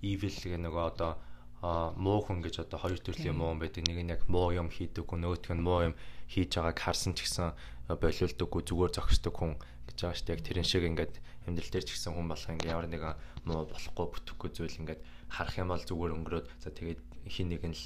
evil 0.06 0.36
гэх 0.38 0.58
нөгөө 0.62 0.84
одоо 0.94 1.12
а 1.58 1.90
муу 1.98 2.22
хүн 2.22 2.38
гэж 2.38 2.62
одоо 2.62 2.78
хоёр 2.78 3.02
төрлийн 3.02 3.34
муу 3.34 3.50
хүн 3.50 3.58
байдаг. 3.58 3.82
Нэг 3.82 3.98
нь 3.98 4.12
яг 4.14 4.22
муу 4.30 4.54
юм 4.54 4.70
хийдэг 4.70 5.02
хүн, 5.02 5.26
нөгөөх 5.26 5.50
нь 5.58 5.66
муу 5.66 5.90
юм 5.90 5.94
хийж 6.30 6.54
байгааг 6.54 6.78
харсан 6.78 7.18
ч 7.18 7.26
гэсэн 7.26 7.50
болиулдаггүй 7.90 8.62
зүгээр 8.62 8.94
зогсдог 8.94 9.34
хүн 9.34 9.58
гэж 9.90 9.98
байгаа 9.98 10.14
шүү 10.14 10.26
дээ. 10.30 10.36
Яг 10.38 10.42
тэрэн 10.46 10.66
шиг 10.70 10.84
ингээд 10.86 11.14
амьдрал 11.50 11.72
дээр 11.74 11.86
ч 11.88 11.90
гэсэн 11.98 12.14
хүн 12.14 12.30
болох 12.30 12.46
ингээд 12.46 12.70
ямар 12.70 12.86
нэгэн 12.86 13.14
муу 13.42 13.66
болохгүй 13.66 14.06
бүтэхгүй 14.06 14.50
зүйл 14.54 14.80
ингээд 14.86 15.00
харах 15.34 15.56
юм 15.58 15.74
бол 15.74 15.82
зүгээр 15.82 16.14
өнгөрөөд 16.14 16.46
за 16.62 16.70
тэгээд 16.70 17.00
хин 17.26 17.48
нэг 17.50 17.62
нь 17.66 17.74
л 17.74 17.84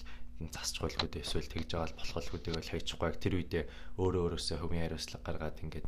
засч 0.50 0.82
дээ 0.82 1.22
эсвэл 1.22 1.52
тэгж 1.52 1.70
байгаа 1.76 1.94
болох 1.94 2.18
л 2.18 2.34
үдэг 2.34 2.54
л 2.58 2.72
хайчихгүй 2.72 3.08
яг 3.12 3.16
тэр 3.22 3.34
үедээ 3.38 3.64
өөрөө 4.00 4.22
өөрөөсөө 4.26 4.56
хөвийн 4.58 4.84
хариуцлага 4.88 5.22
гаргаад 5.22 5.62
ингээд 5.62 5.86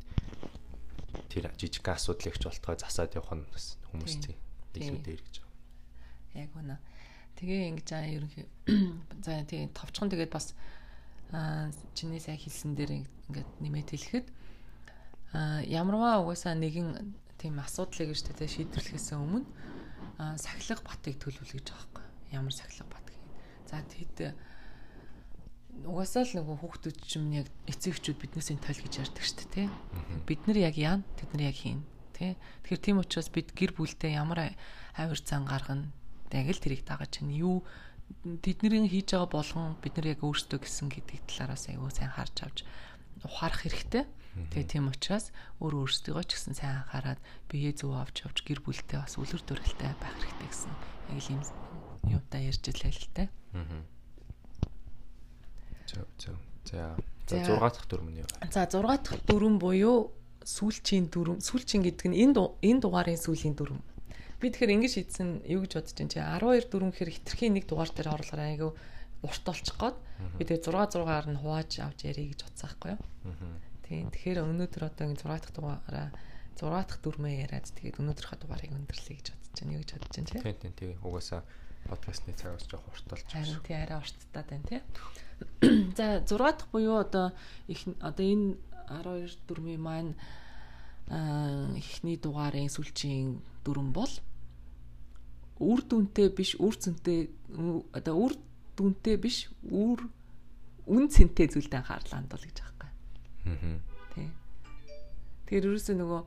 тэр 1.33 1.45
жижиг 1.59 1.87
асуудлыг 1.89 2.37
ч 2.39 2.43
болтгой 2.47 2.77
засаад 2.79 3.17
явах 3.19 3.35
нь 3.35 3.47
хүмүүс 3.91 4.15
тийм 4.23 4.39
илүү 4.79 5.03
дээр 5.03 5.23
гэж 5.23 5.35
байна. 5.43 5.55
Яг 6.35 6.51
үнэ. 6.55 6.77
Тэгээ 7.39 7.69
ингэж 7.75 7.89
аа 7.95 8.07
ерөнхий 8.07 8.47
за 9.25 9.43
тийм 9.47 9.71
товчхон 9.75 10.11
тэгээд 10.11 10.31
бас 10.35 10.55
аа 11.35 11.71
чиний 11.95 12.23
сайн 12.23 12.39
хэлсэн 12.39 12.75
дээр 12.79 13.03
ингээд 13.03 13.51
нэмээд 13.63 13.89
хэлэхэд 13.91 14.27
аа 15.35 15.63
ямарваа 15.67 16.23
угаасаа 16.23 16.55
нэгэн 16.55 17.15
тийм 17.39 17.59
асуудлыг 17.59 18.15
шүү 18.15 18.35
дээ 18.39 18.51
шийдвэрлэхээс 18.51 19.19
өмнө 19.19 19.47
сахилга 20.39 20.83
батыг 20.87 21.19
төлөвлөж 21.19 21.67
байгаа 21.67 21.91
байхгүй 21.91 22.05
ямар 22.39 22.55
сахилга 22.55 22.87
бат. 22.91 23.04
За 23.69 23.81
тэгэд 23.81 24.37
угаасаа 25.83 26.23
л 26.23 26.35
нөгөө 26.39 26.57
хүүхдүүд 26.63 26.97
ч 27.03 27.19
юм 27.19 27.35
яг 27.35 27.51
эцэгчүүд 27.67 28.19
биднээс 28.23 28.55
энэ 28.55 28.63
тойл 28.63 28.83
гэж 28.85 28.95
ярьдаг 29.03 29.25
шүү 29.27 29.37
дээ 29.43 29.51
тий. 29.53 29.69
Бид 30.23 30.41
нар 30.47 30.59
яг 30.63 30.77
яана 30.79 31.05
тэд 31.19 31.31
нар 31.35 31.51
яг 31.51 31.57
хийн 31.59 31.83
тий. 32.15 32.39
Тэгэхээр 32.63 32.85
тийм 32.85 32.97
учраас 33.03 33.29
бид 33.29 33.51
гэр 33.53 33.75
бүлдээ 33.75 34.15
ямар 34.15 34.55
авир 34.95 35.19
цан 35.19 35.45
гаргана 35.45 35.91
яг 36.31 36.47
л 36.51 36.63
тэрийг 36.63 36.87
дагаж 36.87 37.19
чинь 37.19 37.35
юу 37.35 37.67
тэдний 38.23 38.87
хийж 38.87 39.15
байгаа 39.15 39.31
болгон 39.31 39.75
бид 39.83 39.95
нар 39.99 40.15
яг 40.15 40.21
өөрсдөө 40.23 40.59
гэсэн 40.63 40.89
гэдэг 40.95 41.27
талаараас 41.27 41.67
аягүй 41.71 41.91
сайн 41.91 42.13
харж 42.15 42.37
авч 42.43 42.59
ухаарах 43.27 43.67
хэрэгтэй. 43.67 44.05
Тэгээ 44.35 44.67
тийм 44.67 44.91
учраас 44.91 45.31
өөр 45.63 45.87
өөрсдөө 45.87 46.23
ч 46.27 46.31
гэсэн 46.35 46.55
сайн 46.59 46.83
анхаарад 46.83 47.23
бие 47.47 47.71
зөв 47.71 47.95
авч 47.95 48.27
авч 48.27 48.43
гэр 48.43 48.67
бүлтэй 48.67 48.99
бас 48.99 49.15
үлгэр 49.15 49.43
дууралтай 49.47 49.95
байх 49.95 50.17
хэрэгтэй 50.19 50.49
гэсэн 50.51 50.73
яг 51.15 51.19
л 51.23 51.33
юм 51.39 51.43
юутай 52.11 52.43
ярьж 52.49 52.65
илээ 52.69 52.93
л 52.93 53.09
тэ. 53.15 53.25
Аа. 53.55 53.83
Зөв 55.89 56.07
зөв. 56.19 56.37
За 56.65 56.97
за 57.29 57.37
6 57.41 57.61
дахь 57.61 57.89
дүрм 57.89 58.09
нь 58.13 58.21
юу? 58.21 58.29
За 58.53 58.67
6 58.67 58.83
дахь 58.83 59.23
дүрм 59.25 59.57
буюу 59.63 60.13
сүүлчийн 60.45 61.09
дүрм. 61.09 61.41
Сүүлчийн 61.41 61.85
гэдэг 61.85 62.13
нь 62.13 62.19
энэ 62.21 62.41
энэ 62.61 62.81
дугаарын 62.85 63.21
сүүлийн 63.21 63.57
дүрм 63.57 63.81
Би 64.45 64.53
тэгэхээр 64.53 64.77
ингэж 64.77 64.93
хийдсэн 65.01 65.29
юу 65.49 65.65
гэж 65.65 65.73
бодож 65.81 65.95
чинь 65.97 66.13
12 66.13 66.69
4 66.69 66.93
гэхэр 66.93 67.11
хитрхийн 67.17 67.57
нэг 67.57 67.65
дугаар 67.65 67.89
дээр 67.89 68.13
оруулахаар 68.13 68.45
айгүй 68.53 68.71
урт 69.25 69.45
олчих 69.49 69.73
гээд 69.81 69.97
би 70.37 70.43
тэгээ 70.45 70.69
6 70.69 71.01
6-аар 71.01 71.27
нь 71.33 71.41
хувааж 71.41 71.73
авч 71.81 72.05
ярих 72.05 72.37
гэж 72.37 72.41
бодсон 72.45 72.69
байхгүй 72.69 72.91
юу. 72.93 73.01
Тийм. 73.89 74.13
Тэгэхээр 74.13 74.45
өнөөдөр 74.45 74.85
одоо 74.85 75.05
ингэ 75.09 75.25
6 75.25 75.49
дахь 75.49 75.55
дугаараа 75.57 76.09
6 76.61 76.61
дахь 76.61 77.01
дүрмээ 77.01 77.35
яриад 77.49 77.73
тэгээд 77.73 78.01
өнөөдрийнхөө 78.05 78.39
дугаарыг 78.45 78.73
өндөрлөе 78.77 79.17
гэж 79.17 79.27
бодож 79.33 79.49
байна. 79.65 79.73
Юу 79.73 79.81
гэж 79.81 79.91
бодож 79.97 80.13
байна 80.13 80.29
тий? 80.29 80.55
Тийм 80.61 80.73
тийм. 80.77 80.93
Угаасаа 81.01 81.41
подкастны 81.89 82.35
цагаас 82.35 82.67
жоох 82.69 82.85
урт 82.91 83.05
болж 83.11 83.25
байна. 83.33 83.47
Харин 83.47 83.63
тий 83.67 83.77
арай 83.77 83.99
урттаад 83.99 84.49
байна 84.51 84.67
тий. 84.69 84.81
За 85.99 86.21
6 86.25 86.39
дахь 86.39 86.71
буюу 86.73 86.97
одоо 87.01 87.33
их 87.69 87.85
одоо 88.01 88.25
энэ 88.25 88.57
12 88.89 89.39
дүрмийн 89.49 89.81
маань 89.81 90.15
эхний 91.09 92.17
дугаарын 92.17 92.73
сүүлчийн 92.73 93.41
дүрм 93.65 93.93
бол 93.93 94.11
үр 95.61 95.81
дүнтэй 95.85 96.29
биш 96.33 96.57
үр 96.57 96.75
цэнтэй 96.75 97.29
одоо 97.93 98.15
үр 98.17 98.33
дүнтэй 98.77 99.17
биш 99.21 99.49
үр 99.69 100.09
үн 100.89 101.05
цэнтэй 101.09 101.49
зүйлд 101.53 101.75
анхаарлаа 101.77 102.25
хандуул 102.25 102.45
гэж 102.45 102.59
байгаа 102.65 102.91
юм. 103.45 103.81
Тий. 104.17 104.29
Тэгэхээр 105.45 105.69
ерөөсөө 105.69 105.97
нөгөө 106.01 106.23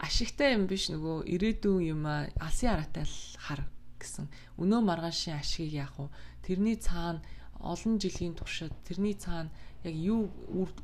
ашигтай 0.00 0.56
юм 0.56 0.64
биш 0.64 0.88
нөгөө 0.88 1.28
ирээдүйн 1.28 1.84
юм 1.92 2.02
а 2.08 2.28
алсын 2.40 2.72
хараатай 2.72 3.04
л 3.04 3.16
хар 3.36 3.60
гэсэн. 4.00 4.26
Өнөө 4.56 4.80
маргаашийн 4.80 5.36
ашигыг 5.36 5.72
яах 5.84 5.94
вэ? 6.00 6.08
Тэрний 6.42 6.76
цаана 6.80 7.20
олон 7.60 8.00
жилийн 8.00 8.34
туршид 8.34 8.72
тэрний 8.88 9.14
цаана 9.14 9.52
яг 9.84 9.94
юу 9.94 10.32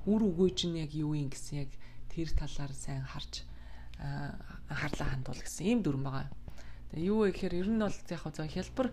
үр 0.05 0.23
өгөөж 0.29 0.69
нь 0.69 0.81
яг 0.85 0.93
юу 0.93 1.17
юм 1.17 1.33
гэсэн 1.33 1.65
яг 1.65 1.71
тэр 2.13 2.29
талаар 2.37 2.73
сайн 2.77 3.05
харж 3.09 3.49
анхаарлаа 4.69 5.09
хандуул 5.09 5.41
гэсэн 5.41 5.65
ийм 5.67 5.81
дүрм 5.81 6.05
байгаа. 6.05 6.29
Тэгээ 6.93 7.09
юу 7.09 7.25
вэ 7.25 7.33
гэхээр 7.33 7.55
ер 7.65 7.69
нь 7.73 7.81
бол 7.81 7.97
яг 7.97 8.21
хаа 8.21 8.49
хялбар 8.49 8.89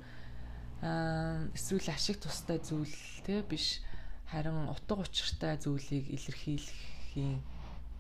эсвэл 1.55 1.87
ашиг 1.91 2.19
тустай 2.23 2.59
зүйл 2.59 2.95
те 3.27 3.43
биш 3.43 3.83
харин 4.31 4.67
утга 4.71 5.03
учиртай 5.03 5.59
зүйлийг 5.59 6.07
илэрхийлэхийн 6.07 7.39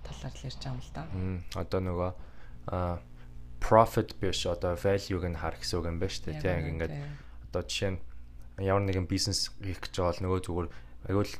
талаар 0.03 0.35
ярьж 0.43 0.59
байгаа 0.59 0.75
юм 0.75 0.79
л 0.79 0.91
да. 0.95 1.03
Одоо 1.59 1.79
нөгөө 1.83 2.11
profit 3.63 4.13
биш 4.19 4.43
одоо 4.45 4.75
value-г 4.75 5.23
нь 5.31 5.39
хар 5.39 5.55
гэсэн 5.55 5.79
үг 5.79 5.87
юм 5.87 5.97
байна 6.03 6.11
шүү 6.11 6.25
дээ. 6.27 6.43
Тийм 6.43 6.69
ингээд 6.75 6.93
одоо 7.49 7.61
жишээ 7.63 7.91
нь 7.95 7.99
ямар 8.59 8.83
нэгэн 8.83 9.07
бизнес 9.07 9.49
хийх 9.63 9.79
гэж 9.79 9.93
байгаа 9.97 10.11
бол 10.11 10.23
нөгөө 10.27 10.39
зүгээр 10.43 10.67
аюул 11.09 11.31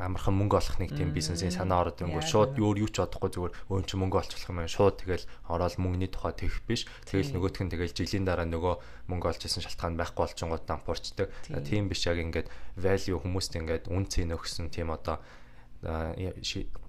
амархан 0.00 0.32
мөнгө 0.32 0.56
олох 0.56 0.76
нэг 0.80 0.96
тийм 0.96 1.12
бизнесийн 1.12 1.52
санаа 1.52 1.84
ороод 1.84 2.00
ирэнгүүт 2.00 2.30
шууд 2.30 2.56
юу 2.56 2.72
юу 2.72 2.88
ч 2.88 3.04
бодохгүй 3.04 3.30
зүгээр 3.36 3.54
өөн 3.68 3.84
чи 3.84 3.94
мөнгө 4.00 4.16
олчих 4.16 4.48
юм 4.48 4.62
байна 4.62 4.72
шууд 4.72 4.96
тэгэл 4.96 5.28
ороод 5.50 5.76
мөнгөний 5.76 6.08
тухай 6.08 6.32
тэгэх 6.32 6.64
биш. 6.64 6.88
Тэгэл 7.04 7.36
нөгөөтх 7.36 7.60
нь 7.68 7.72
тэгэл 7.74 7.92
жилийн 7.92 8.24
дараа 8.24 8.48
нөгөө 8.48 8.74
мөнгө 9.12 9.28
олж 9.28 9.42
исэн 9.44 9.60
шалтгаан 9.60 10.00
байхгүй 10.00 10.24
болчихгоот 10.24 10.64
дампуурчдаг 10.64 11.28
тийм 11.68 11.92
биш 11.92 12.08
яг 12.08 12.16
ингээд 12.16 12.48
value 12.80 13.20
хүмүүст 13.20 13.52
ингээд 13.60 13.84
үн 13.92 14.04
цэн 14.08 14.32
өгсөн 14.32 14.72
тийм 14.72 14.88
одоо 14.88 15.20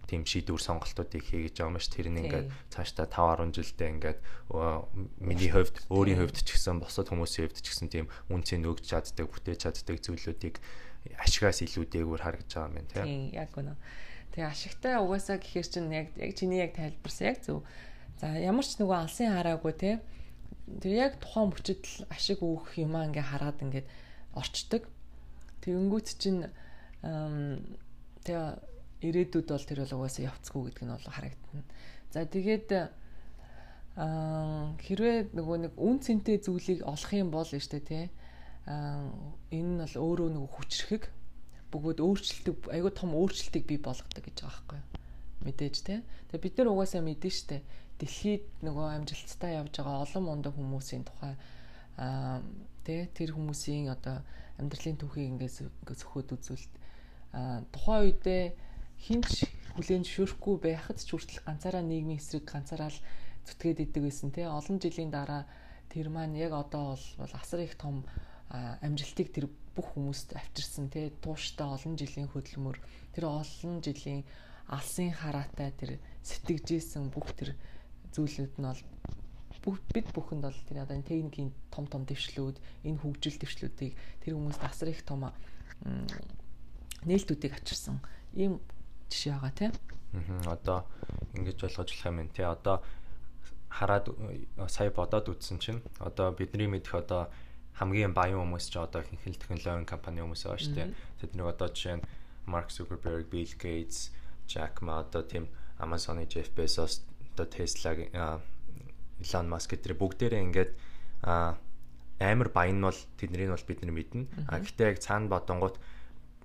тийм 0.10 0.26
шийдвэр 0.26 0.62
сонголтуудыг 0.62 1.24
хийгэж 1.24 1.62
байгаа 1.62 1.72
юм 1.72 1.80
ш 1.80 1.88
тэр 1.90 2.08
нь 2.12 2.20
ингээд 2.22 2.48
цаашдаа 2.74 3.08
5 3.08 3.52
10 3.52 3.58
жилдээ 3.58 3.90
ингээд 3.96 4.20
миний 5.22 5.52
хувьд 5.52 5.76
өөрийн 5.88 6.20
хувьд 6.20 6.38
ч 6.42 6.50
гэсэн 6.58 6.82
босод 6.84 7.10
хүмүүсийн 7.10 7.48
хувьд 7.48 7.62
ч 7.64 7.68
гэсэн 7.72 7.88
тийм 7.90 8.06
үн 8.28 8.42
цэн 8.44 8.68
өгч 8.68 8.86
чаддаг 8.92 9.28
бүтээж 9.32 9.60
чаддаг 9.68 9.98
зүйлүүдийг 10.04 10.56
ашигаас 11.18 11.64
илүү 11.66 11.86
дээгүүр 11.90 12.22
харагдаж 12.22 12.52
байгаа 12.54 12.78
юм 12.78 12.88
тийм 12.92 13.08
яг 13.34 13.52
үнэ. 13.58 13.74
Тэгээ 14.32 14.52
ашигтай 14.52 14.96
угаасаа 15.02 15.38
гэхэр 15.42 15.68
чинь 15.68 15.90
яг 15.92 16.08
яг 16.16 16.32
чиний 16.38 16.62
яг 16.62 16.78
тайлбарсан 16.78 17.26
яг 17.28 17.38
зөв. 17.42 17.66
За 18.22 18.38
ямар 18.38 18.66
ч 18.66 18.78
нөгөө 18.78 18.98
алсын 19.02 19.34
хараагүй 19.34 19.74
те 19.74 19.92
тэр 20.80 20.94
яг 20.94 21.14
тухайн 21.20 21.50
мөчөд 21.50 21.82
л 21.84 22.06
ашиг 22.14 22.40
өөх 22.46 22.78
юмаа 22.78 23.10
ингээ 23.10 23.26
хараад 23.28 23.60
ингээд 23.66 23.88
орчдөг. 24.38 24.86
Тэгэнгүүт 25.66 26.08
чинь 26.22 26.48
тэгээ 27.02 28.48
ирээдүйд 29.02 29.48
бол 29.50 29.66
тэр 29.66 29.80
бол 29.84 29.96
угаасаа 30.02 30.30
явцгүй 30.30 30.62
гэдэг 30.70 30.84
нь 30.86 30.94
бол 30.94 31.10
харагдана. 31.10 31.64
За 32.14 32.26
тэгээд 32.26 32.70
аа 33.96 34.72
хэрвээ 34.80 35.36
нөгөө 35.36 35.58
нэг 35.68 35.74
үн 35.76 36.00
цэнтэй 36.00 36.40
зүйлийг 36.40 36.88
олох 36.88 37.12
юм 37.12 37.30
бол 37.34 37.44
штэ 37.44 37.84
тий 37.84 38.08
энэ 38.68 39.72
нь 39.76 39.82
бол 39.84 39.96
өөрөө 40.00 40.30
нэг 40.32 40.48
хүчрхэг 40.48 41.04
бөгөөд 41.76 42.00
өөрчлөлтөг 42.00 42.58
айгүй 42.72 42.92
том 42.96 43.12
өөрчлөлтийг 43.12 43.66
бий 43.68 43.80
болгодог 43.84 44.24
гэж 44.24 44.38
байгаа 44.48 44.64
байхгүй 44.64 44.82
мэдээж 45.44 45.76
те 45.84 45.96
тэгээ 46.32 46.44
бид 46.46 46.56
нар 46.56 46.70
угаасаа 46.72 47.02
мэдэн 47.04 47.34
штэ 47.36 47.58
дэлхийд 48.00 48.44
нөгөө 48.64 48.88
амжилттай 48.96 49.60
явж 49.60 49.74
байгаа 49.76 50.06
олон 50.06 50.24
мундаг 50.24 50.54
хүмүүсийн 50.56 51.04
тухай 51.04 51.36
аа 51.98 52.40
тэ 52.88 53.10
тэр 53.12 53.36
хүмүүсийн 53.36 53.92
одоо 53.92 54.24
амьдралын 54.56 55.00
түүхийг 55.00 55.36
ингээс 55.36 55.58
ингээ 55.68 55.98
зөвхөд 56.00 56.30
үзүүлэлт 56.38 56.74
аа 57.34 57.60
тухайн 57.74 58.02
үедээ 58.08 58.44
хинч 59.06 59.50
хүлэн 59.76 60.04
зөвшөөрөхгүй 60.06 60.56
байхад 60.62 61.00
ч 61.02 61.10
хүртэл 61.10 61.42
ганцаараа 61.48 61.84
нийгмийн 61.86 62.22
эсрэг 62.22 62.46
ганцаараа 62.46 62.92
л 62.94 63.00
зүтгээд 63.48 63.80
идэг 63.90 64.04
байсан 64.06 64.30
те. 64.30 64.46
Олон 64.46 64.78
жилийн 64.78 65.12
дараа 65.12 65.50
тэр 65.90 66.08
маань 66.14 66.38
яг 66.38 66.54
одоо 66.54 66.96
бол 67.18 67.34
асар 67.34 67.66
их 67.66 67.76
том 67.76 68.06
амжилтыг 68.52 69.32
тэр 69.32 69.46
бүх 69.76 69.96
хүмүүст 69.96 70.36
авчирсан 70.36 70.92
тий 70.92 71.10
тууштай 71.24 71.68
олон 71.68 71.96
жилийн 71.96 72.28
хөдөлмөр 72.30 72.78
тэр 73.16 73.26
олон 73.32 73.80
жилийн 73.80 74.28
алсын 74.68 75.12
хараатай 75.12 75.72
тэр 75.72 75.92
сэтгэжсэн 76.24 77.12
бүх 77.12 77.32
тэр 77.36 77.56
зүйлүүд 78.12 78.56
нь 78.60 78.68
бол 78.68 79.80
бид 79.94 80.08
бүхэнд 80.12 80.44
бол 80.44 80.60
тэр 80.68 80.84
одоо 80.84 81.00
техникийн 81.00 81.52
том 81.72 81.88
том 81.88 82.04
дэвшлүүд 82.04 82.58
энэ 82.84 83.00
хөгжил 83.00 83.40
дэвшлүүдийг 83.40 83.94
тэр 84.24 84.36
хүмүүст 84.36 84.64
асар 84.68 84.90
их 84.92 85.04
том 85.08 85.32
нээлтүүдийг 87.08 87.54
авчирсан. 87.56 88.04
Ийм 88.36 88.60
жишээ 89.12 89.36
байгаа 89.36 89.54
тийм. 89.54 89.74
Аа 89.76 90.56
одоо 90.56 90.80
ингэж 91.36 91.60
ойлгож 91.68 91.90
болох 91.92 92.08
юм 92.08 92.30
тий 92.32 92.48
одоо 92.48 92.82
хараад 93.70 94.06
сая 94.68 94.92
бодоод 94.92 95.32
үтсэн 95.32 95.60
чинь 95.60 95.82
одоо 96.00 96.32
бидний 96.32 96.68
мэдих 96.68 96.96
одоо 96.96 97.32
хамгийн 97.80 98.14
баян 98.14 98.44
хүмүүс 98.44 98.68
ч 98.68 98.76
одоо 98.80 99.04
ихэнх 99.04 99.40
технологийн 99.40 99.88
компани 99.88 100.20
хүмүүс 100.24 100.44
байгаа 100.44 100.64
шүү 100.64 100.76
дээ. 100.76 100.90
Тэд 101.20 101.32
нэг 101.36 101.48
одоо 101.48 101.68
жишээ 101.72 101.96
нь 102.00 102.08
Mark 102.48 102.68
Zuckerberg, 102.74 103.30
Bill 103.32 103.54
Gates, 103.56 104.12
Jack 104.48 104.84
Ma 104.84 105.00
одоо 105.00 105.24
тийм 105.24 105.48
Amazon-ы 105.80 106.28
Jeff 106.28 106.52
Bezos 106.52 107.04
одоо 107.34 107.48
Tesla-гийн 107.48 108.12
Elon 108.12 109.48
Musk 109.48 109.72
гэдэг 109.72 109.96
бүгдээрээ 109.96 110.46
ингээд 110.52 110.72
амар 111.24 112.50
баян 112.52 112.78
нь 112.82 112.86
бол 112.86 113.00
тэднийг 113.16 113.50
бол 113.56 113.70
бид 113.70 113.80
нар 113.82 113.94
мэднэ. 113.96 114.28
А 114.52 114.60
гэтээ 114.60 114.92
яг 114.92 115.00
цаана 115.00 115.32
бодонгууд 115.32 115.80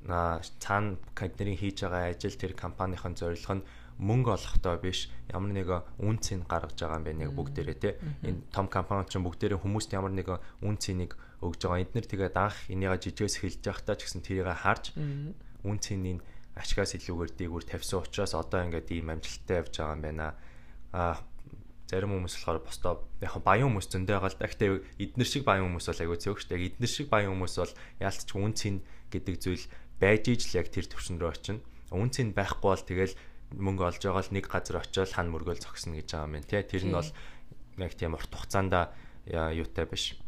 цаана 0.07 0.97
компанийн 1.15 1.59
хийж 1.59 1.83
байгаа 1.85 2.15
ажил 2.15 2.37
тэр 2.39 2.53
компанийн 2.55 3.15
зорилго 3.17 3.55
нь 3.61 3.67
мөнгө 3.99 4.37
олохтой 4.37 4.77
биш. 4.79 5.09
Ямар 5.33 5.53
нэг 5.57 5.69
үн 5.99 6.21
цэн 6.21 6.45
гаргаж 6.45 6.77
байгаа 6.77 7.01
юм 7.01 7.05
бэ 7.05 7.13
нэг 7.17 7.31
бүгдээрээ 7.33 7.79
те. 7.81 7.97
Энэ 8.23 8.53
том 8.53 8.69
компани 8.69 9.09
ч 9.09 9.17
бүгдээрээ 9.17 9.61
хүмүүст 9.61 9.91
ямар 9.97 10.13
нэг 10.13 10.29
үн 10.61 10.77
цэнийг 10.77 11.17
өгж 11.41 11.61
байгаа. 11.65 11.81
Эднэр 11.81 12.07
тэгээд 12.07 12.37
анх 12.37 12.57
энийга 12.69 13.01
жижигээс 13.01 13.41
хэлж 13.41 13.63
байхдаа 13.65 13.97
ч 13.97 14.05
гэсэн 14.05 14.21
тэрийг 14.21 14.53
харж 14.53 14.93
үн 15.65 15.79
цэнийг 15.81 16.21
ашигаас 16.57 16.93
илүүгээр 16.97 17.33
дээгүүр 17.37 17.65
тавьсан 17.65 18.05
учраас 18.05 18.33
одоо 18.37 18.61
ингээд 18.69 18.93
ийм 18.93 19.13
амжилттай 19.13 19.65
явж 19.65 19.73
байгаа 19.81 19.97
юм 19.97 20.03
байна. 20.05 20.37
А 20.93 21.21
зарим 21.89 22.13
хүмүүс 22.17 22.35
болохоор 22.37 22.61
бостоо 22.65 22.93
яг 23.23 23.35
баян 23.45 23.71
хүмүүс 23.71 23.89
зөндөө 23.93 24.17
байгаа 24.17 24.33
л 24.33 24.41
да. 24.41 24.49
Гэхдээ 24.49 24.71
эднэр 25.05 25.29
шиг 25.29 25.45
баян 25.47 25.65
хүмүүс 25.71 25.87
бол 25.87 26.03
аягүй 26.03 26.19
зөв 26.19 26.37
шүү 26.41 26.51
дээ. 26.51 26.67
Эднэр 26.75 26.93
шиг 26.93 27.07
баян 27.13 27.31
хүмүүс 27.37 27.55
бол 27.63 27.75
яалтч 28.03 28.29
үн 28.35 28.53
цэн 28.57 28.77
гэдэг 29.13 29.35
зүйл 29.39 29.65
байж 30.01 30.28
ижил 30.28 30.61
яг 30.61 30.68
тэр 30.72 30.86
төвшин 30.90 31.20
рүү 31.20 31.30
очино. 31.32 31.61
Үнцэн 31.90 32.34
байхгүй 32.36 32.68
бол 32.68 32.82
тэгэл 32.82 33.14
мөнгө 33.55 33.84
олж 33.86 34.03
байгаа 34.03 34.24
л 34.26 34.34
нэг 34.34 34.47
газар 34.51 34.82
очиод 34.82 35.12
хан 35.14 35.30
мөргөөл 35.30 35.62
зогсно 35.62 35.94
гэж 35.94 36.09
байгаа 36.12 36.28
юм 36.28 36.42
тий. 36.42 36.62
Тэр 36.66 36.84
нь 36.90 36.97
бол 36.97 37.11
яг 37.78 37.92
тийм 37.94 38.18
урт 38.18 38.32
хугацаанд 38.34 38.74
юутай 39.30 39.86
биш. 39.86 40.18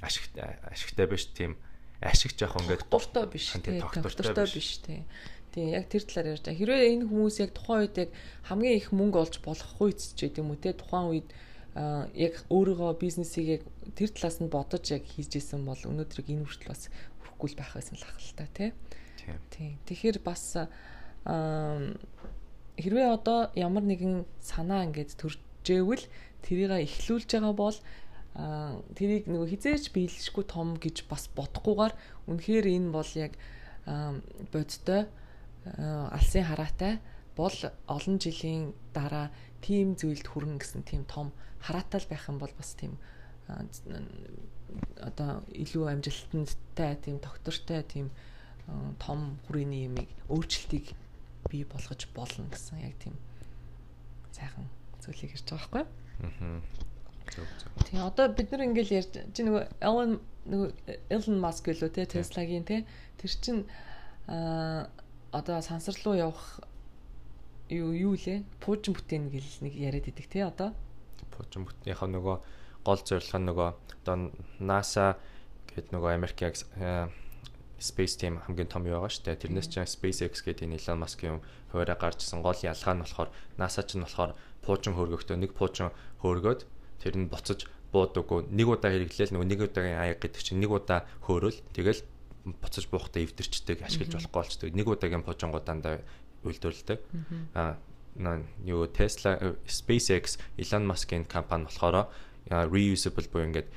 Ашигтай 0.00 0.58
ашигтай 0.70 1.06
биш 1.10 1.26
тийм 1.34 1.58
ашиг 2.00 2.38
жоох 2.38 2.56
ингээд 2.62 2.86
дуртай 2.90 3.26
биш 3.26 3.52
тий. 3.58 3.82
Дуртай 3.82 4.46
биш 4.46 4.78
тий. 4.82 5.02
Тийм 5.52 5.68
яг 5.68 5.90
тэр 5.92 6.02
талаар 6.06 6.32
ярьж 6.32 6.42
байгаа. 6.48 6.58
Хэрвээ 6.58 6.92
энэ 6.96 7.06
хүмүүс 7.12 7.36
яг 7.44 7.50
тухайн 7.52 7.84
үед 7.84 7.96
яг 7.98 8.10
хамгийн 8.48 8.78
их 8.80 8.88
мөнгө 8.94 9.18
олж 9.20 9.34
болох 9.44 9.70
үед 9.84 10.00
ч 10.00 10.16
гэдэм 10.16 10.48
үү 10.48 10.58
те 10.64 10.72
тухайн 10.72 11.06
үед 11.12 11.28
яг 12.16 12.34
өөрийгөө 12.48 12.96
бизнесийг 12.96 13.60
яг 13.60 13.62
тэр 13.92 14.10
талаас 14.16 14.40
нь 14.40 14.48
бодож 14.48 14.84
яг 14.88 15.04
хийж 15.04 15.36
исэн 15.36 15.68
бол 15.68 15.76
өнөөдрийг 15.76 16.32
энэ 16.32 16.44
хүртэл 16.48 16.72
бас 16.72 16.88
хүрэхгүй 17.20 17.48
л 17.52 17.58
байх 17.60 17.72
байсан 17.76 17.96
л 18.00 18.04
ахalta 18.08 18.48
те. 18.56 18.66
Тийм. 19.50 19.78
Тэгэхээр 19.86 20.18
бас 20.24 20.56
хэрвээ 22.78 23.08
одоо 23.12 23.50
ямар 23.54 23.84
нэгэн 23.84 24.26
санаа 24.40 24.84
ингээд 24.88 25.14
төржээвэл 25.20 26.04
тэрийг 26.42 26.72
эхлүүлж 26.72 27.28
байгаа 27.30 27.54
бол 27.54 27.78
тэрийг 28.96 29.28
нөгөө 29.28 29.48
хизээч 29.52 29.92
биелэшгүй 29.92 30.44
том 30.48 30.80
гэж 30.80 31.04
бас 31.06 31.28
бодохгүйгээр 31.36 31.94
үнэхээр 32.32 32.66
энэ 32.66 32.88
бол 32.90 33.10
яг 33.20 33.36
бодтой 34.50 35.06
алсын 36.16 36.44
хараатай 36.48 36.98
бол 37.36 37.52
олон 37.86 38.16
жилийн 38.16 38.72
дараа 38.96 39.28
тийм 39.60 39.94
зүйлд 40.00 40.26
хүрнэ 40.26 40.58
гэсэн 40.58 40.82
тийм 40.88 41.04
том 41.04 41.30
хараатай 41.60 42.00
байх 42.08 42.24
юм 42.28 42.40
бол 42.40 42.52
бас 42.56 42.72
тийм 42.74 42.96
одоо 44.96 45.44
илүү 45.52 45.84
амжилттай 45.92 46.96
тийм 47.04 47.20
доктортой 47.20 47.84
тийм 47.84 48.08
том 48.98 49.38
хүрээний 49.46 49.86
ямиг 49.88 50.08
өөрчлөлтийг 50.28 50.94
бий 51.50 51.64
болгож 51.64 52.06
болно 52.14 52.46
гэсэн 52.50 52.80
яг 52.80 52.94
тийм 53.02 53.16
сайхан 54.32 54.68
зүйлийг 55.02 55.34
ярьж 55.34 55.48
байгаа 55.50 55.62
байхгүй? 55.62 55.84
Аа. 56.22 56.60
Тэгээ 57.86 58.04
одоо 58.06 58.26
бид 58.32 58.48
нар 58.52 58.62
ингээл 58.66 58.96
ярьж 59.00 59.12
чи 59.34 59.40
нөгөө 59.42 59.62
Elon 59.80 60.20
нөгөө 60.46 60.68
Elon 61.10 61.38
Musk 61.42 61.70
гэлөө 61.70 61.90
те 61.94 62.06
Tesla-гийн 62.06 62.66
те 62.66 62.84
тэр 63.18 63.32
чин 63.42 63.66
аа 64.26 64.90
одоо 65.32 65.62
сансар 65.62 65.96
руу 66.04 66.14
явах 66.14 66.60
юу 67.70 67.92
юу 67.92 68.14
лээ? 68.14 68.44
Пуужин 68.60 68.94
бүтээн 68.94 69.32
гэл 69.32 69.64
нэг 69.64 69.74
яриад 69.74 70.08
идэг 70.10 70.26
тий 70.28 70.44
одоо. 70.44 70.76
Пуужин 71.32 71.64
бүтээнийхээ 71.64 72.10
нөгөө 72.12 72.36
гол 72.84 73.00
зорилго 73.00 73.38
нь 73.38 73.48
нөгөө 73.48 73.68
одоо 74.04 74.16
NASA 74.60 75.16
гэдэг 75.72 75.94
нөгөө 75.96 76.10
Америкийн 76.12 76.52
Space 77.82 78.14
Team 78.16 78.38
хамгийн 78.46 78.70
том 78.70 78.86
юу 78.86 79.02
байгаа 79.02 79.10
шүү 79.10 79.24
дээ. 79.26 79.42
Тэрнээс 79.42 79.68
чинь 79.68 79.90
SpaceX 79.90 80.46
гэдэг 80.46 80.70
энэ 80.70 80.78
Elon 80.78 81.02
Musk-ийн 81.02 81.42
хуваараа 81.74 81.98
гарчсан 81.98 82.40
гол 82.40 82.56
ялгаа 82.62 82.94
нь 82.94 83.02
болохоор 83.02 83.30
NASA 83.58 83.82
ч 83.82 83.98
нь 83.98 84.06
болохоор 84.06 84.32
пуужин 84.62 84.94
хөргөхдөө 84.94 85.36
нэг 85.42 85.52
пуужин 85.58 85.90
хөөргөөд 86.22 86.60
тэр 87.02 87.14
нь 87.18 87.26
буцаж 87.26 87.66
буудаггүй 87.90 88.48
нэг 88.54 88.68
удаа 88.70 88.90
хэрэглээл 88.94 89.34
нөгөө 89.34 89.48
нэг 89.50 89.60
удаагийн 89.66 89.98
аяг 90.00 90.18
гэдэг 90.22 90.40
чинь 90.40 90.62
нэг 90.62 90.70
удаа 90.70 91.04
хөөрөөл 91.26 91.60
тэгэл 91.74 92.00
буцаж 92.62 92.84
буухтаа 92.88 93.20
эвдэрчдэг 93.26 93.82
ашиглаж 93.82 94.14
болохгүй 94.16 94.38
болчдөг. 94.38 94.70
Нэг 94.72 94.86
удаагийн 94.86 95.26
пожонгуудаа 95.26 96.00
үйлдвэрлэдэг. 96.46 96.98
Аа 97.54 97.76
юу 98.64 98.86
Tesla 98.86 99.56
SpaceX 99.66 100.38
Elon 100.58 100.84
Musk-ийн 100.86 101.24
компани 101.24 101.66
болохоор 101.66 102.08
reusable 102.50 103.28
буюу 103.30 103.46
ингээд 103.48 103.68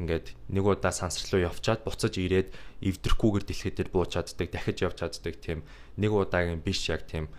ингээд 0.00 0.36
нэг 0.52 0.64
удаа 0.64 0.92
сансар 0.92 1.24
руу 1.32 1.42
явчаад 1.48 1.84
буцаж 1.84 2.20
ирээд 2.20 2.52
эвдрэхгүйгээр 2.84 3.44
дэлхийд 3.48 3.76
дээр 3.80 3.90
бууж 3.90 4.12
чаддаг, 4.12 4.48
дахиж 4.52 4.84
явж 4.84 4.98
чаддаг 5.00 5.34
тийм 5.40 5.64
нэг 5.96 6.12
удаагийн 6.12 6.60
биш 6.60 6.88
яг 6.92 7.08
тийм 7.08 7.32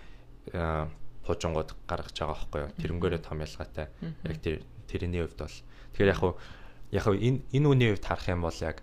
пожонгууд 1.28 1.76
гаргаж 1.86 2.16
байгаа 2.18 2.34
байхгүй 2.34 2.62
юу. 2.66 2.72
Тэрнгээрээ 2.82 3.22
том 3.22 3.43
ялгаатай. 3.43 3.88
Яг 4.26 4.38
тэр 4.41 4.64
тэрний 4.88 5.22
хувьд 5.22 5.38
бол 5.43 5.58
тэгэхээр 5.93 6.12
яг 6.12 6.20
хуу 6.20 6.34
яг 6.91 7.05
энэ 7.05 7.39
энэ 7.51 7.68
үний 7.68 7.89
хувьд 7.91 8.08
харах 8.08 8.28
юм 8.32 8.41
бол 8.47 8.60
яг 8.64 8.80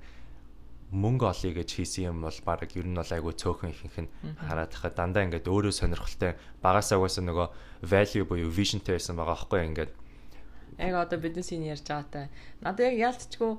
мөнгө 0.92 1.26
олъё 1.26 1.52
гэж 1.56 1.68
хийсэн 1.74 2.12
юм 2.12 2.18
бол 2.22 2.38
баг 2.44 2.68
ер 2.68 2.86
нь 2.86 2.94
бол 2.94 3.10
айгүй 3.16 3.34
цөөхөн 3.34 3.72
ихэнх 3.72 3.98
нь 4.04 4.10
хараад 4.46 4.70
хахад 4.70 4.94
дандаа 4.94 5.24
ингээд 5.26 5.48
өөрөө 5.48 5.74
сонирхолтой 5.74 6.36
багасаа 6.62 7.00
угаасаа 7.00 7.24
нөгөө 7.24 7.48
value 7.82 8.28
буюу 8.28 8.52
visionтэй 8.52 8.94
байсан 8.94 9.16
байгаа 9.18 9.34
байхгүй 9.34 9.60
ингээд 9.74 9.90
яг 10.78 10.94
одоо 10.94 11.18
бизнесийн 11.18 11.64
ярьж 11.64 11.86
байгаатай 11.86 12.28
надад 12.60 12.92
яг 12.92 12.96
яалтчгүй 13.14 13.52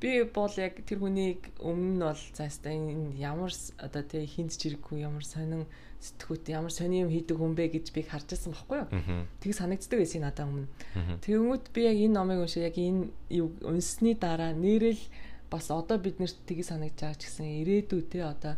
би 0.00 0.22
бол 0.22 0.54
яг 0.56 0.78
тэр 0.86 0.98
хүнийг 1.02 1.50
өмнө 1.58 1.94
нь 1.98 2.04
бол 2.06 2.22
заастаа 2.34 2.72
энэ 2.72 3.18
ямар 3.18 3.50
одоо 3.82 4.02
тий 4.02 4.26
хинт 4.26 4.54
чирэггүй 4.54 5.02
ямар 5.02 5.24
сонин 5.26 5.66
сэтгүүт 5.98 6.46
ямар 6.54 6.70
сони 6.70 7.02
юм 7.02 7.10
хийдэг 7.10 7.34
хүн 7.34 7.58
бэ 7.58 7.74
гэж 7.74 7.90
би 7.90 8.06
харж 8.06 8.30
байсан 8.30 8.54
байхгүй 8.54 8.78
юу. 8.78 8.88
Тэг 9.42 9.50
санагддаг 9.58 9.98
байсан 9.98 10.22
надад 10.22 10.46
өмнө. 10.46 10.70
Тэгвэл 11.18 11.66
би 11.74 11.80
яг 11.90 11.98
энэ 11.98 12.14
номыг 12.14 12.38
уншаа 12.46 12.70
яг 12.70 12.78
энэ 12.78 13.10
унсны 13.66 14.14
дараа 14.14 14.54
нэрэл 14.54 15.02
бас 15.50 15.66
одоо 15.74 15.98
бид 15.98 16.22
нэрт 16.22 16.38
тгий 16.46 16.62
санагдж 16.62 17.02
байгаа 17.02 17.18
ч 17.18 17.26
гэсэн 17.26 17.50
ирээдүй 17.66 18.02
те 18.06 18.22
одоо 18.22 18.54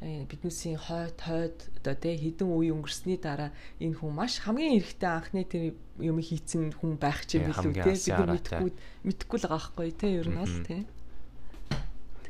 биднээсийн 0.00 0.78
хойд 0.78 1.18
хойд 1.18 1.58
одоо 1.82 1.94
те 1.98 2.14
хідэн 2.14 2.46
үе 2.46 2.70
өнгөрсний 2.70 3.18
дараа 3.18 3.50
энэ 3.82 3.98
хүн 3.98 4.14
маш 4.14 4.38
хамгийн 4.38 4.78
эрэхтэй 4.78 5.10
анхны 5.10 5.42
тэр 5.42 5.74
юм 5.98 6.22
хийцэн 6.22 6.70
хүн 6.78 7.02
байх 7.02 7.26
ч 7.26 7.42
юм 7.42 7.50
билүү 7.50 7.74
те 7.74 7.98
бид 7.98 8.14
нар 8.14 8.30
мэдхгүй 8.38 8.70
мэдхгүй 9.02 9.38
л 9.42 9.46
байгаа 9.50 9.58
байхгүй 9.74 9.90
те 9.98 10.06
ер 10.22 10.28
нь 10.30 10.38
бол 10.38 10.56
те. 10.62 10.86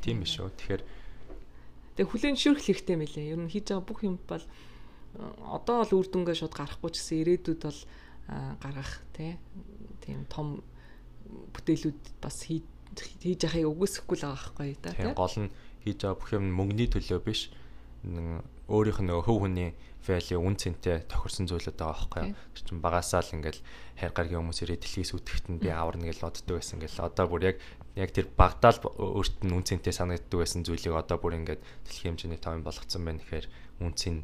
Тийм 0.01 0.25
биш 0.25 0.41
үү? 0.41 0.49
Тэгэхээр 0.49 0.83
тэг 2.01 2.07
хүлэн 2.09 2.41
зөвшөөрөх 2.41 2.65
хэрэгтэй 2.65 2.97
мэлээ 2.97 3.33
ер 3.37 3.41
нь 3.45 3.53
хийж 3.53 3.69
байгаа 3.69 3.85
бүх 3.85 4.01
юм 4.01 4.17
бол 4.25 4.41
э, 4.41 4.49
одоо 5.53 5.85
бол 5.85 5.93
үр 6.01 6.09
дүнгээ 6.09 6.41
шууд 6.41 6.55
гарахгүй 6.57 6.91
ч 6.95 7.05
гэсэн 7.05 7.21
ирээдүйд 7.21 7.61
бол 7.69 7.81
гаргах 8.65 9.05
те 9.13 9.37
тийм 10.01 10.25
том 10.33 10.65
бүтээлүүд 11.53 12.17
бас 12.21 12.49
хийж 12.49 12.65
яхахыг 13.45 13.69
үгүйсэхгүй 13.69 14.17
л 14.17 14.25
байгаа 14.25 14.41
байхгүй 14.57 14.71
да 14.81 14.93
тийм 14.97 15.13
гол 15.13 15.37
нь 15.37 15.53
хийж 15.85 15.99
байгаа 16.01 16.17
бүх 16.17 16.31
юм 16.33 16.45
мөнгөний 16.57 16.89
төлөө 16.93 17.21
биш 17.25 17.53
өөрийнх 18.05 19.01
нь 19.03 19.11
хөв 19.11 19.39
хүний 19.43 19.75
value 20.07 20.39
үн 20.39 20.57
цэнтэй 20.57 21.05
тохирсон 21.11 21.51
зүйлүүд 21.51 21.77
байгаа 21.77 22.09
байхгүй 22.09 22.23
юу. 22.31 22.37
Тэр 22.55 22.65
чинь 22.65 22.81
багасаа 22.85 23.21
л 23.21 23.35
ингээл 23.35 23.61
хайр 23.99 24.13
гаргийн 24.15 24.41
хүмүүс 24.41 24.63
ирээд 24.63 24.83
дэлхийс 24.87 25.13
үтгэхт 25.19 25.47
нь 25.51 25.61
би 25.61 25.69
аварна 25.69 26.07
гэж 26.07 26.23
боддог 26.23 26.57
байсан 26.57 26.79
гэл 26.79 27.03
одоо 27.03 27.27
бүр 27.27 27.43
яг 27.53 27.57
яг 27.99 28.11
тэр 28.15 28.31
багтаал 28.31 28.79
өөрт 28.79 29.43
нь 29.43 29.53
үн 29.53 29.67
цэнтэй 29.67 29.93
санагддаг 29.93 30.39
байсан 30.39 30.63
зүйлийг 30.63 30.95
одоо 30.95 31.19
бүр 31.19 31.37
ингээд 31.43 31.61
дэлхийн 31.61 32.15
хэмжээний 32.15 32.41
товын 32.41 32.63
болгоцсон 32.63 33.03
байна 33.05 33.21
гэхээр 33.21 33.47
үн 33.83 33.93
цэн 33.93 34.23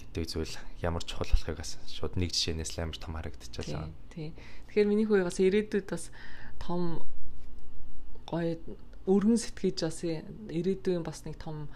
гэдэг 0.00 0.24
зүйл 0.26 0.54
ямар 0.80 1.04
чухал 1.04 1.28
болохыг 1.28 1.60
бас 1.60 1.78
шууд 1.86 2.16
нэг 2.16 2.32
жишээнээс 2.32 2.74
л 2.74 2.82
амар 2.82 2.98
том 2.98 3.14
харагдчихлаа. 3.14 3.92
Тий. 4.10 4.32
Тэгэхээр 4.72 4.88
миний 4.90 5.06
хувьд 5.06 5.28
бас 5.28 5.38
ирээдүйд 5.38 5.86
бас 5.86 6.10
том 6.58 7.04
гоё 8.26 8.58
өргөн 9.06 9.38
сэтгэж 9.38 9.78
бас 9.86 10.00
ирээдүйн 10.02 11.04
бас 11.06 11.22
нэг 11.28 11.38
том 11.38 11.70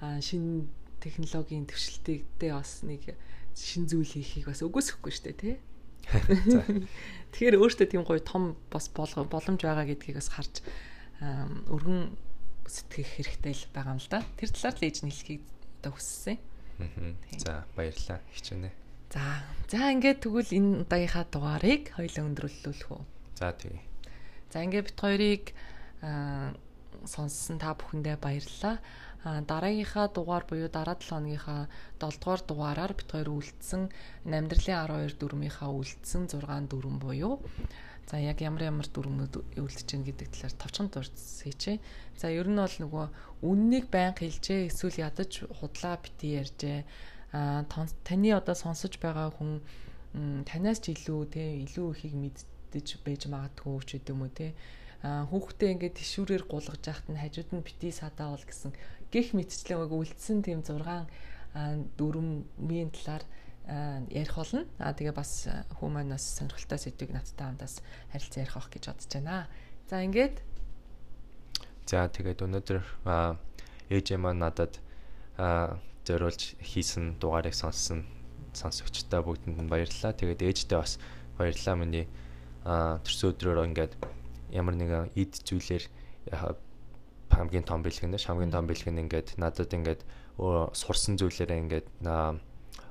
шин 0.00 0.68
технологийн 1.00 1.66
төвшлөлттэй 1.66 2.52
бас 2.52 2.82
нэг 2.82 3.16
шин 3.56 3.88
зүйл 3.88 4.08
хийхийг 4.08 4.50
бас 4.50 4.60
үгүйсэхгүй 4.60 5.12
шүү 5.12 5.24
дээ 5.32 5.36
тий. 5.40 5.56
Тэгэхээр 7.34 7.58
өөртөө 7.58 7.86
тийм 7.90 8.04
гоё 8.06 8.22
том 8.22 8.54
бас 8.70 8.86
боломж 8.92 9.60
байгаа 9.60 9.88
гэдгийг 9.88 10.20
бас 10.20 10.30
харж 10.30 10.62
өргөн 11.72 12.14
сэтгэх 12.66 13.08
хэрэгтэй 13.18 13.54
л 13.54 13.64
байгаа 13.74 13.94
юм 13.96 14.00
л 14.02 14.10
да. 14.12 14.20
Тэр 14.36 14.50
талаар 14.52 14.76
л 14.76 14.86
ээж 14.86 14.96
нэлхийг 15.02 15.42
одоо 15.80 15.92
хүссэн. 15.96 16.38
За 17.40 17.64
баярлалаа 17.74 18.20
хичээнэ. 18.34 18.70
За 19.10 19.24
за 19.70 19.90
ингээд 19.94 20.22
тэгвэл 20.22 20.52
энэ 20.52 20.70
удаагийнхаа 20.84 21.24
дугаарыг 21.30 21.94
хоёлаа 21.96 22.24
өндрүүлүүлэх 22.26 22.90
үү. 22.90 23.02
За 23.38 23.54
тэгье. 23.54 23.80
За 24.52 24.60
ингээд 24.60 24.86
бит 24.92 25.00
хоёрыг 25.00 25.44
сонссон 27.06 27.56
та 27.62 27.72
бүхэндээ 27.78 28.16
баярлалаа. 28.18 28.82
Дараагийнхаа 29.26 30.06
дугаар 30.14 30.44
буюу 30.46 30.70
дараа 30.70 30.94
7 30.94 31.10
хоногийнхаа 31.10 31.66
7 31.98 32.22
дугаар 32.22 32.42
дугаараар 32.46 32.92
бит 32.94 33.10
хоёр 33.10 33.28
үлдсэн 33.34 33.82
амьдралын 34.38 34.78
12 34.86 35.18
дүрмийнхаа 35.18 35.70
үлдсэн 35.74 36.22
6 36.30 36.70
дүрм 36.70 36.96
буюу 37.02 37.42
За 38.06 38.20
яг 38.22 38.38
ямар 38.38 38.70
ямар 38.70 38.86
дүрмүүд 38.86 39.58
үлдэж 39.58 39.88
гин 39.90 40.06
гэдэг 40.06 40.30
талаар 40.30 40.54
товчхон 40.54 40.88
дурдс 40.94 41.42
хийчээ. 41.42 41.82
За 42.14 42.30
ер 42.30 42.46
нь 42.46 42.54
бол 42.54 42.70
нөгөө 42.70 43.06
үннийг 43.42 43.90
байн 43.90 44.14
хэлжээ 44.14 44.70
эсвэл 44.70 45.02
ядаж 45.02 45.42
худлаа 45.58 45.98
бити 45.98 46.38
ярьжээ. 46.38 46.86
А 47.34 47.66
таны 48.06 48.30
одоо 48.30 48.54
сонсож 48.54 48.94
байгаа 49.02 49.34
хүн 49.34 49.58
танаас 50.46 50.78
ч 50.78 50.94
илүү 50.94 51.20
те 51.34 51.66
илүү 51.66 51.86
ихийг 51.98 52.14
мэддэж 52.14 53.02
байж 53.02 53.26
магадгүй 53.26 53.74
ч 53.82 53.98
гэдэм 53.98 54.22
үү 54.22 54.30
те 54.38 54.54
хүүхдээ 55.02 55.70
ингээд 55.74 55.98
тишүүрээр 55.98 56.44
гулгаж 56.46 56.82
яхад 56.86 57.10
нь 57.10 57.20
хажууд 57.20 57.50
нь 57.52 57.66
бити 57.66 57.90
садаавал 57.90 58.40
гэсэн 58.46 58.70
гих 59.12 59.34
мэтчлэн 59.34 59.82
яг 59.84 59.92
үлдсэн 59.92 60.42
тийм 60.42 60.60
6 60.62 61.06
дөрвийн 61.96 62.90
талаар 62.92 63.24
ярих 64.10 64.34
болно. 64.36 64.66
Аа 64.78 64.94
тэгээ 64.94 65.14
бас 65.16 65.48
хүмүүс 65.80 65.94
манаас 65.94 66.24
сонирхолтой 66.38 66.78
сэдвийг 66.78 67.10
надтай 67.10 67.46
хамтаас 67.50 67.82
харилцан 68.12 68.42
ярих 68.46 68.56
авах 68.56 68.70
гэж 68.70 68.84
бодож 68.86 69.10
байна. 69.10 69.48
За 69.90 70.02
ингээд 70.04 70.42
За 71.86 72.06
тэгээд 72.10 72.42
өнөөдөр 72.46 72.78
ээж 73.90 74.06
маань 74.18 74.42
надад 74.42 74.78
зориулж 76.06 76.58
хийсэн 76.62 77.18
дугаарыг 77.18 77.54
сонссон 77.54 78.06
сонсогчтой 78.54 79.22
бүгдэнд 79.22 79.58
нь 79.62 79.70
баярлалаа. 79.70 80.14
Тэгээд 80.14 80.42
ээждээ 80.42 80.78
бас 80.78 80.98
баярлалаа 81.38 81.76
миний 81.78 82.06
аа 82.66 82.98
төрсөн 83.02 83.34
өдрөөр 83.34 83.66
ингээд 83.70 83.92
ямар 84.54 84.74
нэгэн 84.78 85.14
эд 85.14 85.32
зүйлэр 85.42 85.84
хамгийн 87.36 87.64
том 87.68 87.84
бэлгэн 87.84 88.12
дэш 88.12 88.26
хамгийн 88.26 88.52
том 88.52 88.66
бэлгэн 88.66 88.96
ингээд 89.04 89.36
надад 89.36 89.70
ингээд 89.70 90.02
сурсан 90.72 91.20
зүйлээрээ 91.20 91.62
ингээд 91.62 91.86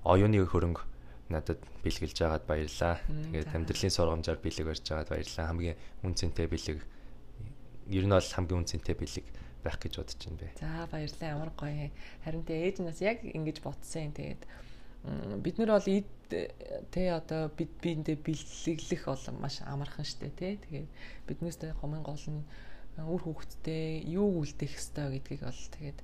оюуны 0.06 0.38
хөрөнгө 0.46 0.84
надад 1.30 1.58
бэлгэлж 1.82 2.18
байгаад 2.22 2.46
баярлаа. 2.46 3.02
Тэгээд 3.10 3.50
амьдралын 3.58 3.94
сургамжаар 3.94 4.38
бэлэг 4.38 4.66
барьж 4.70 4.86
байгаад 4.86 5.10
баярлаа. 5.10 5.46
Хамгийн 5.50 5.78
үнцэнтэй 6.06 6.46
бэлэг 6.46 6.78
ер 7.90 8.06
нь 8.06 8.14
бол 8.14 8.22
хамгийн 8.22 8.62
үнцэнтэй 8.62 8.96
бэлэг 8.96 9.26
байх 9.66 9.78
гэж 9.82 9.94
бодож 9.98 10.22
байна 10.22 10.38
бэ. 10.38 10.54
За 10.62 10.86
баярлалаа 10.94 11.30
ямар 11.34 11.52
гоё. 11.58 11.90
Харин 12.22 12.46
тэ 12.46 12.70
ээж 12.70 12.86
нас 12.86 13.02
яг 13.02 13.26
ингэж 13.26 13.66
ботсон. 13.66 14.14
Тэгээд 14.14 14.42
бид 15.42 15.56
нар 15.58 15.82
бол 15.82 15.90
эд 15.90 16.10
тэ 16.30 17.02
одоо 17.10 17.50
бид 17.50 17.74
биэндээ 17.82 18.22
бэлэглэх 18.22 19.04
бол 19.10 19.26
маш 19.42 19.66
амархан 19.66 20.06
штэ 20.06 20.30
тэ. 20.30 20.62
Тэгээд 20.62 20.90
биднээс 21.26 21.58
гомын 21.82 22.06
гол 22.06 22.22
нь 22.30 22.46
үр 23.00 23.22
хөвгтдээ 23.24 24.08
юу 24.08 24.44
үлдээх 24.44 24.80
ёстой 24.80 25.20
гэдгийг 25.20 25.44
бол 25.44 25.64
тэгээд 25.76 26.00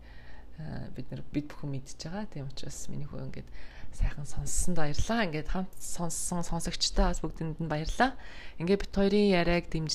бид 0.95 1.07
нар 1.11 1.23
бид 1.31 1.47
бүхэн 1.47 1.71
мэдж 1.71 1.95
байгаа. 2.03 2.27
Тийм 2.27 2.47
учраас 2.51 2.89
миний 2.91 3.07
хөө 3.07 3.31
ингээд 3.31 3.49
сайхан 3.95 4.27
сонссонд 4.27 4.77
баярлаа. 4.77 5.25
Ингээд 5.27 5.49
хамт 5.51 5.73
сонссон 5.79 6.43
сонсогчтой 6.43 7.05
бас 7.11 7.19
бүгдэнд 7.23 7.59
нь 7.63 7.71
баярлаа. 7.71 8.15
Ингээд 8.59 8.83
бит 8.87 8.93
хоёрын 8.95 9.31
яриаг 9.31 9.71
дэмж 9.71 9.91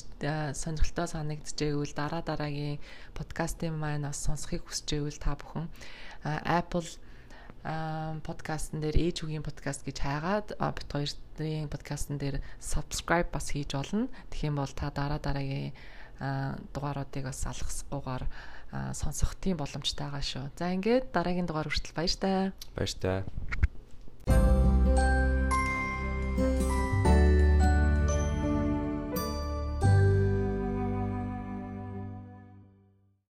сонирхолтой 0.57 1.07
санагдчихэвэл 1.09 1.95
дараа 1.97 2.23
дараагийн 2.25 2.81
подкастын 3.15 3.77
маань 3.77 4.09
бас 4.09 4.21
сонсохыг 4.25 4.65
хүсчихэвэл 4.65 5.21
та 5.21 5.37
бүхэн 5.37 5.69
Apple 6.25 6.89
подкастн 8.23 8.79
дээр 8.79 8.97
ээж 9.11 9.27
үгийн 9.27 9.43
подкаст 9.43 9.83
гэж 9.83 9.97
хайгаад 9.99 10.49
бит 10.55 10.89
хоёрын 10.91 11.69
подкастн 11.73 12.17
дээр 12.19 12.39
subscribe 12.63 13.31
бас 13.33 13.51
хийж 13.51 13.75
олно. 13.75 14.09
Тэгэх 14.31 14.49
юм 14.51 14.57
бол 14.61 14.71
та 14.71 14.91
дараа 14.91 15.19
дараагийн 15.19 15.75
дугааруудыг 16.19 17.25
бас 17.29 17.41
алгасгүйгээр 17.47 18.25
сонсох 18.93 19.35
тийм 19.41 19.57
боломжтойгаа 19.61 20.23
шүү. 20.23 20.45
За 20.59 20.73
ингээд 20.73 21.13
дараагийн 21.13 21.47
дугаар 21.47 21.69
хүртэл 21.69 21.97
баяртай. 21.97 22.53
Баяртай. 22.77 23.25